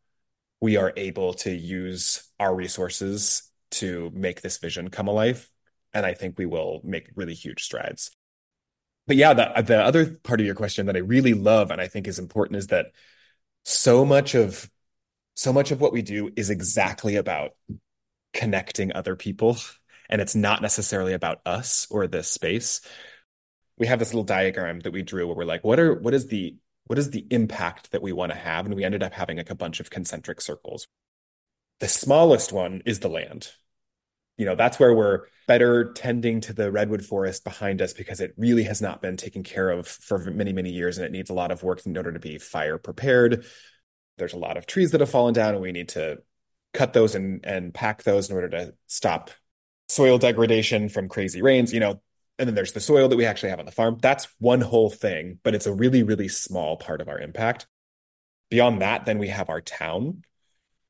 we 0.61 0.77
are 0.77 0.93
able 0.95 1.33
to 1.33 1.51
use 1.51 2.23
our 2.39 2.55
resources 2.55 3.51
to 3.71 4.11
make 4.15 4.43
this 4.43 4.59
vision 4.59 4.91
come 4.91 5.09
alive. 5.09 5.49
And 5.95 6.05
I 6.05 6.13
think 6.13 6.39
we 6.39 6.45
will 6.45 6.83
make 6.85 7.09
really 7.17 7.33
huge 7.33 7.65
strides. 7.65 8.11
But 9.07 9.17
yeah, 9.17 9.33
the, 9.33 9.63
the 9.63 9.83
other 9.83 10.19
part 10.23 10.41
of 10.41 10.47
your 10.47 10.55
question 10.55 10.87
that 10.87 10.97
I 10.97 11.01
really 11.01 11.33
love 11.33 11.71
and 11.71 11.81
I 11.81 11.89
think 11.89 12.07
is 12.07 12.19
important 12.19 12.59
is 12.59 12.67
that 12.69 12.87
so 13.65 14.05
much 14.05 14.35
of 14.35 14.71
so 15.35 15.53
much 15.55 15.71
of 15.71 15.81
what 15.81 15.93
we 15.93 16.03
do 16.03 16.31
is 16.37 16.51
exactly 16.51 17.17
about 17.17 17.53
connecting 18.35 18.93
other 18.93 19.17
people 19.17 19.57
and 20.11 20.21
it's 20.21 20.35
not 20.35 20.61
necessarily 20.61 21.15
about 21.15 21.41
us 21.47 21.87
or 21.91 22.07
this 22.07 22.29
space 22.29 22.83
we 23.81 23.89
have 23.89 23.99
this 23.99 24.13
little 24.13 24.23
diagram 24.23 24.79
that 24.81 24.93
we 24.93 25.03
drew 25.03 25.27
where 25.27 25.35
we're 25.35 25.45
like 25.45 25.65
what 25.65 25.81
are 25.81 25.95
what 25.95 26.15
is 26.15 26.29
the 26.29 26.55
what 26.91 26.99
is 26.99 27.11
the 27.11 27.25
impact 27.31 27.93
that 27.93 28.03
we 28.03 28.13
want 28.13 28.33
to 28.33 28.39
have? 28.39 28.67
And 28.67 28.75
we 28.75 28.83
ended 28.83 29.05
up 29.05 29.13
having 29.13 29.37
like 29.37 29.51
a 29.51 29.55
bunch 29.55 29.79
of 29.79 29.91
concentric 29.91 30.41
circles. 30.41 30.89
The 31.79 31.87
smallest 31.87 32.53
one 32.53 32.83
is 32.85 32.99
the 32.99 33.09
land. 33.09 33.53
You 34.37 34.45
know 34.47 34.57
that's 34.57 34.79
where 34.81 34.93
we're 34.93 35.27
better 35.47 35.93
tending 35.93 36.41
to 36.43 36.53
the 36.53 36.73
redwood 36.73 37.05
forest 37.05 37.45
behind 37.45 37.81
us 37.81 37.93
because 37.93 38.21
it 38.21 38.35
really 38.37 38.65
has 38.65 38.83
not 38.83 39.01
been 39.01 39.17
taken 39.17 39.43
care 39.43 39.71
of 39.71 39.87
for 39.87 40.19
many 40.19 40.53
many 40.53 40.71
years 40.71 40.99
and 40.99 41.07
it 41.07 41.13
needs 41.13 41.31
a 41.31 41.35
lot 41.35 41.51
of 41.51 41.63
work 41.63 41.85
in 41.87 41.97
order 41.97 42.13
to 42.13 42.19
be 42.19 42.39
fire 42.39 42.77
prepared. 42.77 43.45
There's 44.19 44.35
a 44.35 44.39
lot 44.39 44.57
of 44.57 44.67
trees 44.67 44.91
that 44.91 45.01
have 45.01 45.11
fallen 45.11 45.33
down 45.33 45.55
and 45.55 45.63
we 45.63 45.73
need 45.73 45.91
to 45.91 46.19
cut 46.75 46.93
those 46.93 47.15
and, 47.15 47.45
and 47.45 47.73
pack 47.73 48.03
those 48.03 48.31
in 48.31 48.37
order 48.37 48.49
to 48.49 48.75
stop 48.89 49.31
soil 49.89 50.19
degradation 50.19 50.89
from 50.89 51.09
crazy 51.09 51.41
rains, 51.41 51.73
you 51.73 51.81
know, 51.81 52.01
and 52.41 52.49
then 52.49 52.55
there's 52.55 52.73
the 52.73 52.81
soil 52.81 53.09
that 53.09 53.17
we 53.17 53.27
actually 53.27 53.51
have 53.51 53.61
on 53.61 53.67
the 53.67 53.73
farm. 53.73 53.99
That's 54.01 54.27
one 54.39 54.61
whole 54.61 54.91
thing, 54.91 55.39
but 55.45 55.55
it's 55.55 55.67
a 55.67 55.75
really, 55.75 56.03
really 56.03 56.29
small 56.29 56.77
part 56.77 57.01
of 57.01 57.09
our 57.09 57.21
impact. 57.21 57.67
Beyond 58.51 58.83
that, 58.83 59.05
then 59.05 59.19
we 59.19 59.29
have 59.29 59.49
our 59.49 59.61
town, 59.61 60.25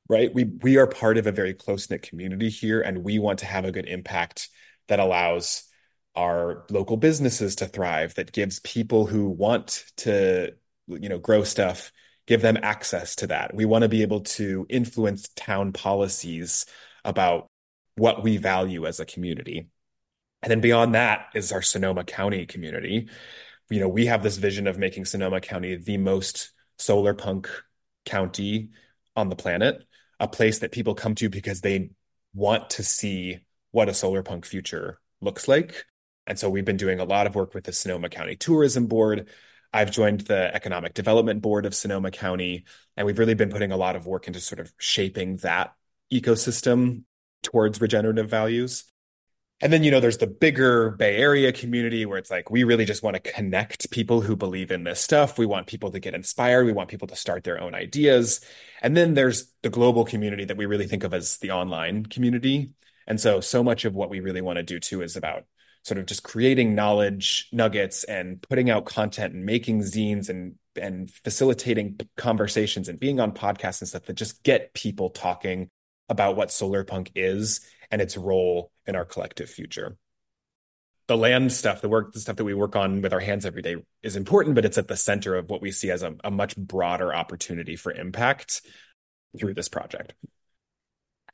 right? 0.09 0.33
We 0.33 0.45
we 0.45 0.79
are 0.79 0.87
part 0.87 1.19
of 1.19 1.27
a 1.27 1.33
very 1.33 1.53
close-knit 1.53 2.03
community 2.03 2.49
here, 2.49 2.81
and 2.81 3.05
we 3.05 3.19
want 3.19 3.41
to 3.41 3.47
have 3.47 3.67
a 3.67 3.73
good 3.73 3.87
impact 3.87 4.49
that 4.89 5.01
allows 5.01 5.65
our 6.15 6.65
local 6.71 6.97
businesses 6.97 7.57
to 7.57 7.67
thrive, 7.67 8.15
that 8.15 8.33
gives 8.33 8.61
people 8.61 9.07
who 9.07 9.29
want 9.29 9.85
to, 9.99 10.53
you 10.87 11.09
know, 11.09 11.19
grow 11.19 11.45
stuff 11.45 11.93
give 12.27 12.43
them 12.43 12.59
access 12.63 13.17
to 13.17 13.27
that. 13.27 13.53
We 13.55 13.65
want 13.65 13.83
to 13.83 13.89
be 13.89 14.03
able 14.03 14.21
to 14.21 14.65
influence 14.69 15.29
town 15.35 15.73
policies 15.73 16.65
about 17.05 17.49
what 17.97 18.23
we 18.23 18.37
value 18.37 18.87
as 18.87 19.01
a 19.01 19.05
community. 19.05 19.67
And 20.43 20.51
then 20.51 20.61
beyond 20.61 20.95
that 20.95 21.27
is 21.35 21.53
our 21.53 21.63
Sonoma 21.63 22.05
County 22.05 22.47
community. 22.47 23.09
You 23.69 23.81
know, 23.81 23.89
we 23.89 24.07
have 24.07 24.23
this 24.23 24.37
vision 24.37 24.67
of 24.67 24.79
making 24.79 25.05
Sonoma 25.05 25.41
County 25.41 25.77
the 25.77 25.99
most 25.99 26.53
solar 26.79 27.15
punk 27.15 27.49
county 28.05 28.71
on 29.15 29.29
the 29.29 29.37
planet, 29.37 29.85
a 30.19 30.27
place 30.27 30.61
that 30.61 30.73
people 30.73 30.95
come 30.95 31.15
to 31.17 31.29
because 31.29 31.61
they 31.61 31.91
want 32.35 32.71
to 32.71 32.83
see 32.83 33.41
what 33.71 33.89
a 33.89 33.95
solar 33.95 34.23
punk 34.23 34.47
future 34.47 34.99
looks 35.21 35.47
like. 35.47 35.85
And 36.27 36.39
so 36.39 36.49
we've 36.49 36.65
been 36.65 36.77
doing 36.77 37.01
a 37.01 37.05
lot 37.05 37.27
of 37.27 37.35
work 37.35 37.55
with 37.55 37.65
the 37.65 37.73
Sonoma 37.73 38.09
County 38.09 38.37
Tourism 38.37 38.87
Board 38.87 39.29
I've 39.73 39.91
joined 39.91 40.23
the 40.23 40.53
Economic 40.55 40.95
Development 40.95 41.41
Board 41.41 41.65
of 41.65 41.75
Sonoma 41.75 42.11
County, 42.11 42.65
and 42.97 43.07
we've 43.07 43.19
really 43.19 43.35
been 43.35 43.51
putting 43.51 43.71
a 43.71 43.77
lot 43.77 43.95
of 43.95 44.07
work 44.07 44.27
into 44.27 44.41
sort 44.41 44.59
of 44.59 44.73
shaping 44.79 45.37
that 45.39 45.75
ecosystem 46.13 47.05
towards 47.43 47.81
regenerative 47.81 48.29
values. 48.29 48.85
And 49.63 49.73
then, 49.73 49.85
you 49.85 49.91
know, 49.91 50.01
there's 50.01 50.19
the 50.19 50.27
bigger 50.27 50.91
Bay 50.93 51.17
Area 51.17 51.53
community 51.53 52.07
where 52.07 52.17
it's 52.17 52.31
like, 52.31 52.51
we 52.51 52.65
really 52.65 52.87
just 52.87 53.03
want 53.03 53.15
to 53.15 53.33
connect 53.33 53.91
people 53.91 54.23
who 54.23 54.35
believe 54.35 54.71
in 54.71 54.85
this 54.85 55.01
stuff. 55.01 55.37
We 55.39 55.45
want 55.45 55.67
people 55.67 55.91
to 55.91 56.01
get 56.01 56.15
inspired. 56.15 56.65
We 56.65 56.73
want 56.73 56.89
people 56.89 57.09
to 57.09 57.17
start 57.17 57.45
their 57.45 57.61
own 57.61 57.75
ideas. 57.75 58.41
And 58.81 58.97
then 58.97 59.13
there's 59.13 59.53
the 59.63 59.69
global 59.69 60.05
community 60.07 60.47
that 60.47 60.57
we 60.57 60.65
really 60.65 60.87
think 60.87 61.05
of 61.05 61.13
as 61.13 61.37
the 61.39 61.51
online 61.51 62.07
community. 62.07 62.71
And 63.07 63.21
so, 63.21 63.41
so 63.41 63.63
much 63.63 63.85
of 63.85 63.95
what 63.95 64.09
we 64.09 64.21
really 64.21 64.41
want 64.41 64.57
to 64.57 64.63
do 64.63 64.81
too 64.81 65.03
is 65.03 65.15
about 65.15 65.45
sort 65.85 65.99
of 65.99 66.07
just 66.07 66.23
creating 66.23 66.75
knowledge 66.75 67.49
nuggets 67.53 68.05
and 68.05 68.41
putting 68.43 68.71
out 68.71 68.87
content 68.87 69.35
and 69.35 69.45
making 69.45 69.81
zines 69.81 70.29
and 70.29 70.55
and 70.81 71.11
facilitating 71.11 71.99
conversations 72.17 72.89
and 72.89 73.01
being 73.01 73.19
on 73.19 73.33
podcasts 73.33 73.81
and 73.81 73.89
stuff 73.89 74.05
that 74.05 74.15
just 74.15 74.43
get 74.43 74.73
people 74.73 75.11
talking 75.11 75.69
about 76.09 76.37
what 76.37 76.51
solar 76.51 76.85
punk 76.85 77.11
is 77.15 77.61
and 77.91 78.01
its 78.01 78.17
role 78.17 78.71
in 78.91 78.97
our 78.97 79.07
collective 79.07 79.49
future 79.49 79.97
the 81.07 81.17
land 81.17 81.51
stuff 81.51 81.81
the 81.81 81.89
work 81.89 82.13
the 82.13 82.21
stuff 82.21 82.37
that 82.37 82.45
we 82.45 82.53
work 82.53 82.77
on 82.77 83.01
with 83.01 83.15
our 83.15 83.21
hands 83.21 83.47
every 83.47 83.63
day 83.63 83.77
is 84.03 84.17
important 84.17 84.55
but 84.55 84.67
it's 84.67 84.77
at 84.79 84.89
the 84.89 84.97
center 84.97 85.35
of 85.35 85.49
what 85.49 85.63
we 85.63 85.71
see 85.71 85.91
as 85.91 86.03
a, 86.03 86.15
a 86.23 86.31
much 86.31 86.55
broader 86.57 87.15
opportunity 87.15 87.77
for 87.77 87.91
impact 87.91 88.61
through 89.39 89.55
this 89.55 89.69
project 89.69 90.13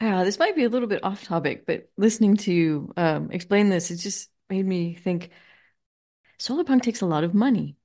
yeah, 0.00 0.24
this 0.24 0.38
might 0.38 0.56
be 0.56 0.64
a 0.64 0.68
little 0.68 0.88
bit 0.88 1.04
off 1.04 1.24
topic, 1.24 1.64
but 1.66 1.88
listening 1.96 2.36
to 2.38 2.52
you 2.52 2.92
um, 2.96 3.30
explain 3.30 3.70
this, 3.70 3.90
it 3.90 3.96
just 3.96 4.28
made 4.50 4.66
me 4.66 4.94
think 4.94 5.30
solar 6.38 6.64
punk 6.64 6.82
takes 6.82 7.00
a 7.00 7.06
lot 7.06 7.24
of 7.24 7.34
money. 7.34 7.76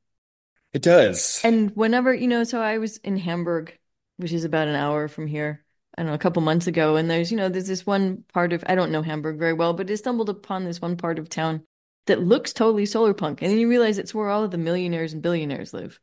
It 0.74 0.82
does. 0.82 1.41
And 1.43 1.72
whenever, 1.76 2.13
you 2.13 2.28
know, 2.28 2.43
so 2.43 2.61
I 2.61 2.78
was 2.78 2.97
in 2.97 3.17
Hamburg, 3.17 3.78
which 4.17 4.34
is 4.34 4.43
about 4.43 4.67
an 4.67 4.76
hour 4.76 5.07
from 5.07 5.28
here, 5.28 5.63
I 5.98 6.02
don't 6.02 6.08
know, 6.08 6.14
a 6.14 6.20
couple 6.20 6.42
months 6.42 6.68
ago, 6.68 6.96
and 6.96 7.10
there's, 7.10 7.32
you 7.32 7.38
know, 7.38 7.50
there's 7.50 7.68
this 7.68 7.86
one 7.86 8.24
part 8.34 8.54
of, 8.54 8.64
I 8.68 8.76
don't 8.76 8.92
know 8.92 9.02
Hamburg 9.02 9.38
very 9.38 9.54
well, 9.54 9.74
but 9.74 9.89
I 9.92 9.96
stumbled 9.96 10.30
upon 10.30 10.64
this 10.64 10.82
one 10.82 10.96
part 10.98 11.20
of 11.20 11.30
town 11.30 11.64
that 12.08 12.22
looks 12.22 12.54
totally 12.54 12.86
solar 12.86 13.14
punk. 13.14 13.42
And 13.42 13.52
then 13.52 13.60
you 13.60 13.70
realize 13.70 13.98
it's 13.98 14.14
where 14.14 14.30
all 14.30 14.44
of 14.44 14.52
the 14.52 14.58
millionaires 14.58 15.14
and 15.14 15.22
billionaires 15.22 15.74
live. 15.74 16.00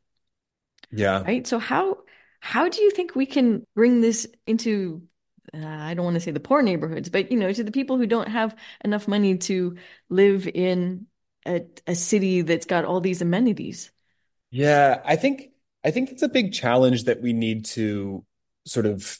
Yeah. 0.91 1.23
Right. 1.23 1.45
So 1.45 1.59
how, 1.59 1.97
how 2.39 2.69
do 2.69 2.81
you 2.81 2.91
think 2.91 3.15
we 3.15 3.25
can 3.25 3.65
bring 3.75 4.01
this 4.01 4.27
into 4.45 5.03
uh, 5.53 5.65
I 5.65 5.93
don't 5.93 6.05
want 6.05 6.15
to 6.15 6.19
say 6.19 6.31
the 6.31 6.39
poor 6.39 6.61
neighborhoods, 6.61 7.09
but 7.09 7.31
you 7.31 7.37
know, 7.39 7.51
to 7.51 7.63
the 7.63 7.71
people 7.71 7.97
who 7.97 8.05
don't 8.05 8.27
have 8.27 8.55
enough 8.83 9.07
money 9.07 9.37
to 9.39 9.77
live 10.09 10.47
in 10.47 11.07
a, 11.47 11.61
a 11.87 11.95
city 11.95 12.41
that's 12.41 12.65
got 12.65 12.85
all 12.85 13.01
these 13.01 13.21
amenities. 13.21 13.91
Yeah, 14.51 15.01
I 15.05 15.15
think 15.15 15.51
I 15.83 15.91
think 15.91 16.11
it's 16.11 16.21
a 16.21 16.29
big 16.29 16.53
challenge 16.53 17.05
that 17.05 17.21
we 17.21 17.33
need 17.33 17.65
to 17.65 18.25
sort 18.65 18.85
of 18.85 19.19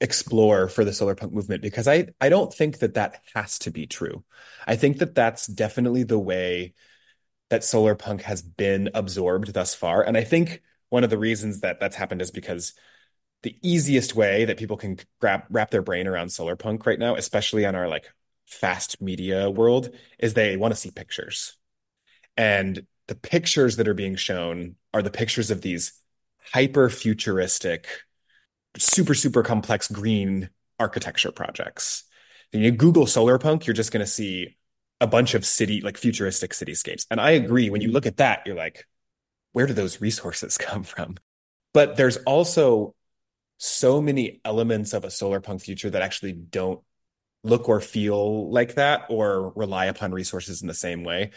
explore 0.00 0.68
for 0.68 0.84
the 0.84 0.92
solar 0.92 1.14
punk 1.14 1.32
movement 1.32 1.62
because 1.62 1.88
I 1.88 2.08
I 2.20 2.28
don't 2.28 2.52
think 2.52 2.78
that 2.78 2.94
that 2.94 3.22
has 3.34 3.58
to 3.60 3.70
be 3.70 3.86
true. 3.86 4.24
I 4.66 4.76
think 4.76 4.98
that 4.98 5.14
that's 5.14 5.46
definitely 5.46 6.04
the 6.04 6.18
way 6.18 6.74
that 7.50 7.64
solar 7.64 7.94
punk 7.94 8.22
has 8.22 8.42
been 8.42 8.90
absorbed 8.94 9.52
thus 9.54 9.74
far, 9.74 10.02
and 10.02 10.16
I 10.16 10.24
think 10.24 10.62
one 10.90 11.04
of 11.04 11.10
the 11.10 11.18
reasons 11.18 11.60
that 11.60 11.80
that's 11.80 11.96
happened 11.96 12.22
is 12.22 12.30
because 12.30 12.74
the 13.42 13.56
easiest 13.62 14.14
way 14.14 14.44
that 14.44 14.58
people 14.58 14.76
can 14.76 14.98
grab 15.20 15.42
wrap 15.50 15.70
their 15.70 15.82
brain 15.82 16.06
around 16.06 16.30
solar 16.30 16.56
punk 16.56 16.86
right 16.86 16.98
now, 16.98 17.14
especially 17.14 17.64
on 17.66 17.74
our 17.74 17.88
like 17.88 18.10
fast 18.46 19.00
media 19.00 19.50
world, 19.50 19.90
is 20.18 20.34
they 20.34 20.56
want 20.56 20.72
to 20.72 20.80
see 20.80 20.90
pictures. 20.90 21.56
And 22.36 22.86
the 23.06 23.14
pictures 23.14 23.76
that 23.76 23.88
are 23.88 23.94
being 23.94 24.16
shown 24.16 24.76
are 24.92 25.02
the 25.02 25.10
pictures 25.10 25.50
of 25.50 25.60
these 25.60 25.92
hyper 26.52 26.88
futuristic, 26.88 27.86
super, 28.76 29.14
super 29.14 29.42
complex 29.42 29.88
green 29.88 30.50
architecture 30.78 31.32
projects. 31.32 32.04
When 32.52 32.62
you 32.62 32.70
Google 32.70 33.06
solar 33.06 33.38
punk, 33.38 33.66
you're 33.66 33.74
just 33.74 33.92
going 33.92 34.04
to 34.04 34.10
see 34.10 34.56
a 35.00 35.06
bunch 35.06 35.34
of 35.34 35.44
city, 35.44 35.80
like 35.80 35.96
futuristic 35.96 36.52
cityscapes. 36.52 37.06
And 37.10 37.20
I 37.20 37.32
agree. 37.32 37.70
When 37.70 37.80
you 37.80 37.90
look 37.90 38.06
at 38.06 38.18
that, 38.18 38.42
you're 38.46 38.56
like, 38.56 38.86
where 39.52 39.66
do 39.66 39.72
those 39.72 40.00
resources 40.00 40.58
come 40.58 40.82
from? 40.82 41.16
But 41.74 41.96
there's 41.96 42.16
also 42.18 42.94
so 43.58 44.00
many 44.00 44.40
elements 44.44 44.92
of 44.92 45.04
a 45.04 45.10
solar 45.10 45.40
punk 45.40 45.60
future 45.60 45.90
that 45.90 46.02
actually 46.02 46.32
don't 46.32 46.80
look 47.44 47.68
or 47.68 47.80
feel 47.80 48.50
like 48.50 48.74
that 48.74 49.06
or 49.08 49.52
rely 49.54 49.86
upon 49.86 50.12
resources 50.12 50.62
in 50.62 50.68
the 50.68 50.74
same 50.74 51.04
way. 51.04 51.32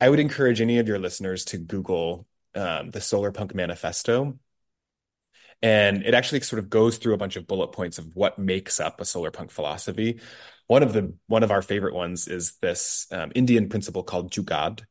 I 0.00 0.08
would 0.08 0.20
encourage 0.20 0.60
any 0.60 0.78
of 0.78 0.88
your 0.88 0.98
listeners 0.98 1.44
to 1.46 1.58
Google 1.58 2.26
um, 2.54 2.90
the 2.90 3.00
Solar 3.00 3.32
Punk 3.32 3.54
Manifesto. 3.54 4.38
And 5.62 6.04
it 6.04 6.14
actually 6.14 6.40
sort 6.40 6.58
of 6.58 6.70
goes 6.70 6.96
through 6.96 7.14
a 7.14 7.18
bunch 7.18 7.36
of 7.36 7.46
bullet 7.46 7.68
points 7.68 7.98
of 7.98 8.16
what 8.16 8.38
makes 8.38 8.80
up 8.80 9.00
a 9.00 9.04
solar 9.04 9.30
punk 9.30 9.50
philosophy. 9.50 10.20
One 10.66 10.82
of 10.82 10.92
the 10.92 11.14
one 11.26 11.42
of 11.42 11.50
our 11.50 11.62
favorite 11.62 11.94
ones 11.94 12.28
is 12.28 12.54
this 12.62 13.06
um, 13.10 13.32
Indian 13.34 13.68
principle 13.68 14.02
called 14.02 14.32
Jugaad, 14.32 14.82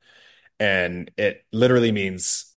and 0.60 1.10
it 1.18 1.44
literally 1.52 1.92
means 1.92 2.56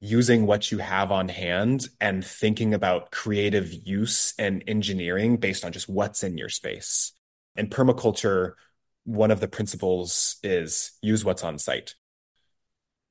using 0.00 0.46
what 0.46 0.70
you 0.70 0.78
have 0.78 1.10
on 1.10 1.28
hand 1.28 1.88
and 2.00 2.24
thinking 2.24 2.74
about 2.74 3.10
creative 3.10 3.72
use 3.72 4.34
and 4.38 4.62
engineering 4.66 5.36
based 5.36 5.64
on 5.64 5.72
just 5.72 5.88
what's 5.88 6.22
in 6.22 6.38
your 6.38 6.48
space. 6.48 7.12
And 7.56 7.70
permaculture, 7.70 8.52
one 9.04 9.30
of 9.30 9.40
the 9.40 9.48
principles 9.48 10.36
is 10.42 10.92
use 11.02 11.24
what's 11.24 11.42
on 11.42 11.58
site. 11.58 11.94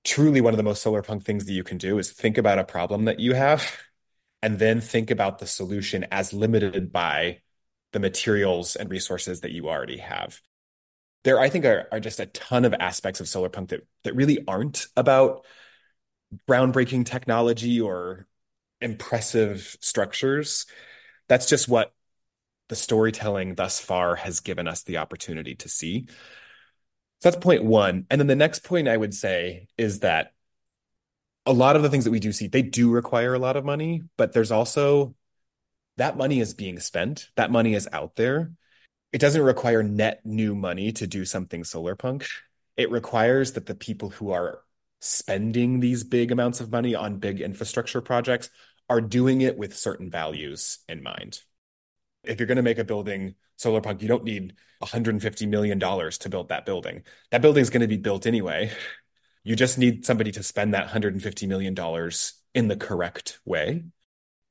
Truly, 0.06 0.40
one 0.40 0.54
of 0.54 0.58
the 0.58 0.64
most 0.64 0.82
solar 0.82 1.02
punk 1.02 1.26
things 1.26 1.46
that 1.46 1.54
you 1.54 1.64
can 1.64 1.78
do 1.78 1.98
is 1.98 2.12
think 2.12 2.38
about 2.38 2.60
a 2.60 2.64
problem 2.64 3.06
that 3.06 3.20
you 3.20 3.34
have 3.34 3.70
and 4.42 4.60
then 4.60 4.82
think 4.82 5.12
about 5.12 5.40
the 5.40 5.48
solution 5.48 6.06
as 6.12 6.34
limited 6.34 6.92
by 6.92 7.40
the 7.94 8.00
materials 8.00 8.76
and 8.76 8.90
resources 8.90 9.42
that 9.42 9.52
you 9.52 9.70
already 9.70 9.98
have. 9.98 10.42
There, 11.24 11.40
I 11.40 11.50
think, 11.50 11.66
are, 11.66 11.88
are 11.92 12.00
just 12.00 12.20
a 12.20 12.28
ton 12.28 12.64
of 12.66 12.74
aspects 12.74 13.20
of 13.20 13.28
solar 13.28 13.50
punk 13.50 13.70
that, 13.70 13.88
that 14.04 14.16
really 14.16 14.44
aren't 14.48 14.88
about 14.96 15.46
groundbreaking 16.48 17.06
technology 17.06 17.82
or 17.82 18.28
impressive 18.82 19.76
structures. 19.82 20.66
That's 21.28 21.50
just 21.50 21.68
what 21.68 21.94
the 22.70 22.76
storytelling 22.76 23.56
thus 23.56 23.80
far 23.80 24.16
has 24.16 24.42
given 24.42 24.68
us 24.68 24.84
the 24.84 24.98
opportunity 24.98 25.56
to 25.56 25.70
see. 25.70 26.06
So 27.20 27.32
that's 27.32 27.44
point 27.44 27.64
one. 27.64 28.06
And 28.12 28.20
then 28.20 28.28
the 28.28 28.36
next 28.36 28.64
point 28.64 28.88
I 28.88 28.98
would 28.98 29.14
say 29.14 29.68
is 29.78 30.00
that 30.00 30.34
a 31.48 31.54
lot 31.54 31.78
of 31.78 31.82
the 31.82 31.90
things 31.90 32.04
that 32.04 32.12
we 32.12 32.20
do 32.20 32.34
see, 32.34 32.48
they 32.48 32.62
do 32.62 32.92
require 32.92 33.34
a 33.34 33.40
lot 33.40 33.56
of 33.56 33.64
money, 33.64 34.04
but 34.18 34.34
there's 34.34 34.52
also 34.52 35.16
that 35.96 36.18
money 36.18 36.42
is 36.42 36.54
being 36.54 36.80
spent. 36.80 37.30
That 37.38 37.52
money 37.52 37.74
is 37.74 37.88
out 37.92 38.18
there. 38.18 38.52
It 39.14 39.22
doesn't 39.22 39.42
require 39.42 39.82
net 39.82 40.22
new 40.26 40.54
money 40.54 40.92
to 40.92 41.08
do 41.08 41.24
something 41.24 41.64
solar 41.64 41.96
punk. 41.96 42.28
It 42.76 42.92
requires 42.92 43.54
that 43.54 43.66
the 43.66 43.76
people 43.76 44.10
who 44.10 44.32
are 44.32 44.60
spending 45.00 45.80
these 45.80 46.04
big 46.04 46.32
amounts 46.32 46.60
of 46.60 46.72
money 46.72 46.94
on 46.96 47.20
big 47.20 47.40
infrastructure 47.40 48.02
projects 48.02 48.50
are 48.90 49.02
doing 49.02 49.42
it 49.42 49.58
with 49.58 49.76
certain 49.76 50.12
values 50.12 50.80
in 50.90 51.02
mind. 51.02 51.40
If 52.26 52.40
you're 52.40 52.48
going 52.48 52.58
to 52.58 52.62
make 52.62 52.78
a 52.78 52.84
building 52.84 53.36
solar 53.56 53.80
punk, 53.80 54.02
you 54.02 54.10
don't 54.10 54.26
need 54.26 54.56
$150 54.84 55.48
million 55.48 55.80
to 55.80 56.30
build 56.30 56.50
that 56.50 56.66
building. 56.66 57.04
That 57.32 57.42
building 57.42 57.62
is 57.62 57.70
going 57.70 57.82
to 57.82 57.88
be 57.88 57.98
built 57.98 58.28
anyway. 58.28 58.72
You 59.48 59.56
just 59.56 59.78
need 59.78 60.06
somebody 60.06 60.34
to 60.34 60.44
spend 60.44 60.74
that 60.74 60.90
$150 60.90 61.48
million 61.48 61.74
in 62.54 62.68
the 62.68 62.76
correct 62.76 63.40
way. 63.46 63.86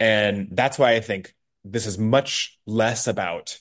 And 0.00 0.48
that's 0.52 0.78
why 0.78 0.94
I 0.94 1.00
think 1.00 1.34
this 1.64 1.84
is 1.84 1.98
much 1.98 2.58
less 2.64 3.06
about 3.06 3.58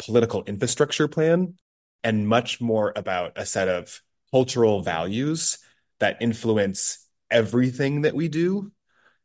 political 0.00 0.42
infrastructure 0.42 1.06
plan 1.06 1.54
and 2.02 2.26
much 2.26 2.60
more 2.60 2.92
about 2.96 3.34
a 3.36 3.46
set 3.46 3.68
of 3.68 4.02
cultural 4.32 4.82
values 4.82 5.58
that 6.00 6.16
influence 6.20 7.06
everything 7.30 8.00
that 8.00 8.16
we 8.16 8.26
do, 8.26 8.72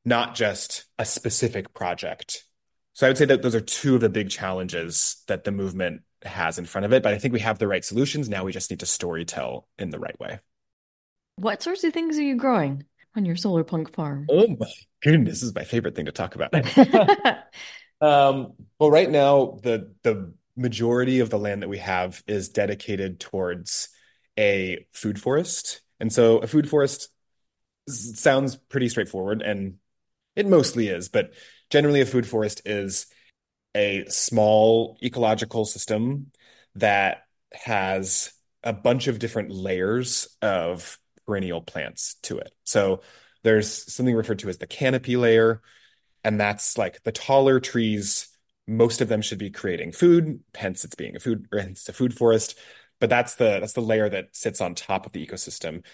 not 0.05 0.35
just 0.35 0.85
a 0.99 1.05
specific 1.05 1.73
project. 1.73 2.45
So 2.93 3.07
I 3.07 3.09
would 3.09 3.17
say 3.17 3.25
that 3.25 3.41
those 3.41 3.55
are 3.55 3.59
two 3.59 3.95
of 3.95 4.01
the 4.01 4.09
big 4.09 4.29
challenges 4.29 5.23
that 5.27 5.45
the 5.45 5.51
movement 5.51 6.03
has 6.21 6.59
in 6.59 6.65
front 6.65 6.85
of 6.85 6.93
it. 6.93 7.01
But 7.01 7.15
I 7.15 7.17
think 7.17 7.33
we 7.33 7.39
have 7.39 7.57
the 7.57 7.67
right 7.67 7.83
solutions. 7.83 8.29
Now 8.29 8.43
we 8.43 8.51
just 8.51 8.69
need 8.69 8.81
to 8.81 8.85
storytell 8.85 9.63
in 9.79 9.89
the 9.89 9.97
right 9.97 10.19
way. 10.19 10.41
What 11.39 11.63
sorts 11.63 11.85
of 11.85 11.93
things 11.93 12.17
are 12.17 12.23
you 12.23 12.35
growing 12.35 12.83
on 13.15 13.23
your 13.23 13.37
solar 13.37 13.63
punk 13.63 13.93
farm? 13.93 14.27
Oh 14.29 14.45
my 14.59 14.69
goodness, 15.01 15.39
this 15.39 15.43
is 15.43 15.55
my 15.55 15.63
favorite 15.63 15.95
thing 15.95 16.07
to 16.07 16.11
talk 16.11 16.35
about. 16.35 16.53
um, 18.01 18.53
well, 18.77 18.91
right 18.91 19.09
now 19.09 19.57
the 19.63 19.93
the 20.03 20.33
majority 20.57 21.21
of 21.21 21.29
the 21.29 21.39
land 21.39 21.61
that 21.61 21.69
we 21.69 21.77
have 21.77 22.21
is 22.27 22.49
dedicated 22.49 23.21
towards 23.21 23.87
a 24.37 24.85
food 24.91 25.21
forest. 25.21 25.79
And 26.01 26.11
so 26.11 26.39
a 26.39 26.47
food 26.47 26.69
forest 26.69 27.07
sounds 27.87 28.57
pretty 28.57 28.89
straightforward 28.89 29.41
and 29.41 29.75
it 30.35 30.45
mostly 30.45 30.89
is, 30.89 31.07
but 31.07 31.31
generally 31.69 32.01
a 32.01 32.05
food 32.05 32.27
forest 32.27 32.63
is 32.65 33.05
a 33.73 34.03
small 34.09 34.97
ecological 35.01 35.63
system 35.63 36.31
that 36.75 37.23
has 37.53 38.33
a 38.61 38.73
bunch 38.73 39.07
of 39.07 39.19
different 39.19 39.51
layers 39.51 40.35
of 40.41 40.99
perennial 41.29 41.61
plants 41.61 42.15
to 42.23 42.39
it. 42.39 42.51
So 42.63 43.01
there's 43.43 43.93
something 43.93 44.15
referred 44.15 44.39
to 44.39 44.49
as 44.49 44.57
the 44.57 44.65
canopy 44.65 45.15
layer, 45.15 45.61
and 46.23 46.39
that's 46.39 46.75
like 46.75 47.03
the 47.03 47.11
taller 47.11 47.59
trees. 47.59 48.29
Most 48.67 49.01
of 49.01 49.09
them 49.09 49.21
should 49.21 49.37
be 49.37 49.51
creating 49.51 49.91
food, 49.91 50.41
hence 50.55 50.83
it's 50.83 50.95
being 50.95 51.15
a 51.15 51.19
food, 51.19 51.47
hence 51.53 51.87
a 51.87 51.93
food 51.93 52.17
forest. 52.17 52.57
But 52.99 53.11
that's 53.11 53.35
the 53.35 53.59
that's 53.59 53.73
the 53.73 53.81
layer 53.81 54.09
that 54.09 54.35
sits 54.35 54.59
on 54.59 54.73
top 54.73 55.05
of 55.05 55.11
the 55.11 55.25
ecosystem. 55.25 55.85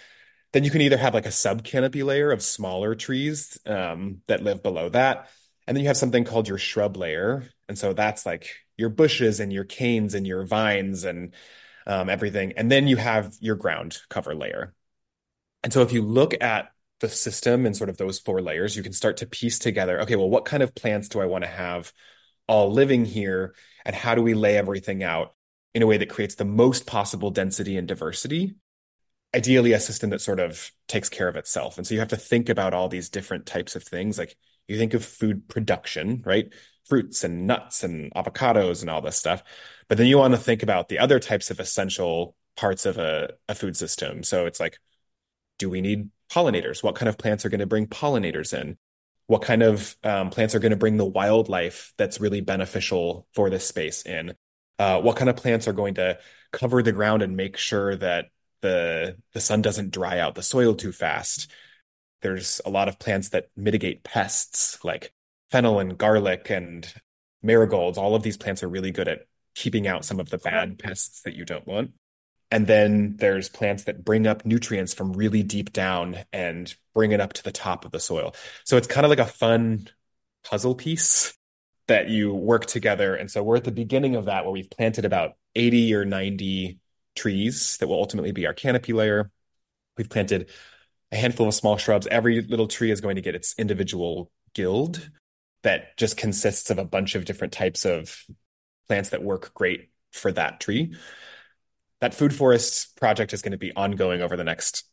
Then 0.54 0.64
you 0.64 0.72
can 0.72 0.82
either 0.82 0.98
have 0.98 1.14
like 1.14 1.26
a 1.26 1.32
sub 1.32 1.66
canopy 1.66 2.04
layer 2.04 2.32
of 2.32 2.42
smaller 2.42 2.96
trees 2.96 3.60
um, 3.66 4.22
that 4.28 4.42
live 4.42 4.64
below 4.64 4.88
that, 4.90 5.30
and 5.68 5.76
then 5.76 5.84
you 5.84 5.90
have 5.90 5.98
something 5.98 6.24
called 6.24 6.48
your 6.48 6.58
shrub 6.58 6.96
layer, 6.96 7.44
and 7.68 7.78
so 7.78 7.92
that's 7.92 8.26
like 8.26 8.56
your 8.78 8.90
bushes 8.90 9.42
and 9.42 9.52
your 9.52 9.66
canes 9.66 10.14
and 10.14 10.26
your 10.26 10.46
vines 10.46 11.04
and 11.04 11.34
um, 11.86 12.10
everything. 12.10 12.54
And 12.56 12.72
then 12.72 12.88
you 12.88 12.96
have 12.96 13.36
your 13.42 13.58
ground 13.58 13.98
cover 14.10 14.34
layer. 14.34 14.74
And 15.66 15.74
so 15.74 15.82
if 15.82 15.91
you 15.91 16.03
look 16.03 16.36
at 16.41 16.68
the 16.99 17.09
system 17.09 17.66
and 17.66 17.76
sort 17.76 17.89
of 17.89 17.97
those 17.97 18.20
four 18.20 18.39
layers, 18.39 18.78
you 18.78 18.84
can 18.84 18.93
start 18.93 19.18
to 19.18 19.26
piece 19.26 19.57
together, 19.57 19.99
okay, 20.01 20.16
well, 20.16 20.30
what 20.30 20.45
kind 20.45 20.61
of 20.61 20.76
plants 20.76 21.09
do 21.09 21.20
I 21.20 21.26
want 21.26 21.43
to 21.43 21.49
have 21.49 21.91
all 22.47 22.72
living 22.72 23.03
here? 23.03 23.55
And 23.84 23.95
how 23.95 24.13
do 24.13 24.22
we 24.22 24.36
lay 24.36 24.57
everything 24.57 25.01
out 25.01 25.34
in 25.74 25.82
a 25.82 25.88
way 25.88 25.97
that 25.97 26.09
creates 26.09 26.36
the 26.36 26.45
most 26.45 26.86
possible 26.86 27.32
density 27.32 27.78
and 27.78 27.88
diversity? 27.88 28.53
Ideally, 29.36 29.74
a 29.74 29.80
system 29.80 30.11
that 30.11 30.22
sort 30.22 30.39
of 30.39 30.72
takes 30.88 31.09
care 31.09 31.28
of 31.28 31.36
itself. 31.36 31.80
And 31.80 31.88
so 31.88 31.95
you 31.95 31.99
have 31.99 32.09
to 32.09 32.16
think 32.16 32.47
about 32.47 32.76
all 32.76 32.88
these 32.88 33.09
different 33.09 33.47
types 33.47 33.76
of 33.76 33.82
things. 33.82 34.20
Like 34.20 34.38
you 34.68 34.78
think 34.78 34.93
of 34.93 35.03
food 35.03 35.49
production, 35.49 36.22
right? 36.28 36.53
Fruits 36.88 37.24
and 37.24 37.47
nuts 37.47 37.84
and 37.84 38.13
avocados 38.13 38.82
and 38.82 38.89
all 38.91 39.01
this 39.01 39.18
stuff. 39.18 39.41
But 39.89 39.97
then 39.97 40.05
you 40.05 40.20
want 40.20 40.36
to 40.36 40.39
think 40.39 40.61
about 40.61 40.89
the 40.89 40.99
other 40.99 41.20
types 41.20 41.49
of 41.49 41.59
essential 41.59 42.36
parts 42.55 42.86
of 42.86 42.99
a, 42.99 43.34
a 43.49 43.55
food 43.55 43.76
system. 43.76 44.22
So 44.22 44.45
it's 44.45 44.59
like, 44.59 44.78
do 45.58 45.70
we 45.70 45.82
need 45.82 46.10
pollinators? 46.30 46.84
What 46.84 46.95
kind 46.95 47.10
of 47.10 47.18
plants 47.18 47.45
are 47.45 47.49
going 47.49 47.60
to 47.60 47.66
bring 47.66 47.88
pollinators 47.88 48.60
in? 48.60 48.78
What 49.28 49.41
kind 49.41 49.64
of 49.64 49.95
um, 50.03 50.30
plants 50.30 50.53
are 50.53 50.60
going 50.60 50.72
to 50.72 50.78
bring 50.78 50.97
the 50.97 51.06
wildlife 51.06 51.93
that's 51.97 52.20
really 52.20 52.41
beneficial 52.41 53.28
for 53.34 53.49
this 53.49 53.68
space 53.68 54.03
in? 54.03 54.36
Uh, 54.78 55.01
what 55.01 55.16
kind 55.16 55.30
of 55.30 55.36
plants 55.36 55.68
are 55.68 55.74
going 55.74 55.95
to 55.95 56.20
cover 56.51 56.84
the 56.84 56.91
ground 56.91 57.22
and 57.22 57.38
make 57.38 57.58
sure 57.58 57.95
that 57.95 58.28
the 58.62 59.18
the 59.34 59.41
sun 59.41 59.62
doesn't 59.62 59.91
dry 59.91 60.20
out 60.20 60.36
the 60.36 60.43
soil 60.43 60.76
too 60.76 60.91
fast? 60.91 61.49
There's 62.22 62.62
a 62.66 62.70
lot 62.70 62.88
of 62.88 62.99
plants 62.99 63.30
that 63.30 63.49
mitigate 63.56 64.03
pests, 64.03 64.84
like 64.84 65.14
fennel 65.51 65.80
and 65.80 65.97
garlic 65.97 66.49
and 66.49 66.91
marigolds. 67.41 67.97
All 67.97 68.16
of 68.16 68.24
these 68.24 68.38
plants 68.38 68.64
are 68.64 68.70
really 68.70 68.91
good 68.91 69.08
at 69.08 69.28
keeping 69.53 69.88
out 69.88 70.06
some 70.06 70.20
of 70.20 70.30
the 70.30 70.38
bad 70.38 70.78
pests 70.78 71.22
that 71.22 71.36
you 71.36 71.45
don't 71.45 71.68
want. 71.68 71.91
And 72.52 72.68
then 72.68 73.16
there's 73.18 73.50
plants 73.50 73.86
that 73.86 74.06
bring 74.06 74.28
up 74.28 74.46
nutrients 74.46 74.93
from 74.93 75.14
really 75.14 75.43
deep 75.43 75.74
down 75.74 76.18
and 76.32 76.74
bring 76.93 77.12
it 77.12 77.20
up 77.20 77.34
to 77.34 77.43
the 77.43 77.52
top 77.52 77.86
of 77.86 77.91
the 77.91 78.00
soil. 78.00 78.36
So 78.64 78.78
it's 78.78 78.88
kind 78.88 79.06
of 79.06 79.10
like 79.10 79.20
a 79.20 79.26
fun 79.26 79.89
puzzle 80.43 80.76
piece 80.76 81.34
that 81.88 82.10
you 82.10 82.34
work 82.34 82.66
together. 82.66 83.16
And 83.16 83.30
so 83.30 83.43
we're 83.43 83.58
at 83.58 83.64
the 83.64 83.72
beginning 83.72 84.16
of 84.16 84.26
that 84.26 84.43
where 84.43 84.52
we've 84.52 84.70
planted 84.70 85.06
about 85.06 85.34
80 85.56 85.96
or 85.96 86.06
90 86.06 86.80
trees 87.16 87.78
that 87.78 87.88
will 87.88 88.00
ultimately 88.00 88.32
be 88.32 88.46
our 88.46 88.54
canopy 88.54 88.93
layer. 88.93 89.32
We've 89.98 90.10
planted 90.10 90.50
a 91.12 91.16
handful 91.16 91.48
of 91.48 91.54
small 91.54 91.78
shrubs. 91.78 92.08
Every 92.08 92.41
little 92.41 92.68
tree 92.68 92.91
is 92.91 93.02
going 93.02 93.16
to 93.16 93.22
get 93.22 93.36
its 93.36 93.56
individual 93.58 94.32
guild 94.54 95.10
that 95.64 95.98
just 95.98 96.18
consists 96.18 96.70
of 96.70 96.78
a 96.78 96.86
bunch 96.86 97.16
of 97.16 97.26
different 97.26 97.54
types 97.54 97.86
of 97.86 98.24
plants 98.88 99.10
that 99.10 99.24
work 99.24 99.54
great 99.54 99.89
for 100.12 100.32
that 100.32 100.60
tree 100.60 100.96
that 102.02 102.14
food 102.14 102.34
forest 102.34 102.96
project 102.98 103.34
is 103.34 103.41
going 103.41 103.52
to 103.54 103.58
be 103.58 103.74
ongoing 103.76 104.22
over 104.22 104.38
the 104.38 104.43
next 104.43 104.84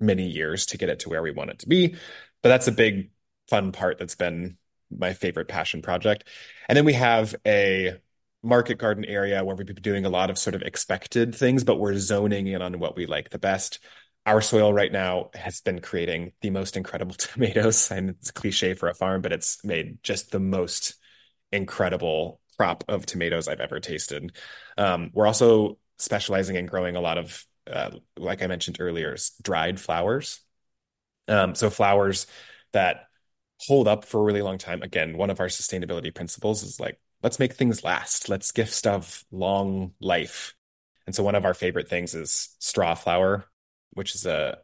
many 0.00 0.26
years 0.26 0.66
to 0.66 0.78
get 0.78 0.88
it 0.88 1.00
to 1.00 1.08
where 1.08 1.22
we 1.22 1.30
want 1.30 1.50
it 1.50 1.58
to 1.60 1.68
be. 1.68 1.94
But 2.42 2.48
that's 2.48 2.68
a 2.68 2.72
big 2.72 3.10
fun 3.48 3.72
part 3.72 3.98
that's 3.98 4.14
been 4.14 4.56
my 4.90 5.12
favorite 5.12 5.48
passion 5.48 5.82
project. 5.82 6.24
And 6.68 6.76
then 6.76 6.84
we 6.84 6.92
have 6.94 7.34
a 7.46 7.96
market 8.42 8.78
garden 8.78 9.04
area 9.04 9.44
where 9.44 9.56
we've 9.56 9.66
been 9.66 9.76
doing 9.76 10.04
a 10.04 10.10
lot 10.10 10.30
of 10.30 10.38
sort 10.38 10.54
of 10.54 10.62
expected 10.62 11.34
things, 11.34 11.64
but 11.64 11.80
we're 11.80 11.98
zoning 11.98 12.46
in 12.46 12.62
on 12.62 12.78
what 12.78 12.96
we 12.96 13.06
like 13.06 13.30
the 13.30 13.38
best. 13.38 13.80
Our 14.24 14.40
soil 14.40 14.72
right 14.72 14.92
now 14.92 15.30
has 15.34 15.60
been 15.60 15.80
creating 15.80 16.32
the 16.40 16.50
most 16.50 16.76
incredible 16.76 17.14
tomatoes. 17.18 17.90
And 17.90 18.10
it's 18.10 18.30
cliche 18.30 18.74
for 18.74 18.88
a 18.88 18.94
farm, 18.94 19.22
but 19.22 19.32
it's 19.32 19.64
made 19.64 20.02
just 20.02 20.30
the 20.30 20.40
most 20.40 20.94
incredible 21.52 22.40
crop 22.56 22.84
of 22.88 23.06
tomatoes 23.06 23.48
I've 23.48 23.60
ever 23.60 23.80
tasted. 23.80 24.36
Um, 24.78 25.10
we're 25.12 25.26
also 25.26 25.78
specializing 25.98 26.56
in 26.56 26.66
growing 26.66 26.96
a 26.96 27.00
lot 27.00 27.18
of, 27.18 27.44
uh, 27.70 27.90
like 28.16 28.42
I 28.42 28.46
mentioned 28.46 28.78
earlier, 28.80 29.16
dried 29.42 29.80
flowers. 29.80 30.40
Um, 31.28 31.54
so 31.54 31.70
flowers 31.70 32.26
that 32.72 33.08
hold 33.60 33.88
up 33.88 34.04
for 34.04 34.20
a 34.20 34.24
really 34.24 34.42
long 34.42 34.58
time. 34.58 34.82
Again, 34.82 35.16
one 35.16 35.30
of 35.30 35.40
our 35.40 35.46
sustainability 35.46 36.14
principles 36.14 36.62
is 36.62 36.78
like, 36.78 37.00
let's 37.22 37.38
make 37.38 37.54
things 37.54 37.82
last. 37.82 38.28
Let's 38.28 38.52
gift 38.52 38.72
stuff 38.72 39.24
long 39.30 39.92
life. 40.00 40.54
And 41.06 41.14
so 41.14 41.22
one 41.22 41.34
of 41.34 41.44
our 41.44 41.54
favorite 41.54 41.88
things 41.88 42.14
is 42.14 42.54
straw 42.58 42.94
flower, 42.94 43.46
which 43.90 44.14
is 44.14 44.26
a 44.26 44.58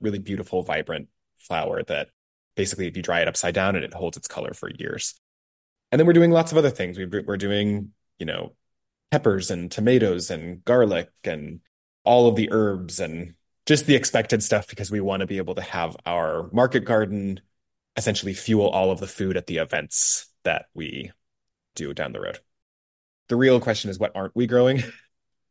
really 0.00 0.18
beautiful, 0.18 0.62
vibrant 0.62 1.08
flower 1.38 1.82
that 1.84 2.08
basically 2.56 2.86
if 2.86 2.96
you 2.96 3.02
dry 3.02 3.20
it 3.20 3.28
upside 3.28 3.54
down 3.54 3.76
and 3.76 3.84
it 3.84 3.94
holds 3.94 4.16
its 4.16 4.28
color 4.28 4.52
for 4.54 4.70
years. 4.70 5.14
And 5.90 5.98
then 5.98 6.06
we're 6.06 6.12
doing 6.12 6.30
lots 6.30 6.52
of 6.52 6.58
other 6.58 6.70
things. 6.70 6.98
We're 6.98 7.36
doing, 7.36 7.92
you 8.18 8.26
know, 8.26 8.52
peppers 9.10 9.50
and 9.50 9.70
tomatoes 9.70 10.30
and 10.30 10.64
garlic 10.64 11.10
and 11.24 11.60
all 12.04 12.28
of 12.28 12.36
the 12.36 12.50
herbs 12.52 13.00
and 13.00 13.34
just 13.66 13.86
the 13.86 13.94
expected 13.94 14.42
stuff 14.42 14.68
because 14.68 14.90
we 14.90 15.00
want 15.00 15.20
to 15.20 15.26
be 15.26 15.36
able 15.36 15.54
to 15.54 15.62
have 15.62 15.96
our 16.06 16.48
market 16.52 16.84
garden 16.84 17.40
essentially 17.96 18.32
fuel 18.32 18.68
all 18.68 18.90
of 18.90 19.00
the 19.00 19.06
food 19.06 19.36
at 19.36 19.46
the 19.46 19.58
events 19.58 20.26
that 20.44 20.66
we 20.74 21.10
do 21.74 21.92
down 21.92 22.12
the 22.12 22.20
road. 22.20 22.38
The 23.28 23.36
real 23.36 23.60
question 23.60 23.90
is 23.90 23.98
what 23.98 24.12
aren't 24.14 24.36
we 24.36 24.46
growing? 24.46 24.82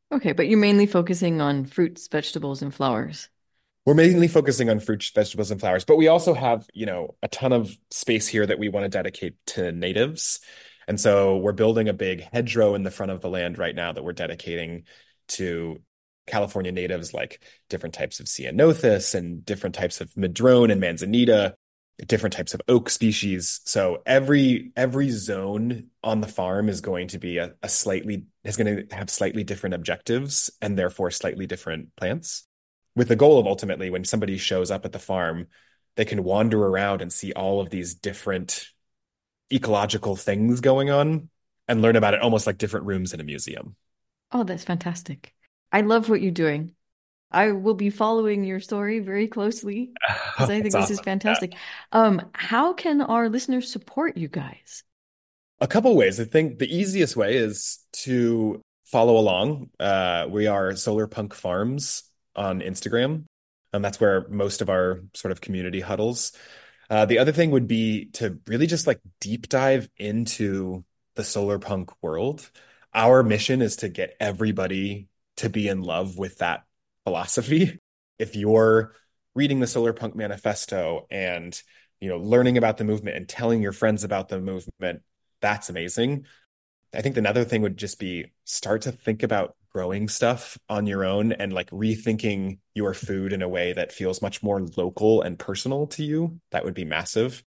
Okay, 0.10 0.32
but 0.32 0.48
you're 0.48 0.58
mainly 0.58 0.86
focusing 0.86 1.42
on 1.42 1.66
fruits, 1.66 2.08
vegetables, 2.08 2.62
and 2.62 2.74
flowers. 2.74 3.28
We're 3.86 3.94
mainly 3.94 4.30
focusing 4.30 4.70
on 4.70 4.80
fruits, 4.80 5.10
vegetables, 5.10 5.52
and 5.52 5.60
flowers, 5.60 5.84
but 5.84 5.98
we 5.98 6.08
also 6.08 6.34
have, 6.34 6.66
you 6.74 6.86
know, 6.86 7.16
a 7.22 7.28
ton 7.28 7.52
of 7.52 7.78
space 7.92 8.28
here 8.28 8.46
that 8.46 8.60
we 8.60 8.70
want 8.70 8.86
to 8.86 8.90
dedicate 8.90 9.36
to 9.48 9.72
natives. 9.74 10.40
And 10.88 11.00
so 11.00 11.38
we're 11.38 11.52
building 11.52 11.90
a 11.90 11.94
big 11.94 12.28
hedgerow 12.32 12.76
in 12.76 12.84
the 12.84 12.92
front 12.92 13.12
of 13.12 13.22
the 13.22 13.30
land 13.30 13.58
right 13.58 13.76
now 13.76 13.92
that 13.92 14.04
we're 14.04 14.14
dedicating 14.14 14.84
to 15.30 15.82
California 16.28 16.72
natives, 16.72 17.14
like 17.14 17.42
different 17.70 17.96
types 17.96 18.20
of 18.20 18.28
ceanothus 18.28 19.16
and 19.16 19.46
different 19.46 19.76
types 19.76 20.02
of 20.02 20.16
madrone 20.16 20.72
and 20.72 20.80
manzanita, 20.80 21.56
different 22.06 22.34
types 22.34 22.54
of 22.54 22.62
oak 22.68 22.90
species. 22.90 23.62
So 23.66 24.04
every 24.06 24.72
every 24.76 25.10
zone 25.10 25.90
on 26.04 26.22
the 26.22 26.28
farm 26.28 26.70
is 26.70 26.82
going 26.82 27.08
to 27.10 27.20
be 27.20 27.38
a, 27.38 27.56
a 27.64 27.70
slightly 27.70 28.26
is 28.44 28.58
going 28.58 28.88
to 28.88 28.96
have 28.96 29.10
slightly 29.10 29.44
different 29.44 29.74
objectives 29.74 30.52
and 30.62 30.78
therefore 30.78 31.12
slightly 31.12 31.48
different 31.48 31.96
plants. 31.96 32.46
With 32.96 33.08
the 33.08 33.16
goal 33.16 33.40
of 33.40 33.48
ultimately 33.48 33.90
when 33.90 34.06
somebody 34.06 34.38
shows 34.38 34.70
up 34.70 34.86
at 34.86 34.92
the 34.92 35.00
farm, 35.00 35.48
they 35.96 36.06
can 36.06 36.24
wander 36.24 36.64
around 36.64 37.02
and 37.02 37.12
see 37.12 37.34
all 37.34 37.60
of 37.60 37.70
these 37.72 37.96
different 37.96 38.68
ecological 39.52 40.16
things 40.16 40.62
going 40.62 40.90
on 40.90 41.30
and 41.68 41.82
learn 41.82 41.96
about 41.96 42.14
it 42.14 42.22
almost 42.22 42.48
like 42.48 42.58
different 42.58 42.86
rooms 42.86 43.14
in 43.14 43.20
a 43.20 43.24
museum. 43.24 43.76
Oh, 44.32 44.44
that's 44.44 44.64
fantastic. 44.64 45.34
I 45.72 45.82
love 45.82 46.10
what 46.10 46.22
you're 46.22 46.32
doing. 46.32 46.74
I 47.30 47.52
will 47.52 47.74
be 47.74 47.90
following 47.90 48.44
your 48.44 48.60
story 48.60 49.00
very 49.00 49.28
closely 49.28 49.92
because 50.08 50.50
I 50.50 50.62
think 50.62 50.68
awesome. 50.68 50.82
this 50.82 50.92
is 50.92 51.00
fantastic. 51.02 51.54
Um, 51.92 52.22
how 52.34 52.74
can 52.74 53.02
our 53.02 53.30
listeners 53.30 53.70
support 53.70 54.18
you 54.18 54.28
guys? 54.28 54.84
A 55.60 55.68
couple 55.68 55.96
ways. 55.96 56.20
I 56.20 56.24
think 56.24 56.60
the 56.60 56.74
easiest 56.74 57.18
way 57.18 57.36
is 57.36 57.80
to 58.04 58.62
follow 58.86 59.18
along. 59.18 59.70
Uh, 59.80 60.28
we 60.30 60.48
are 60.48 60.76
Solar 60.76 61.08
Punk 61.08 61.34
Farms 61.34 62.04
on 62.36 62.62
Instagram, 62.62 63.26
and 63.74 63.84
that's 63.84 64.00
where 64.00 64.28
most 64.30 64.62
of 64.62 64.70
our 64.70 65.02
sort 65.14 65.32
of 65.32 65.42
community 65.42 65.82
huddles. 65.82 66.32
Uh, 66.90 67.06
the 67.06 67.20
other 67.20 67.32
thing 67.32 67.52
would 67.52 67.68
be 67.68 68.06
to 68.14 68.40
really 68.48 68.68
just 68.68 68.88
like 68.88 69.02
deep 69.20 69.50
dive 69.50 69.90
into 69.98 70.86
the 71.16 71.24
solar 71.24 71.60
punk 71.60 71.92
world. 72.02 72.50
Our 72.94 73.24
mission 73.24 73.62
is 73.62 73.78
to 73.78 73.90
get 73.90 74.16
everybody 74.20 75.10
to 75.38 75.50
be 75.50 75.68
in 75.68 75.82
love 75.82 76.18
with 76.18 76.38
that 76.40 76.66
philosophy. 77.04 77.80
If 78.20 78.36
you're 78.36 78.96
reading 79.36 79.60
the 79.60 79.68
Solar 79.68 79.94
Punk 79.94 80.16
Manifesto 80.16 81.06
and 81.12 81.62
you 82.02 82.10
know 82.10 82.18
learning 82.18 82.58
about 82.58 82.78
the 82.78 82.84
movement 82.84 83.16
and 83.16 83.30
telling 83.30 83.62
your 83.62 83.74
friends 83.74 84.04
about 84.04 84.28
the 84.28 84.42
movement, 84.42 85.04
that's 85.40 85.70
amazing. 85.70 86.26
I 86.96 87.04
think 87.04 87.16
another 87.16 87.44
thing 87.44 87.62
would 87.62 87.78
just 87.78 88.00
be 88.00 88.34
start 88.44 88.82
to 88.82 88.92
think 88.92 89.22
about 89.22 89.56
growing 89.78 90.08
stuff 90.08 90.58
on 90.70 90.88
your 90.88 91.06
own 91.06 91.32
and 91.34 91.54
like 91.54 91.70
rethinking 91.70 92.58
your 92.74 92.96
food 92.96 93.32
in 93.32 93.44
a 93.44 93.48
way 93.48 93.74
that 93.74 93.92
feels 93.92 94.24
much 94.24 94.42
more 94.42 94.60
local 94.76 95.22
and 95.22 95.38
personal 95.38 95.86
to 95.86 96.04
you. 96.04 96.40
That 96.50 96.66
would 96.66 96.74
be 96.74 96.84
massive. 96.84 97.44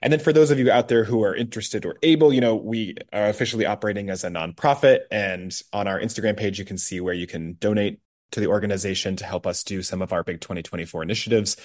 And 0.00 0.10
then 0.10 0.20
for 0.20 0.32
those 0.32 0.50
of 0.50 0.58
you 0.58 0.70
out 0.70 0.88
there 0.88 1.04
who 1.04 1.22
are 1.22 1.36
interested 1.36 1.84
or 1.84 1.96
able, 2.02 2.32
you 2.32 2.40
know, 2.40 2.54
we 2.54 2.94
are 3.12 3.28
officially 3.28 3.66
operating 3.66 4.08
as 4.08 4.24
a 4.24 4.30
nonprofit. 4.30 5.00
And 5.10 5.52
on 5.70 5.86
our 5.86 6.00
Instagram 6.00 6.38
page, 6.38 6.58
you 6.58 6.64
can 6.64 6.78
see 6.78 6.98
where 6.98 7.12
you 7.12 7.26
can 7.26 7.58
donate 7.60 8.00
to 8.30 8.40
the 8.40 8.46
organization 8.46 9.16
to 9.16 9.26
help 9.26 9.46
us 9.46 9.62
do 9.62 9.82
some 9.82 10.00
of 10.00 10.14
our 10.14 10.24
big 10.24 10.40
2024 10.40 11.02
initiatives. 11.02 11.58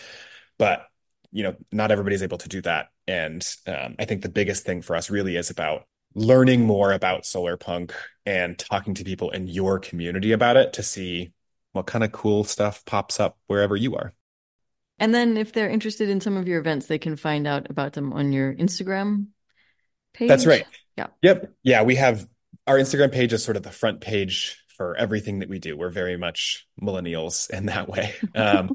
But, 0.57 0.87
you 1.31 1.43
know, 1.43 1.55
not 1.71 1.91
everybody's 1.91 2.23
able 2.23 2.39
to 2.39 2.49
do 2.49 2.61
that. 2.63 2.89
And 3.07 3.47
um, 3.65 3.95
I 3.97 4.03
think 4.03 4.23
the 4.23 4.29
biggest 4.29 4.65
thing 4.65 4.81
for 4.81 4.97
us 4.97 5.09
really 5.09 5.37
is 5.37 5.49
about 5.51 5.85
learning 6.13 6.65
more 6.65 6.91
about 6.91 7.25
solar 7.25 7.57
punk 7.57 7.93
and 8.25 8.57
talking 8.57 8.93
to 8.95 9.03
people 9.03 9.31
in 9.31 9.47
your 9.47 9.79
community 9.79 10.31
about 10.31 10.57
it 10.57 10.73
to 10.73 10.83
see 10.83 11.31
what 11.71 11.87
kind 11.87 12.03
of 12.03 12.11
cool 12.11 12.43
stuff 12.43 12.83
pops 12.85 13.19
up 13.19 13.37
wherever 13.47 13.75
you 13.75 13.95
are. 13.95 14.13
And 14.99 15.15
then 15.15 15.37
if 15.37 15.53
they're 15.53 15.69
interested 15.69 16.09
in 16.09 16.21
some 16.21 16.37
of 16.37 16.47
your 16.47 16.59
events, 16.59 16.85
they 16.85 16.99
can 16.99 17.15
find 17.15 17.47
out 17.47 17.69
about 17.69 17.93
them 17.93 18.13
on 18.13 18.31
your 18.31 18.53
Instagram 18.53 19.27
page. 20.13 20.27
That's 20.27 20.45
right. 20.45 20.65
Yeah. 20.97 21.07
Yep. 21.21 21.53
Yeah. 21.63 21.83
We 21.83 21.95
have 21.95 22.27
our 22.67 22.77
Instagram 22.77 23.11
page 23.11 23.33
is 23.33 23.43
sort 23.43 23.57
of 23.57 23.63
the 23.63 23.71
front 23.71 24.01
page 24.01 24.63
for 24.77 24.95
everything 24.95 25.39
that 25.39 25.49
we 25.49 25.59
do. 25.59 25.75
We're 25.75 25.89
very 25.89 26.17
much 26.17 26.67
millennials 26.81 27.49
in 27.49 27.67
that 27.67 27.87
way. 27.87 28.13
Um, 28.35 28.71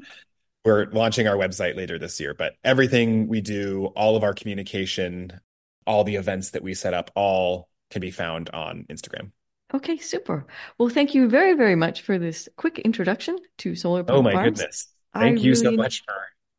we're 0.65 0.87
launching 0.91 1.29
our 1.29 1.37
website 1.37 1.77
later 1.77 1.97
this 1.97 2.19
year, 2.19 2.33
but 2.33 2.55
everything 2.61 3.29
we 3.29 3.39
do, 3.39 3.85
all 3.95 4.17
of 4.17 4.23
our 4.23 4.33
communication, 4.33 5.39
all 5.87 6.03
the 6.03 6.17
events 6.17 6.51
that 6.51 6.61
we 6.61 6.73
set 6.73 6.93
up, 6.93 7.09
all 7.15 7.69
can 7.89 8.01
be 8.01 8.11
found 8.11 8.49
on 8.51 8.85
Instagram. 8.89 9.31
Okay, 9.73 9.97
super. 9.97 10.45
Well, 10.77 10.89
thank 10.89 11.13
you 11.15 11.27
very, 11.27 11.53
very 11.53 11.75
much 11.75 12.01
for 12.01 12.19
this 12.19 12.47
quick 12.55 12.79
introduction 12.79 13.37
to 13.59 13.75
Solar 13.75 14.03
Punk 14.03 14.19
Oh 14.19 14.21
my 14.21 14.33
Farms. 14.33 14.59
goodness. 14.59 14.87
Thank 15.13 15.39
I 15.39 15.41
you 15.41 15.51
really... 15.51 15.63
so 15.63 15.71
much 15.71 16.03
for 16.05 16.13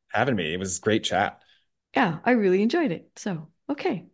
having 0.08 0.36
me. 0.36 0.52
It 0.52 0.58
was 0.58 0.78
great 0.78 1.04
chat. 1.04 1.40
Yeah, 1.94 2.18
I 2.24 2.32
really 2.32 2.62
enjoyed 2.62 2.90
it. 2.90 3.10
So, 3.16 3.48
okay. 3.70 4.06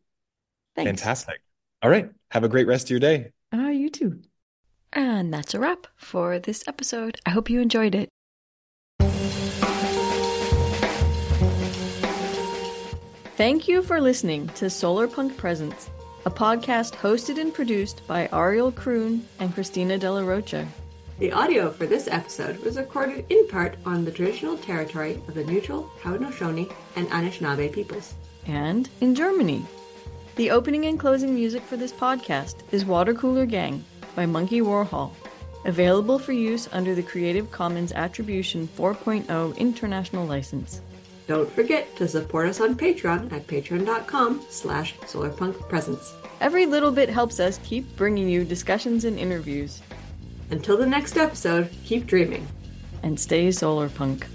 Thanks. 0.77 0.89
Fantastic. 0.89 1.41
All 1.83 1.91
right. 1.91 2.11
Have 2.31 2.45
a 2.45 2.49
great 2.49 2.67
rest 2.67 2.87
of 2.87 2.91
your 2.91 3.01
day. 3.01 3.31
Ah, 3.53 3.67
uh, 3.67 3.69
you 3.69 3.91
too. 3.91 4.21
And 4.93 5.35
that's 5.35 5.55
a 5.55 5.61
wrap 5.61 5.89
for 5.97 6.39
this 6.39 6.63
episode. 6.69 7.19
I 7.27 7.31
hope 7.31 7.51
you 7.51 7.61
enjoyed 7.61 7.95
it. 7.95 8.09
Thank 13.37 13.67
you 13.67 13.83
for 13.83 14.01
listening 14.01 14.47
to 14.51 14.71
Solar 14.71 15.09
Punk 15.09 15.37
Presents, 15.37 15.91
a 16.25 16.31
podcast 16.31 16.95
hosted 16.95 17.37
and 17.37 17.53
produced 17.53 18.07
by 18.07 18.29
Ariel 18.33 18.71
Kroon 18.71 19.23
and 19.41 19.53
Christina 19.53 19.99
De 19.99 20.09
La 20.09 20.21
Rocha. 20.21 20.69
The 21.19 21.33
audio 21.33 21.73
for 21.73 21.85
this 21.85 22.07
episode 22.07 22.59
was 22.59 22.77
recorded 22.77 23.27
in 23.31 23.49
part 23.49 23.75
on 23.85 24.05
the 24.05 24.13
traditional 24.13 24.57
territory 24.59 25.21
of 25.27 25.35
the 25.35 25.43
neutral 25.43 25.91
Haudenosaunee 26.01 26.73
and 26.95 27.09
Anishinaabe 27.09 27.73
peoples. 27.73 28.15
And 28.47 28.89
in 29.01 29.17
Germany. 29.17 29.67
The 30.37 30.53
opening 30.53 30.85
and 30.85 31.01
closing 31.01 31.35
music 31.35 31.65
for 31.65 31.77
this 31.77 31.93
podcast 31.93 32.55
is 32.71 32.85
Water 32.85 33.15
Cooler 33.15 33.47
Gang 33.47 33.85
by 34.15 34.27
Monkey 34.27 34.61
Warhol, 34.61 35.11
available 35.65 36.21
for 36.21 36.31
use 36.31 36.69
under 36.71 36.95
the 36.95 37.03
Creative 37.03 37.51
Commons 37.51 37.91
Attribution 37.91 38.69
4.0 38.77 39.57
International 39.57 40.25
License. 40.25 40.83
Don't 41.27 41.51
forget 41.51 41.97
to 41.97 42.07
support 42.07 42.49
us 42.49 42.61
on 42.61 42.77
Patreon 42.77 43.33
at 43.33 43.47
patreon.com 43.47 44.45
slash 44.51 44.95
solarpunkpresents. 45.01 46.13
Every 46.41 46.67
little 46.67 46.91
bit 46.91 47.09
helps 47.09 47.41
us 47.41 47.59
keep 47.65 47.97
bringing 47.97 48.29
you 48.29 48.45
discussions 48.45 49.05
and 49.05 49.19
interviews 49.19 49.81
until 50.51 50.77
the 50.77 50.87
next 50.87 51.17
episode, 51.17 51.71
keep 51.85 52.07
dreaming. 52.07 52.47
And 53.03 53.19
stay 53.19 53.51
solar 53.51 53.89
punk. 53.89 54.27